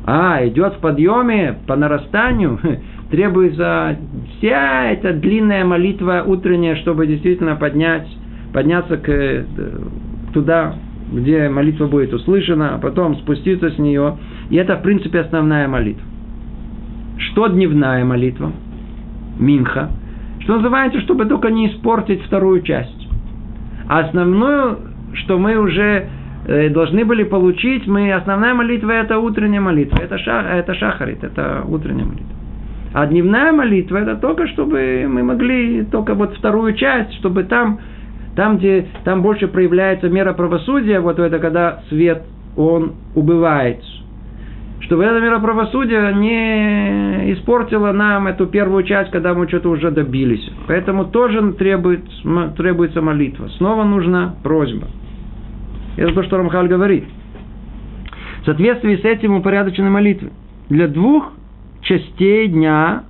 А, 0.07 0.47
идет 0.47 0.75
в 0.75 0.79
подъеме 0.81 1.59
по 1.67 1.77
нарастанию, 1.77 2.59
требуется 3.11 3.97
вся 4.37 4.91
эта 4.91 5.13
длинная 5.15 5.65
молитва 5.65 6.25
утренняя, 6.27 6.77
чтобы 6.77 7.07
действительно 7.07 7.57
поднять, 7.57 8.07
подняться 8.53 8.99
к, 8.99 9.45
туда, 10.35 10.75
где 11.13 11.49
молитва 11.49 11.87
будет 11.87 12.13
услышана, 12.13 12.75
а 12.75 12.79
потом 12.79 13.17
спуститься 13.17 13.71
с 13.71 13.79
нее. 13.79 14.19
И 14.51 14.57
это, 14.57 14.77
в 14.77 14.83
принципе, 14.83 15.21
основная 15.21 15.69
молитва. 15.69 16.14
Что 17.19 17.49
дневная 17.49 18.05
молитва? 18.05 18.53
Минха, 19.39 19.91
что 20.41 20.57
называется, 20.57 21.01
чтобы 21.01 21.27
только 21.27 21.51
не 21.51 21.69
испортить 21.69 22.23
вторую 22.25 22.63
часть. 22.63 23.09
А 23.89 24.01
основную, 24.01 24.79
что 25.15 25.39
мы 25.39 25.57
уже 25.57 26.09
э, 26.47 26.69
должны 26.71 27.05
были 27.05 27.25
получить, 27.25 27.87
мы, 27.87 28.13
основная 28.13 28.55
молитва 28.55 28.91
это 28.91 29.19
утренняя 29.19 29.61
молитва, 29.61 29.99
это, 30.03 30.19
шах, 30.19 30.45
это 30.47 30.75
шахарит, 30.75 31.23
это 31.23 31.65
утренняя 31.67 32.07
молитва. 32.07 32.35
А 32.95 33.07
дневная 33.07 33.53
молитва 33.53 33.97
это 33.99 34.17
только, 34.17 34.47
чтобы 34.49 35.07
мы 35.09 35.23
могли 35.23 35.85
только 35.85 36.15
вот 36.15 36.37
вторую 36.37 36.75
часть, 36.75 37.13
чтобы 37.15 37.45
там, 37.45 37.81
там 38.37 38.59
где 38.59 38.87
там 39.05 39.21
больше 39.21 39.49
проявляется 39.49 40.09
мера 40.09 40.33
правосудия, 40.33 41.01
вот 41.01 41.19
это 41.19 41.39
когда 41.39 41.81
свет, 41.89 42.23
он 42.57 42.93
убывает, 43.17 43.83
чтобы 44.81 45.05
это 45.05 45.21
мироправосудие 45.21 46.15
не 46.15 47.33
испортило 47.35 47.93
нам 47.93 48.27
эту 48.27 48.47
первую 48.47 48.85
часть, 48.85 49.11
когда 49.11 49.35
мы 49.35 49.49
что-то 49.49 49.71
уже 49.71 49.91
добились. 49.91 50.51
Поэтому 50.67 51.07
тоже 51.07 51.53
требует, 51.53 52.05
требуется 52.57 53.01
молитва. 53.01 53.49
Снова 53.57 53.85
нужна 53.85 54.35
просьба. 54.43 54.89
Это 55.97 56.13
то, 56.13 56.23
что 56.25 56.37
Рамхаль 56.37 56.69
говорит. 56.69 57.05
В 58.43 58.45
соответствии 58.45 58.97
с 58.97 59.05
этим 59.05 59.35
упорядочены 59.37 59.89
молитвы. 59.89 60.31
Для 60.69 60.89
двух 60.89 61.33
частей 61.83 62.49
дня 62.49 63.05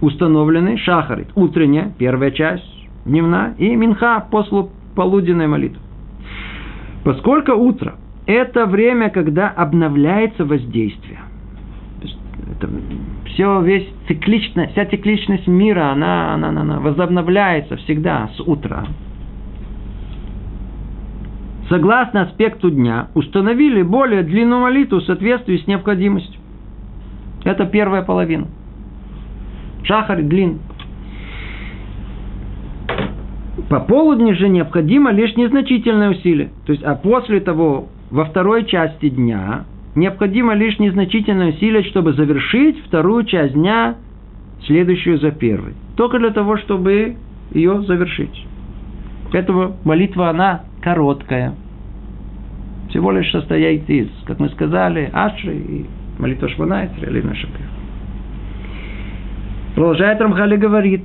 установлены 0.00 0.76
шахарит. 0.78 1.28
Утренняя, 1.34 1.92
первая 1.98 2.30
часть, 2.30 2.88
дневная, 3.04 3.54
и 3.58 3.74
минха, 3.74 4.24
после 4.30 4.66
полуденной 4.94 5.48
молитвы. 5.48 5.80
Поскольку 7.04 7.52
утро– 7.52 7.94
это 8.28 8.66
время, 8.66 9.08
когда 9.08 9.48
обновляется 9.48 10.44
воздействие. 10.44 11.18
Это 12.52 12.68
все, 13.24 13.60
весь 13.62 13.88
цикличность, 14.06 14.72
вся 14.72 14.84
цикличность 14.84 15.46
мира, 15.46 15.90
она, 15.90 16.34
она, 16.34 16.48
она, 16.50 16.60
она 16.60 16.80
возобновляется 16.80 17.76
всегда 17.78 18.28
с 18.36 18.40
утра. 18.40 18.86
Согласно 21.70 22.22
аспекту 22.22 22.70
дня, 22.70 23.08
установили 23.14 23.82
более 23.82 24.22
длинную 24.22 24.60
молитву 24.60 24.98
в 24.98 25.04
соответствии 25.04 25.56
с 25.56 25.66
необходимостью. 25.66 26.38
Это 27.44 27.64
первая 27.64 28.02
половина. 28.02 28.46
Шахар 29.84 30.22
длин. 30.22 30.58
По 33.70 33.80
полудню 33.80 34.34
же 34.34 34.48
необходимо 34.50 35.12
лишь 35.12 35.34
незначительное 35.36 36.10
усилие. 36.10 36.50
То 36.66 36.72
есть, 36.72 36.84
а 36.84 36.94
после 36.94 37.40
того, 37.40 37.88
во 38.10 38.24
второй 38.24 38.64
части 38.64 39.08
дня 39.08 39.64
необходимо 39.94 40.54
лишь 40.54 40.78
незначительное 40.78 41.48
усилие, 41.48 41.82
чтобы 41.84 42.12
завершить 42.14 42.80
вторую 42.86 43.24
часть 43.24 43.54
дня, 43.54 43.96
следующую 44.66 45.18
за 45.18 45.30
первой. 45.30 45.74
Только 45.96 46.18
для 46.18 46.30
того, 46.30 46.56
чтобы 46.58 47.16
ее 47.52 47.82
завершить. 47.82 48.46
Поэтому 49.32 49.76
молитва, 49.84 50.30
она 50.30 50.62
короткая. 50.80 51.54
Всего 52.90 53.12
лишь 53.12 53.30
состоит 53.30 53.88
из, 53.90 54.08
как 54.24 54.38
мы 54.38 54.48
сказали, 54.50 55.10
Аши 55.12 55.52
и 55.52 55.86
молитва 56.18 56.48
Шванайцера 56.48 57.10
или 57.10 57.20
Нашапир. 57.20 57.66
Продолжает 59.74 60.20
Рамхали 60.20 60.56
говорит, 60.56 61.04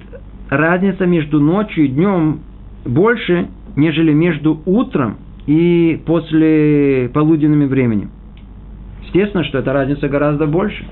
разница 0.49 1.05
между 1.05 1.41
ночью 1.41 1.85
и 1.85 1.87
днем 1.89 2.39
больше, 2.85 3.47
нежели 3.75 4.13
между 4.13 4.61
утром 4.65 5.17
и 5.45 6.01
после 6.05 7.09
полуденными 7.13 7.65
времени. 7.65 8.09
Естественно, 9.03 9.43
что 9.43 9.59
эта 9.59 9.73
разница 9.73 10.07
гораздо 10.07 10.47
больше. 10.47 10.85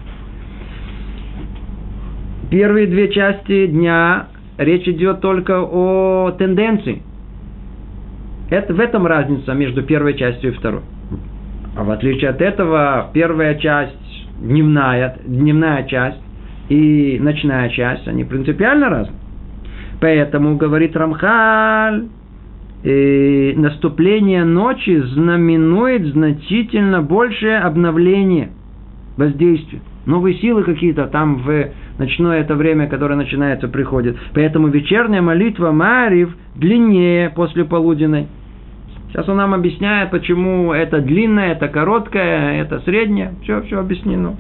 Первые 2.49 2.87
две 2.87 3.09
части 3.09 3.67
дня 3.67 4.27
речь 4.57 4.87
идет 4.87 5.21
только 5.21 5.61
о 5.61 6.31
тенденции. 6.37 7.01
Это, 8.49 8.73
в 8.73 8.79
этом 8.81 9.07
разница 9.07 9.53
между 9.53 9.81
первой 9.83 10.15
частью 10.15 10.51
и 10.51 10.53
второй. 10.53 10.81
А 11.77 11.83
в 11.83 11.91
отличие 11.91 12.29
от 12.29 12.41
этого, 12.41 13.09
первая 13.13 13.55
часть, 13.55 13.95
дневная, 14.41 15.17
дневная 15.25 15.83
часть 15.83 16.19
и 16.67 17.17
ночная 17.21 17.69
часть, 17.69 18.07
они 18.09 18.25
принципиально 18.25 18.89
разные. 18.89 19.17
Поэтому, 20.01 20.57
говорит 20.57 20.95
Рамхаль, 20.97 22.07
э, 22.83 23.53
наступление 23.55 24.43
ночи 24.43 25.01
знаменует 25.13 26.05
значительно 26.07 27.01
большее 27.01 27.59
обновление 27.59 28.51
воздействия. 29.17 29.81
Новые 30.05 30.35
силы 30.39 30.63
какие-то 30.63 31.07
там 31.07 31.37
в 31.37 31.69
ночное 31.99 32.41
это 32.41 32.55
время, 32.55 32.87
которое 32.87 33.15
начинается, 33.15 33.67
приходят. 33.67 34.17
Поэтому 34.33 34.67
вечерняя 34.67 35.21
молитва 35.21 35.71
Марив 35.71 36.35
длиннее 36.55 37.29
после 37.29 37.65
полуденной. 37.65 38.27
Сейчас 39.09 39.27
он 39.27 39.37
нам 39.37 39.53
объясняет, 39.53 40.09
почему 40.09 40.71
это 40.71 41.01
длинная, 41.01 41.51
это 41.51 41.67
короткая, 41.67 42.61
это 42.61 42.79
средняя. 42.79 43.33
Все, 43.43 43.61
все 43.63 43.79
объяснено. 43.79 44.35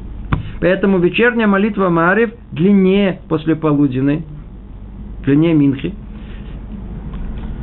Поэтому 0.61 0.99
вечерняя 0.99 1.47
молитва 1.47 1.89
Марив 1.89 2.31
длиннее 2.51 3.19
после 3.27 3.55
полуденной, 3.55 4.23
длиннее 5.25 5.53
Минхи. 5.53 5.93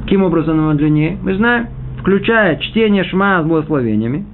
Каким 0.08 0.22
образом 0.22 0.58
она 0.58 0.72
длиннее? 0.72 1.18
Мы 1.22 1.34
знаем, 1.34 1.66
включая 1.98 2.56
чтение 2.56 3.04
шма 3.04 3.42
с 3.42 3.46
благословениями, 3.46 4.24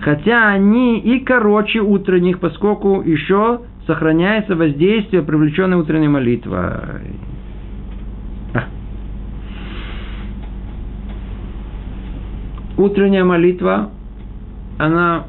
хотя 0.00 0.46
они 0.46 1.00
и 1.00 1.18
короче 1.24 1.80
утренних, 1.80 2.38
поскольку 2.38 3.02
еще 3.02 3.62
сохраняется 3.84 4.54
воздействие 4.54 5.24
привлеченной 5.24 5.76
утренней 5.76 6.06
молитвой. 6.06 6.60
А. 8.54 8.64
Утренняя 12.76 13.24
молитва, 13.24 13.90
она 14.78 15.24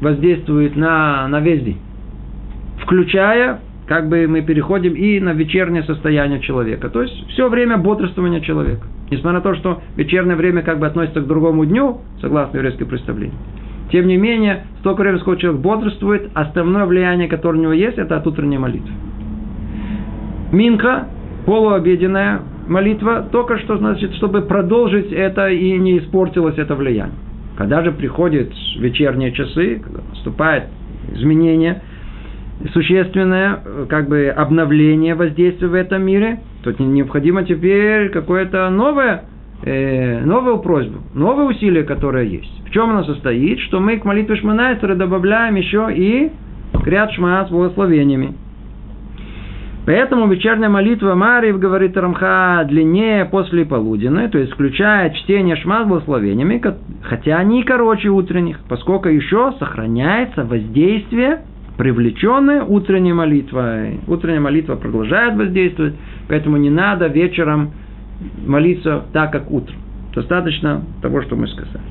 воздействует 0.00 0.76
на, 0.76 1.26
на 1.26 1.40
весь 1.40 1.64
день, 1.64 1.80
включая 2.80 3.58
как 3.88 4.08
бы 4.08 4.28
мы 4.28 4.40
переходим 4.42 4.92
и 4.92 5.18
на 5.18 5.32
вечернее 5.32 5.82
состояние 5.82 6.38
человека. 6.42 6.90
То 6.90 7.02
есть 7.02 7.28
все 7.30 7.48
время 7.48 7.76
бодрствования 7.76 8.38
человека. 8.38 8.86
Несмотря 9.10 9.38
на 9.38 9.40
то, 9.40 9.54
что 9.54 9.82
вечернее 9.96 10.36
время 10.36 10.62
как 10.62 10.78
бы 10.78 10.86
относится 10.86 11.20
к 11.20 11.26
другому 11.26 11.64
дню, 11.64 11.98
согласно 12.20 12.56
еврейскому 12.58 12.90
представлению. 12.90 13.36
Тем 13.90 14.06
не 14.06 14.18
менее, 14.18 14.66
столько 14.80 15.00
времени, 15.00 15.20
сколько 15.20 15.40
человек 15.40 15.62
бодрствует, 15.62 16.30
основное 16.34 16.84
влияние, 16.84 17.28
которое 17.28 17.58
у 17.58 17.62
него 17.62 17.72
есть, 17.72 17.96
это 17.96 18.16
от 18.16 18.26
утренней 18.26 18.58
молитвы. 18.58 18.90
Минка, 20.52 21.08
полуобеденная 21.46 22.42
молитва, 22.68 23.26
только 23.32 23.58
что 23.58 23.78
значит, 23.78 24.14
чтобы 24.16 24.42
продолжить 24.42 25.10
это 25.10 25.48
и 25.48 25.78
не 25.78 25.98
испортилось 25.98 26.58
это 26.58 26.74
влияние. 26.74 27.16
Когда 27.56 27.82
же 27.82 27.92
приходят 27.92 28.50
вечерние 28.76 29.32
часы, 29.32 29.80
когда 29.82 30.00
наступает 30.10 30.64
изменение– 31.14 31.82
существенное 32.72 33.60
как 33.88 34.08
бы 34.08 34.28
обновление 34.28 35.14
воздействия 35.14 35.68
в 35.68 35.74
этом 35.74 36.02
мире, 36.02 36.40
то 36.62 36.72
необходимо 36.82 37.44
теперь 37.44 38.10
какое-то 38.10 38.68
новое, 38.70 39.24
э, 39.62 40.24
новую 40.24 40.58
просьбу, 40.58 40.98
новое 41.14 41.46
усилие, 41.46 41.84
которое 41.84 42.24
есть. 42.24 42.62
В 42.66 42.70
чем 42.70 42.90
оно 42.90 43.04
состоит? 43.04 43.60
Что 43.60 43.80
мы 43.80 43.98
к 43.98 44.04
молитве 44.04 44.36
Шманайсера 44.36 44.94
добавляем 44.94 45.54
еще 45.54 45.88
и 45.94 46.30
кряд 46.84 47.12
Шма 47.12 47.46
с 47.46 47.50
благословениями. 47.50 48.34
Поэтому 49.86 50.28
вечерняя 50.28 50.68
молитва 50.68 51.14
Мариев, 51.14 51.58
говорит 51.58 51.96
Рамха, 51.96 52.62
длиннее 52.68 53.24
после 53.24 53.64
полуденной, 53.64 54.28
то 54.28 54.36
есть 54.36 54.52
включая 54.52 55.08
чтение 55.14 55.56
шма 55.56 55.84
с 55.84 55.86
благословениями, 55.86 56.62
хотя 57.04 57.38
они 57.38 57.62
короче 57.62 58.10
утренних, 58.10 58.58
поскольку 58.68 59.08
еще 59.08 59.54
сохраняется 59.58 60.44
воздействие 60.44 61.40
привлеченная 61.78 62.64
утренней 62.64 63.12
молитвой. 63.12 64.00
Утренняя 64.08 64.40
молитва 64.40 64.74
продолжает 64.74 65.36
воздействовать, 65.36 65.94
поэтому 66.28 66.56
не 66.58 66.70
надо 66.70 67.06
вечером 67.06 67.70
молиться 68.44 69.04
так, 69.12 69.32
как 69.32 69.50
утром. 69.50 69.78
Достаточно 70.14 70.82
того, 71.00 71.22
что 71.22 71.36
мы 71.36 71.46
сказали. 71.46 71.84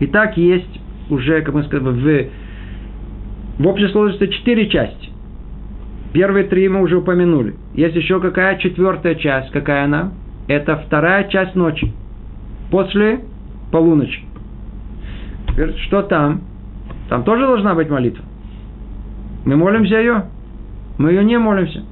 Итак, 0.00 0.36
есть 0.38 0.80
уже, 1.10 1.42
как 1.42 1.54
мы 1.54 1.64
сказали, 1.64 2.30
в, 3.58 3.62
в 3.62 3.66
общей 3.66 3.88
сложности 3.88 4.26
четыре 4.28 4.68
части. 4.70 5.10
Первые 6.14 6.46
три 6.46 6.66
мы 6.68 6.80
уже 6.80 6.96
упомянули. 6.96 7.56
Есть 7.74 7.96
еще 7.96 8.20
какая 8.20 8.56
четвертая 8.56 9.16
часть. 9.16 9.50
Какая 9.50 9.84
она? 9.84 10.12
Это 10.48 10.76
вторая 10.76 11.28
часть 11.28 11.54
ночи. 11.54 11.92
После 12.70 13.20
полуночи. 13.70 14.22
Что 15.86 16.02
там? 16.02 16.42
Там 17.10 17.22
тоже 17.24 17.46
должна 17.46 17.74
быть 17.74 17.90
молитва. 17.90 18.24
Мы 19.44 19.56
молимся 19.56 19.98
ее? 19.98 20.24
Мы 20.98 21.10
ее 21.10 21.24
не 21.24 21.38
молимся. 21.38 21.82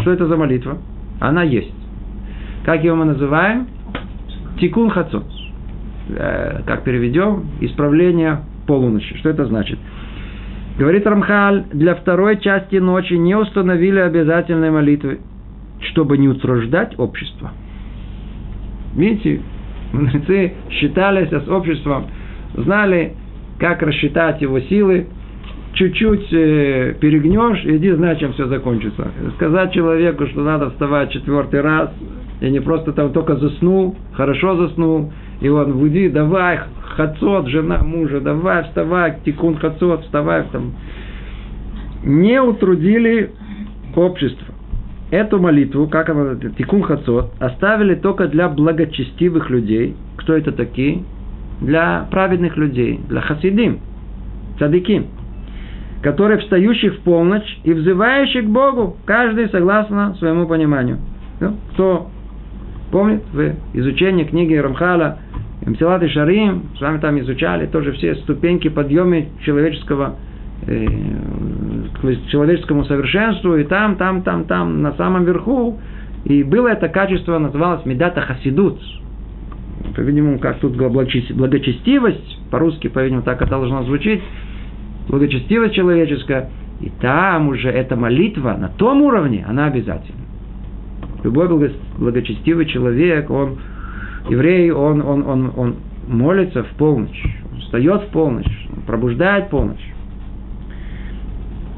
Что 0.00 0.12
это 0.12 0.26
за 0.26 0.36
молитва? 0.36 0.78
Она 1.18 1.42
есть. 1.42 1.72
Как 2.64 2.82
ее 2.84 2.94
мы 2.94 3.04
называем? 3.04 3.66
Тикун 4.60 4.90
хацот. 4.90 5.24
Э, 6.10 6.62
как 6.66 6.84
переведем? 6.84 7.46
Исправление 7.60 8.40
полуночи. 8.66 9.16
Что 9.18 9.30
это 9.30 9.46
значит? 9.46 9.78
Говорит 10.78 11.06
Рамхаль, 11.06 11.64
для 11.72 11.94
второй 11.94 12.38
части 12.40 12.76
ночи 12.76 13.14
не 13.14 13.34
установили 13.34 13.98
обязательной 13.98 14.70
молитвы, 14.70 15.18
чтобы 15.90 16.16
не 16.16 16.28
утруждать 16.28 16.98
общество. 16.98 17.50
Видите, 18.94 19.42
мудрецы 19.92 20.54
считались 20.70 21.28
с 21.28 21.48
обществом, 21.48 22.06
знали, 22.54 23.14
как 23.58 23.82
рассчитать 23.82 24.40
его 24.40 24.60
силы, 24.60 25.06
чуть-чуть 25.74 26.32
э, 26.32 26.94
перегнешь, 27.00 27.64
иди, 27.64 27.92
знай, 27.92 28.18
чем 28.18 28.32
все 28.32 28.46
закончится. 28.46 29.08
Сказать 29.36 29.72
человеку, 29.72 30.26
что 30.26 30.42
надо 30.42 30.70
вставать 30.70 31.10
четвертый 31.10 31.60
раз, 31.60 31.90
и 32.40 32.50
не 32.50 32.60
просто 32.60 32.92
там 32.92 33.12
только 33.12 33.36
заснул, 33.36 33.96
хорошо 34.14 34.56
заснул, 34.56 35.12
и 35.40 35.48
он 35.48 35.78
буди, 35.78 36.08
давай, 36.08 36.60
хацот, 36.96 37.48
жена 37.48 37.82
мужа, 37.82 38.20
давай, 38.20 38.64
вставай, 38.64 39.16
тикун 39.24 39.56
хацот, 39.56 40.02
вставай. 40.04 40.44
Там. 40.52 40.72
Не 42.04 42.40
утрудили 42.40 43.30
общество. 43.94 44.54
Эту 45.10 45.40
молитву, 45.40 45.88
как 45.88 46.08
она, 46.08 46.36
тикун 46.56 46.82
хацот, 46.82 47.32
оставили 47.40 47.94
только 47.94 48.28
для 48.28 48.48
благочестивых 48.48 49.50
людей. 49.50 49.96
Кто 50.16 50.34
это 50.34 50.52
такие? 50.52 51.04
Для 51.60 52.06
праведных 52.10 52.56
людей, 52.56 53.00
для 53.08 53.20
хасидим, 53.20 53.80
цадыки, 54.58 55.06
которые 56.02 56.38
встающих 56.38 56.96
в 56.96 57.00
полночь 57.00 57.58
и 57.64 57.72
взывающих 57.72 58.44
к 58.44 58.48
Богу, 58.48 58.96
каждый 59.04 59.48
согласно 59.50 60.14
своему 60.14 60.46
пониманию. 60.46 60.98
Кто 61.72 62.10
помнит 62.90 63.22
в 63.32 63.54
изучении 63.74 64.24
книги 64.24 64.54
Рамхала 64.54 65.18
Мсилат 65.64 66.02
и 66.02 66.08
Шарим, 66.08 66.70
с 66.76 66.80
вами 66.80 66.98
там 66.98 67.18
изучали 67.20 67.66
тоже 67.66 67.92
все 67.92 68.14
ступеньки 68.16 68.68
подъема 68.68 69.24
человеческого 69.44 70.16
э, 70.66 70.86
к 71.94 72.30
человеческому 72.30 72.84
совершенству, 72.84 73.56
и 73.56 73.64
там, 73.64 73.96
там, 73.96 74.22
там, 74.22 74.44
там, 74.44 74.80
на 74.80 74.92
самом 74.92 75.24
верху. 75.24 75.78
И 76.24 76.42
было 76.42 76.68
это 76.68 76.88
качество, 76.88 77.38
называлось 77.38 77.84
Медата 77.84 78.22
Хасидут. 78.22 78.80
По-видимому, 79.94 80.38
как 80.38 80.60
тут 80.60 80.76
благочестивость, 80.76 82.38
по-русски, 82.50 82.88
по-видимому, 82.88 83.22
так 83.22 83.40
это 83.40 83.50
должно 83.50 83.82
звучить, 83.84 84.22
благочестивость 85.10 85.74
человеческая, 85.74 86.48
и 86.80 86.90
там 87.00 87.48
уже 87.48 87.68
эта 87.68 87.96
молитва 87.96 88.56
на 88.58 88.68
том 88.68 89.02
уровне, 89.02 89.44
она 89.46 89.66
обязательна. 89.66 90.20
Любой 91.22 91.48
благочестивый 91.98 92.66
человек, 92.66 93.30
он 93.30 93.58
еврей, 94.28 94.70
он, 94.70 95.02
он, 95.02 95.26
он, 95.26 95.52
он 95.56 95.76
молится 96.08 96.62
в 96.62 96.68
полночь, 96.78 97.22
встает 97.60 98.02
в 98.02 98.06
полночь, 98.06 98.68
пробуждает 98.86 99.50
полночь. 99.50 99.84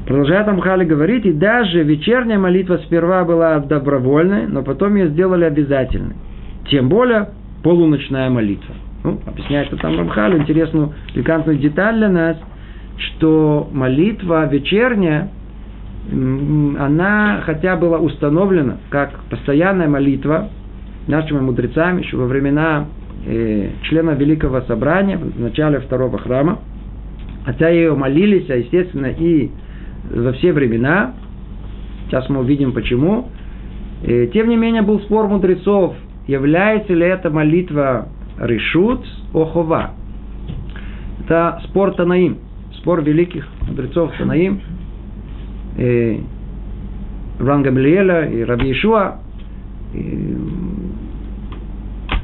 Продолжает 0.05 0.47
Амхали 0.49 0.83
говорить, 0.83 1.25
и 1.25 1.31
даже 1.31 1.81
вечерняя 1.83 2.37
молитва 2.37 2.77
сперва 2.85 3.23
была 3.23 3.59
добровольной, 3.59 4.47
но 4.47 4.61
потом 4.61 4.95
ее 4.95 5.07
сделали 5.07 5.45
обязательной. 5.45 6.15
Тем 6.69 6.89
более 6.89 7.29
полуночная 7.63 8.29
молитва. 8.29 8.75
Ну, 9.03 9.19
объясняет 9.25 9.67
это 9.67 9.77
там 9.77 9.97
Рамхаль, 9.97 10.37
интересную, 10.37 10.93
пикантную 11.13 11.57
деталь 11.57 11.97
для 11.97 12.09
нас, 12.09 12.37
что 12.97 13.69
молитва 13.71 14.47
вечерняя, 14.47 15.29
она 16.11 17.41
хотя 17.45 17.75
была 17.75 17.97
установлена 17.97 18.77
как 18.89 19.19
постоянная 19.29 19.87
молитва, 19.87 20.49
нашими 21.07 21.39
мудрецами 21.39 22.01
еще 22.01 22.17
во 22.17 22.25
времена 22.25 22.87
э, 23.25 23.69
члена 23.83 24.11
Великого 24.11 24.61
Собрания, 24.61 25.17
в 25.17 25.39
начале 25.39 25.79
второго 25.79 26.17
храма. 26.17 26.59
Хотя 27.45 27.69
ее 27.69 27.93
молились, 27.93 28.49
а 28.49 28.55
естественно, 28.55 29.07
и 29.07 29.49
во 30.09 30.31
все 30.33 30.53
времена. 30.53 31.13
Сейчас 32.07 32.29
мы 32.29 32.39
увидим 32.39 32.71
почему. 32.71 33.29
Э, 34.03 34.27
тем 34.33 34.49
не 34.49 34.55
менее, 34.55 34.81
был 34.81 34.99
спор 35.01 35.27
мудрецов, 35.27 35.95
является 36.27 36.93
ли 36.93 37.05
эта 37.05 37.29
молитва 37.29 38.07
решут 38.39 39.05
охова. 39.33 39.91
Это 41.23 41.61
спор 41.65 41.93
Танаим, 41.93 42.37
спор 42.83 43.01
великих 43.01 43.47
мудрецов 43.65 44.11
Танаим, 44.17 44.59
и 45.77 45.81
э, 45.81 46.17
Ран 47.39 47.63
Гамлиэля 47.63 48.25
и 48.25 48.43
Раби 48.43 48.73
Ишуа. 48.73 49.19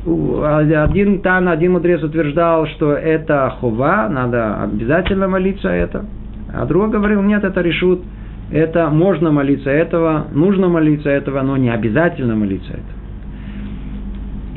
Один 0.06 1.22
Тан, 1.22 1.48
один 1.48 1.74
мудрец 1.74 2.04
утверждал, 2.04 2.68
что 2.68 2.92
это 2.94 3.56
хова, 3.60 4.10
надо 4.10 4.64
обязательно 4.64 5.28
молиться 5.30 5.70
это. 5.70 6.06
А 6.54 6.66
другой 6.66 6.90
говорил, 6.90 7.22
нет, 7.22 7.44
это 7.44 7.62
решут, 7.62 8.02
это 8.52 8.90
можно 8.90 9.32
молиться 9.32 9.70
этого, 9.70 10.28
нужно 10.34 10.68
молиться 10.68 11.10
этого, 11.10 11.42
но 11.42 11.56
не 11.58 11.70
обязательно 11.70 12.36
молиться 12.36 12.74
этого. 12.74 12.99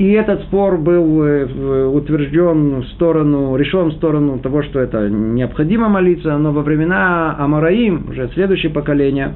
И 0.02 0.10
этот 0.14 0.42
спор 0.42 0.78
был 0.78 1.22
э, 1.22 1.86
утвержден 1.86 2.80
в 2.80 2.86
сторону, 2.88 3.54
решен 3.54 3.90
в 3.90 3.92
сторону 3.92 4.40
того, 4.40 4.64
что 4.64 4.80
это 4.80 5.08
необходимо 5.08 5.88
молиться, 5.88 6.36
но 6.38 6.50
во 6.50 6.62
времена 6.62 7.36
Амараим, 7.38 8.06
уже 8.10 8.28
следующее 8.34 8.72
поколение, 8.72 9.34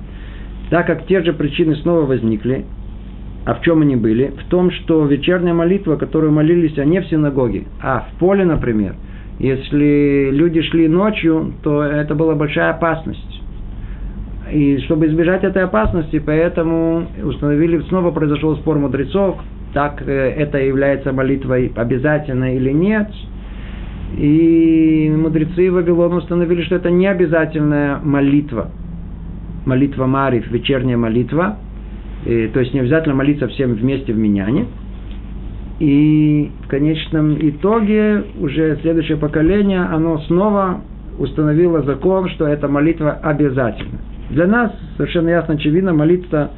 так 0.68 0.88
как 0.88 1.06
те 1.06 1.22
же 1.22 1.34
причины 1.34 1.76
снова 1.76 2.04
возникли, 2.04 2.64
а 3.44 3.54
в 3.54 3.60
чем 3.62 3.82
они 3.82 3.94
были? 3.94 4.32
В 4.44 4.50
том, 4.50 4.72
что 4.72 5.06
вечерняя 5.06 5.54
молитва, 5.54 5.94
которую 5.94 6.32
молились, 6.32 6.76
не 6.78 7.00
в 7.00 7.06
синагоге, 7.06 7.66
а 7.80 8.00
в 8.00 8.18
поле, 8.18 8.44
например, 8.44 8.96
если 9.38 10.30
люди 10.32 10.62
шли 10.62 10.88
ночью, 10.88 11.52
то 11.62 11.84
это 11.84 12.16
была 12.16 12.34
большая 12.34 12.70
опасность. 12.70 13.40
И 14.52 14.78
чтобы 14.78 15.06
избежать 15.06 15.44
этой 15.44 15.62
опасности, 15.62 16.18
поэтому 16.18 17.06
установили, 17.22 17.78
снова 17.82 18.10
произошел 18.10 18.56
спор 18.56 18.80
мудрецов, 18.80 19.38
так 19.76 20.00
э, 20.06 20.10
это 20.10 20.56
является 20.56 21.12
молитвой 21.12 21.70
обязательной 21.76 22.56
или 22.56 22.72
нет. 22.72 23.10
И 24.16 25.14
мудрецы 25.14 25.70
Вавилона 25.70 26.16
установили, 26.16 26.62
что 26.62 26.76
это 26.76 26.90
не 26.90 27.06
обязательная 27.06 27.98
молитва. 28.02 28.70
Молитва 29.66 30.06
Марив, 30.06 30.50
вечерняя 30.50 30.96
молитва– 30.96 31.58
и, 32.24 32.48
то 32.48 32.60
есть 32.60 32.72
не 32.74 32.80
обязательно 32.80 33.14
молиться 33.14 33.46
всем 33.48 33.74
вместе 33.74 34.12
в 34.12 34.18
Миняне. 34.18 34.66
И 35.78 36.50
в 36.64 36.68
конечном 36.68 37.36
итоге 37.38 38.24
уже 38.40 38.78
следующее 38.80 39.18
поколение, 39.18 39.82
оно 39.82 40.18
снова 40.20 40.80
установило 41.18 41.82
закон, 41.82 42.30
что 42.30 42.46
эта 42.46 42.66
молитва 42.66 43.12
обязательна. 43.12 43.98
Для 44.30 44.46
нас 44.46 44.72
совершенно 44.96 45.28
ясно, 45.28 45.54
очевидно, 45.54 45.92
молиться 45.92 46.50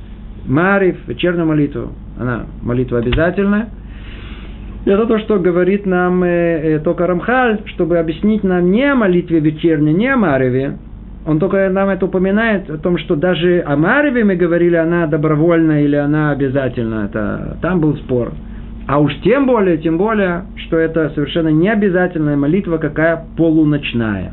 Марив, 0.46 0.96
вечернюю 1.06 1.46
молитву, 1.46 1.92
она 2.18 2.46
молитва 2.62 2.98
обязательная. 2.98 3.68
Это 4.84 5.06
то, 5.06 5.18
что 5.18 5.38
говорит 5.38 5.86
нам 5.86 6.22
э, 6.24 6.28
э, 6.28 6.78
только 6.80 7.06
Рамхаль, 7.06 7.60
чтобы 7.66 7.98
объяснить 7.98 8.42
нам 8.44 8.70
не 8.70 8.84
о 8.90 8.94
молитве 8.94 9.40
вечерней, 9.40 9.92
не 9.92 10.08
о 10.08 10.16
Мареве, 10.16 10.78
он 11.26 11.38
только 11.38 11.68
нам 11.68 11.90
это 11.90 12.06
упоминает, 12.06 12.70
о 12.70 12.78
том, 12.78 12.96
что 12.96 13.14
даже 13.14 13.62
о 13.66 13.76
Марве 13.76 14.24
мы 14.24 14.34
говорили, 14.34 14.76
она 14.76 15.06
добровольная 15.06 15.82
или 15.82 15.96
она 15.96 16.30
обязательна. 16.30 17.04
Это, 17.04 17.58
там 17.60 17.80
был 17.80 17.96
спор. 17.98 18.32
А 18.86 18.98
уж 18.98 19.14
тем 19.22 19.46
более, 19.46 19.76
тем 19.76 19.98
более, 19.98 20.44
что 20.56 20.78
это 20.78 21.10
совершенно 21.10 21.48
не 21.48 21.68
обязательная 21.68 22.36
молитва, 22.36 22.78
какая 22.78 23.26
полуночная. 23.36 24.32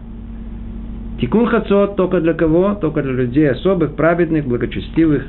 Тикун 1.20 1.48
хацот 1.48 1.98
только 1.98 2.22
для 2.22 2.34
кого? 2.34 2.76
Только 2.76 3.02
для 3.02 3.12
людей 3.12 3.50
особых, 3.50 3.96
праведных, 3.96 4.46
благочестивых, 4.46 5.26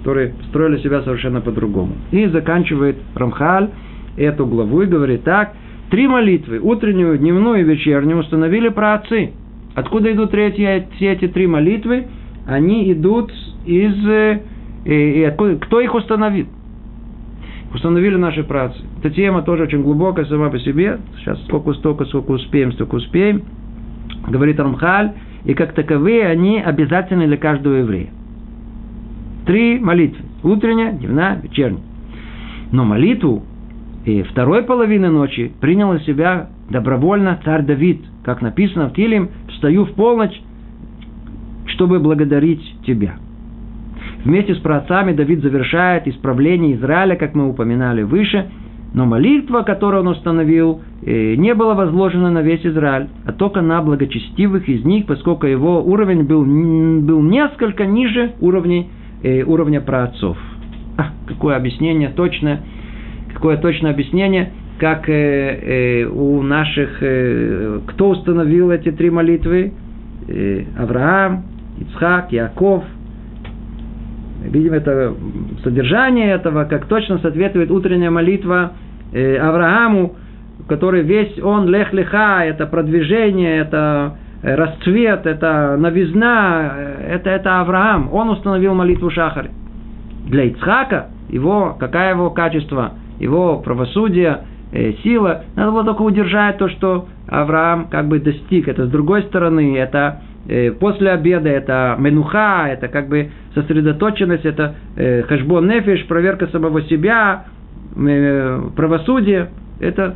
которые 0.00 0.32
строили 0.48 0.78
себя 0.78 1.02
совершенно 1.02 1.40
по-другому. 1.40 1.92
И 2.10 2.26
заканчивает 2.26 2.96
Рамхаль 3.14 3.68
эту 4.16 4.46
главу 4.46 4.82
и 4.82 4.86
говорит 4.86 5.24
так. 5.24 5.52
Три 5.90 6.08
молитвы, 6.08 6.58
утреннюю, 6.60 7.18
дневную 7.18 7.60
и 7.60 7.64
вечернюю, 7.64 8.18
установили 8.18 8.68
про 8.68 8.94
отцы. 8.94 9.32
Откуда 9.74 10.10
идут 10.12 10.30
третьи, 10.30 10.88
все 10.96 11.12
эти 11.12 11.28
три 11.28 11.46
молитвы? 11.46 12.06
Они 12.46 12.90
идут 12.92 13.32
из... 13.66 14.06
Э, 14.06 14.40
и, 14.84 15.22
и 15.24 15.56
кто 15.60 15.80
их 15.80 15.94
установил? 15.94 16.46
Установили 17.74 18.16
наши 18.16 18.42
працы. 18.42 18.78
Эта 19.00 19.10
тема 19.10 19.42
тоже 19.42 19.64
очень 19.64 19.82
глубокая 19.82 20.24
сама 20.24 20.48
по 20.48 20.58
себе. 20.58 20.98
Сейчас 21.18 21.40
сколько, 21.44 21.74
столько, 21.74 22.04
сколько 22.06 22.32
успеем, 22.32 22.72
столько 22.72 22.96
успеем. 22.96 23.42
Говорит 24.28 24.58
Рамхаль. 24.58 25.12
И 25.44 25.54
как 25.54 25.74
таковые 25.74 26.26
они 26.26 26.60
обязательны 26.60 27.26
для 27.26 27.36
каждого 27.36 27.74
еврея. 27.74 28.10
Три 29.46 29.78
молитвы. 29.78 30.24
Утренняя, 30.42 30.92
дневная, 30.92 31.40
вечерняя. 31.42 31.82
Но 32.72 32.84
молитву 32.84 33.42
и 34.04 34.22
второй 34.22 34.62
половины 34.62 35.10
ночи 35.10 35.52
принял 35.60 35.92
на 35.92 36.00
себя 36.00 36.48
добровольно 36.70 37.38
царь 37.44 37.62
Давид, 37.62 38.00
как 38.24 38.42
написано 38.42 38.88
в 38.88 38.94
Тилим, 38.94 39.30
встаю 39.48 39.84
в 39.84 39.92
полночь, 39.92 40.40
чтобы 41.66 41.98
благодарить 41.98 42.62
тебя. 42.86 43.16
Вместе 44.24 44.54
с 44.54 44.58
праотцами 44.58 45.12
Давид 45.12 45.40
завершает 45.40 46.06
исправление 46.06 46.76
Израиля, 46.76 47.16
как 47.16 47.34
мы 47.34 47.48
упоминали 47.48 48.02
выше, 48.02 48.50
Но 48.92 49.06
молитва, 49.06 49.62
которую 49.62 50.02
он 50.02 50.08
установил, 50.08 50.80
э, 51.02 51.36
не 51.36 51.54
была 51.54 51.74
возложена 51.74 52.28
на 52.28 52.42
весь 52.42 52.66
Израиль, 52.66 53.06
а 53.24 53.32
только 53.32 53.60
на 53.60 53.80
благочестивых 53.82 54.68
из 54.68 54.84
них, 54.84 55.06
поскольку 55.06 55.46
его 55.46 55.80
уровень 55.80 56.24
был, 56.24 56.44
был 56.44 57.22
несколько 57.22 57.86
ниже 57.86 58.32
уровня, 58.40 58.86
э, 59.22 59.42
уровня 59.42 59.80
праотцов. 59.80 60.36
А, 60.96 61.10
какое 61.26 61.56
объяснение 61.56 62.10
точное, 62.10 62.60
какое 63.32 63.56
точное 63.56 63.92
объяснение, 63.92 64.50
как 64.78 65.08
э, 65.08 66.04
у 66.06 66.42
наших, 66.42 66.96
кто 66.98 68.08
установил 68.10 68.70
эти 68.70 68.90
три 68.92 69.10
молитвы? 69.10 69.72
Авраам, 70.78 71.44
Ицхак, 71.80 72.30
Яков– 72.30 72.84
Видим 74.42 74.72
это 74.72 75.14
содержание 75.62 76.32
этого, 76.32 76.64
как 76.64 76.86
точно 76.86 77.18
соответствует 77.18 77.70
утренняя 77.70 78.10
молитва 78.10 78.72
э, 79.12 79.36
Аврааму, 79.36 80.16
который 80.66 81.02
весь 81.02 81.38
он 81.42 81.68
лех-леха, 81.68 82.42
это 82.44 82.66
продвижение, 82.66 83.58
это 83.58 84.16
э, 84.16 84.19
расцвет, 84.42 85.26
это 85.26 85.76
новизна, 85.78 86.72
э, 86.74 87.14
это, 87.14 87.30
это 87.30 87.60
Авраам. 87.60 88.12
Он 88.12 88.30
установил 88.30 88.74
молитву 88.74 89.10
Шахар. 89.10 89.48
Для 90.26 90.44
Ицхака, 90.44 91.08
его, 91.28 91.76
какая 91.78 92.14
его 92.14 92.30
качество, 92.30 92.92
его 93.18 93.58
правосудие, 93.58 94.40
сила, 95.02 95.42
надо 95.56 95.72
было 95.72 95.82
только 95.84 96.02
удержать 96.02 96.58
то, 96.58 96.68
что 96.68 97.08
Авраам 97.28 97.88
как 97.88 98.06
бы 98.06 98.20
достиг. 98.20 98.68
Это 98.68 98.86
с 98.86 98.88
другой 98.88 99.24
стороны, 99.24 99.76
это 99.76 100.20
Э, 100.48 100.72
после 100.72 101.10
обеда 101.12 101.48
это 101.48 101.96
менуха, 101.98 102.66
это 102.68 102.88
как 102.88 103.08
бы 103.08 103.30
сосредоточенность, 103.54 104.44
это 104.44 104.74
э, 104.96 105.22
хашбон 105.22 105.68
нефиш, 105.68 106.06
проверка 106.06 106.46
самого 106.48 106.82
себя, 106.82 107.44
э, 107.94 108.60
правосудие, 108.74 109.50
это 109.80 110.14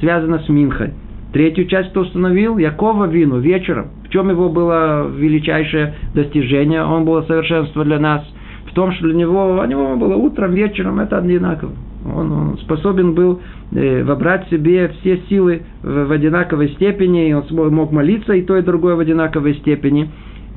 связано 0.00 0.40
с 0.40 0.48
Минхой. 0.48 0.92
Третью 1.32 1.66
часть 1.66 1.96
установил? 1.96 2.58
Якова 2.58 3.06
Вину 3.06 3.38
вечером. 3.38 3.88
В 4.04 4.08
чем 4.08 4.30
его 4.30 4.48
было 4.48 5.08
величайшее 5.08 5.94
достижение? 6.14 6.82
Он 6.84 7.04
было 7.04 7.22
совершенство 7.22 7.84
для 7.84 8.00
нас. 8.00 8.22
В 8.68 8.74
том, 8.74 8.92
что 8.92 9.04
для 9.04 9.14
него, 9.14 9.60
у 9.60 9.64
него 9.64 9.96
было 9.96 10.16
утром, 10.16 10.54
вечером, 10.54 11.00
это 11.00 11.18
одинаково. 11.18 11.72
Он, 12.14 12.32
он 12.32 12.58
способен 12.58 13.14
был 13.14 13.40
э, 13.72 14.02
вобрать 14.04 14.46
в 14.46 14.50
себе 14.50 14.88
все 15.00 15.18
силы 15.28 15.62
в, 15.82 16.06
в 16.06 16.12
одинаковой 16.12 16.70
степени, 16.70 17.28
и 17.28 17.32
он 17.32 17.44
мог 17.74 17.92
молиться 17.92 18.32
и 18.32 18.42
то, 18.42 18.56
и 18.56 18.62
другое 18.62 18.94
в 18.94 19.00
одинаковой 19.00 19.54
степени. 19.54 20.10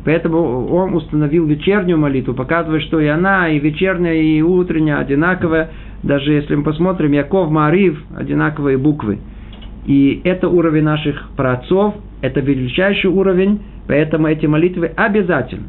Поэтому 0.05 0.67
он 0.67 0.95
установил 0.95 1.45
вечернюю 1.45 1.97
молитву, 1.97 2.34
показывая, 2.34 2.80
что 2.80 2.99
и 2.99 3.07
она, 3.07 3.49
и 3.49 3.59
вечерняя, 3.59 4.15
и 4.15 4.41
утренняя 4.41 4.99
одинаковая. 4.99 5.69
Даже 6.01 6.34
если 6.34 6.55
мы 6.55 6.63
посмотрим, 6.63 7.11
Яков, 7.11 7.49
Марив, 7.51 8.03
одинаковые 8.15 8.78
буквы. 8.78 9.19
И 9.86 10.21
это 10.23 10.47
уровень 10.47 10.84
наших 10.84 11.29
праотцов, 11.36 11.95
это 12.21 12.39
величайший 12.39 13.09
уровень, 13.09 13.59
поэтому 13.88 14.27
эти 14.27 14.45
молитвы 14.45 14.88
обязательны. 14.95 15.67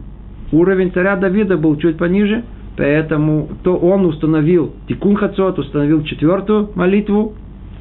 Уровень 0.52 0.92
царя 0.92 1.16
Давида 1.16 1.56
был 1.56 1.76
чуть 1.76 1.96
пониже, 1.96 2.44
Поэтому 2.76 3.48
то 3.62 3.76
он 3.76 4.04
установил 4.04 4.74
Тикун 4.88 5.16
Хацот, 5.16 5.58
установил 5.58 6.02
четвертую 6.02 6.70
молитву, 6.74 7.34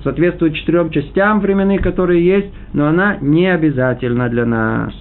соответствует 0.03 0.53
четырем 0.53 0.91
частям 0.91 1.39
временных, 1.39 1.81
которые 1.81 2.23
есть, 2.23 2.47
но 2.73 2.87
она 2.87 3.17
не 3.19 3.47
обязательна 3.47 4.29
для 4.29 4.45
нас. 4.45 4.93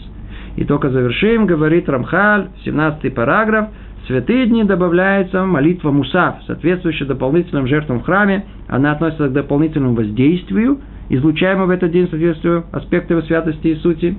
И 0.56 0.64
только 0.64 0.90
завершим, 0.90 1.46
говорит 1.46 1.88
Рамхаль, 1.88 2.48
17 2.64 3.14
параграф, 3.14 3.68
святые 4.06 4.46
дни 4.46 4.64
добавляется 4.64 5.44
молитва 5.44 5.90
Мусав, 5.90 6.36
соответствующая 6.46 7.06
дополнительным 7.06 7.66
жертвам 7.66 8.00
в 8.00 8.04
храме. 8.04 8.46
Она 8.68 8.92
относится 8.92 9.28
к 9.28 9.32
дополнительному 9.32 9.94
воздействию, 9.94 10.78
излучаемому 11.08 11.66
в 11.66 11.70
этот 11.70 11.90
день 11.90 12.08
соответствуя 12.08 12.64
аспекту 12.72 13.14
его 13.14 13.22
святости 13.22 13.68
и 13.68 13.74
сути 13.76 14.16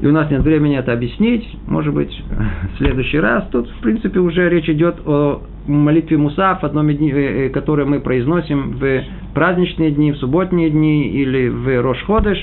и 0.00 0.06
у 0.06 0.12
нас 0.12 0.30
нет 0.30 0.42
времени 0.42 0.76
это 0.76 0.92
объяснить, 0.92 1.44
может 1.66 1.92
быть, 1.92 2.10
в 2.74 2.78
следующий 2.78 3.18
раз. 3.18 3.44
Тут, 3.50 3.68
в 3.68 3.80
принципе, 3.80 4.20
уже 4.20 4.48
речь 4.48 4.68
идет 4.68 4.96
о 5.04 5.42
молитве 5.66 6.16
Мусаф, 6.16 6.62
одном 6.62 6.88
дне, 6.88 7.10
э, 7.10 7.46
э, 7.46 7.48
которое 7.48 7.84
мы 7.84 7.98
произносим 8.00 8.76
в 8.78 9.02
праздничные 9.34 9.90
дни, 9.90 10.12
в 10.12 10.18
субботние 10.18 10.70
дни 10.70 11.08
или 11.08 11.48
в 11.48 11.82
Рошходыш. 11.82 12.38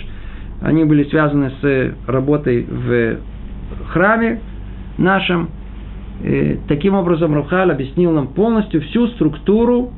Они 0.61 0.83
были 0.83 1.03
связаны 1.05 1.51
с 1.61 1.93
работой 2.07 2.65
в 2.69 3.17
храме 3.87 4.41
нашем. 4.97 5.49
И 6.23 6.27
э, 6.27 6.57
таким 6.67 6.93
образом, 6.93 7.33
Рухаль 7.33 7.71
объяснил 7.71 8.11
нам 8.11 8.27
полностью 8.27 8.81
всю 8.81 9.07
структуру 9.07 9.91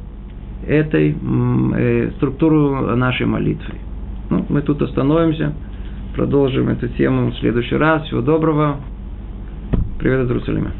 этой, 0.67 1.15
структуру 2.17 2.95
нашей 2.95 3.25
молитвы. 3.25 3.75
Ну, 4.29 4.45
мы 4.49 4.61
тут 4.61 4.81
остановимся. 4.81 5.53
Продолжим 6.15 6.69
эту 6.69 6.87
тему 6.89 7.31
в 7.31 7.35
следующий 7.35 7.75
раз. 7.75 8.03
Всего 8.05 8.21
доброго. 8.21 8.77
Привет 9.99 10.21
из. 10.21 10.71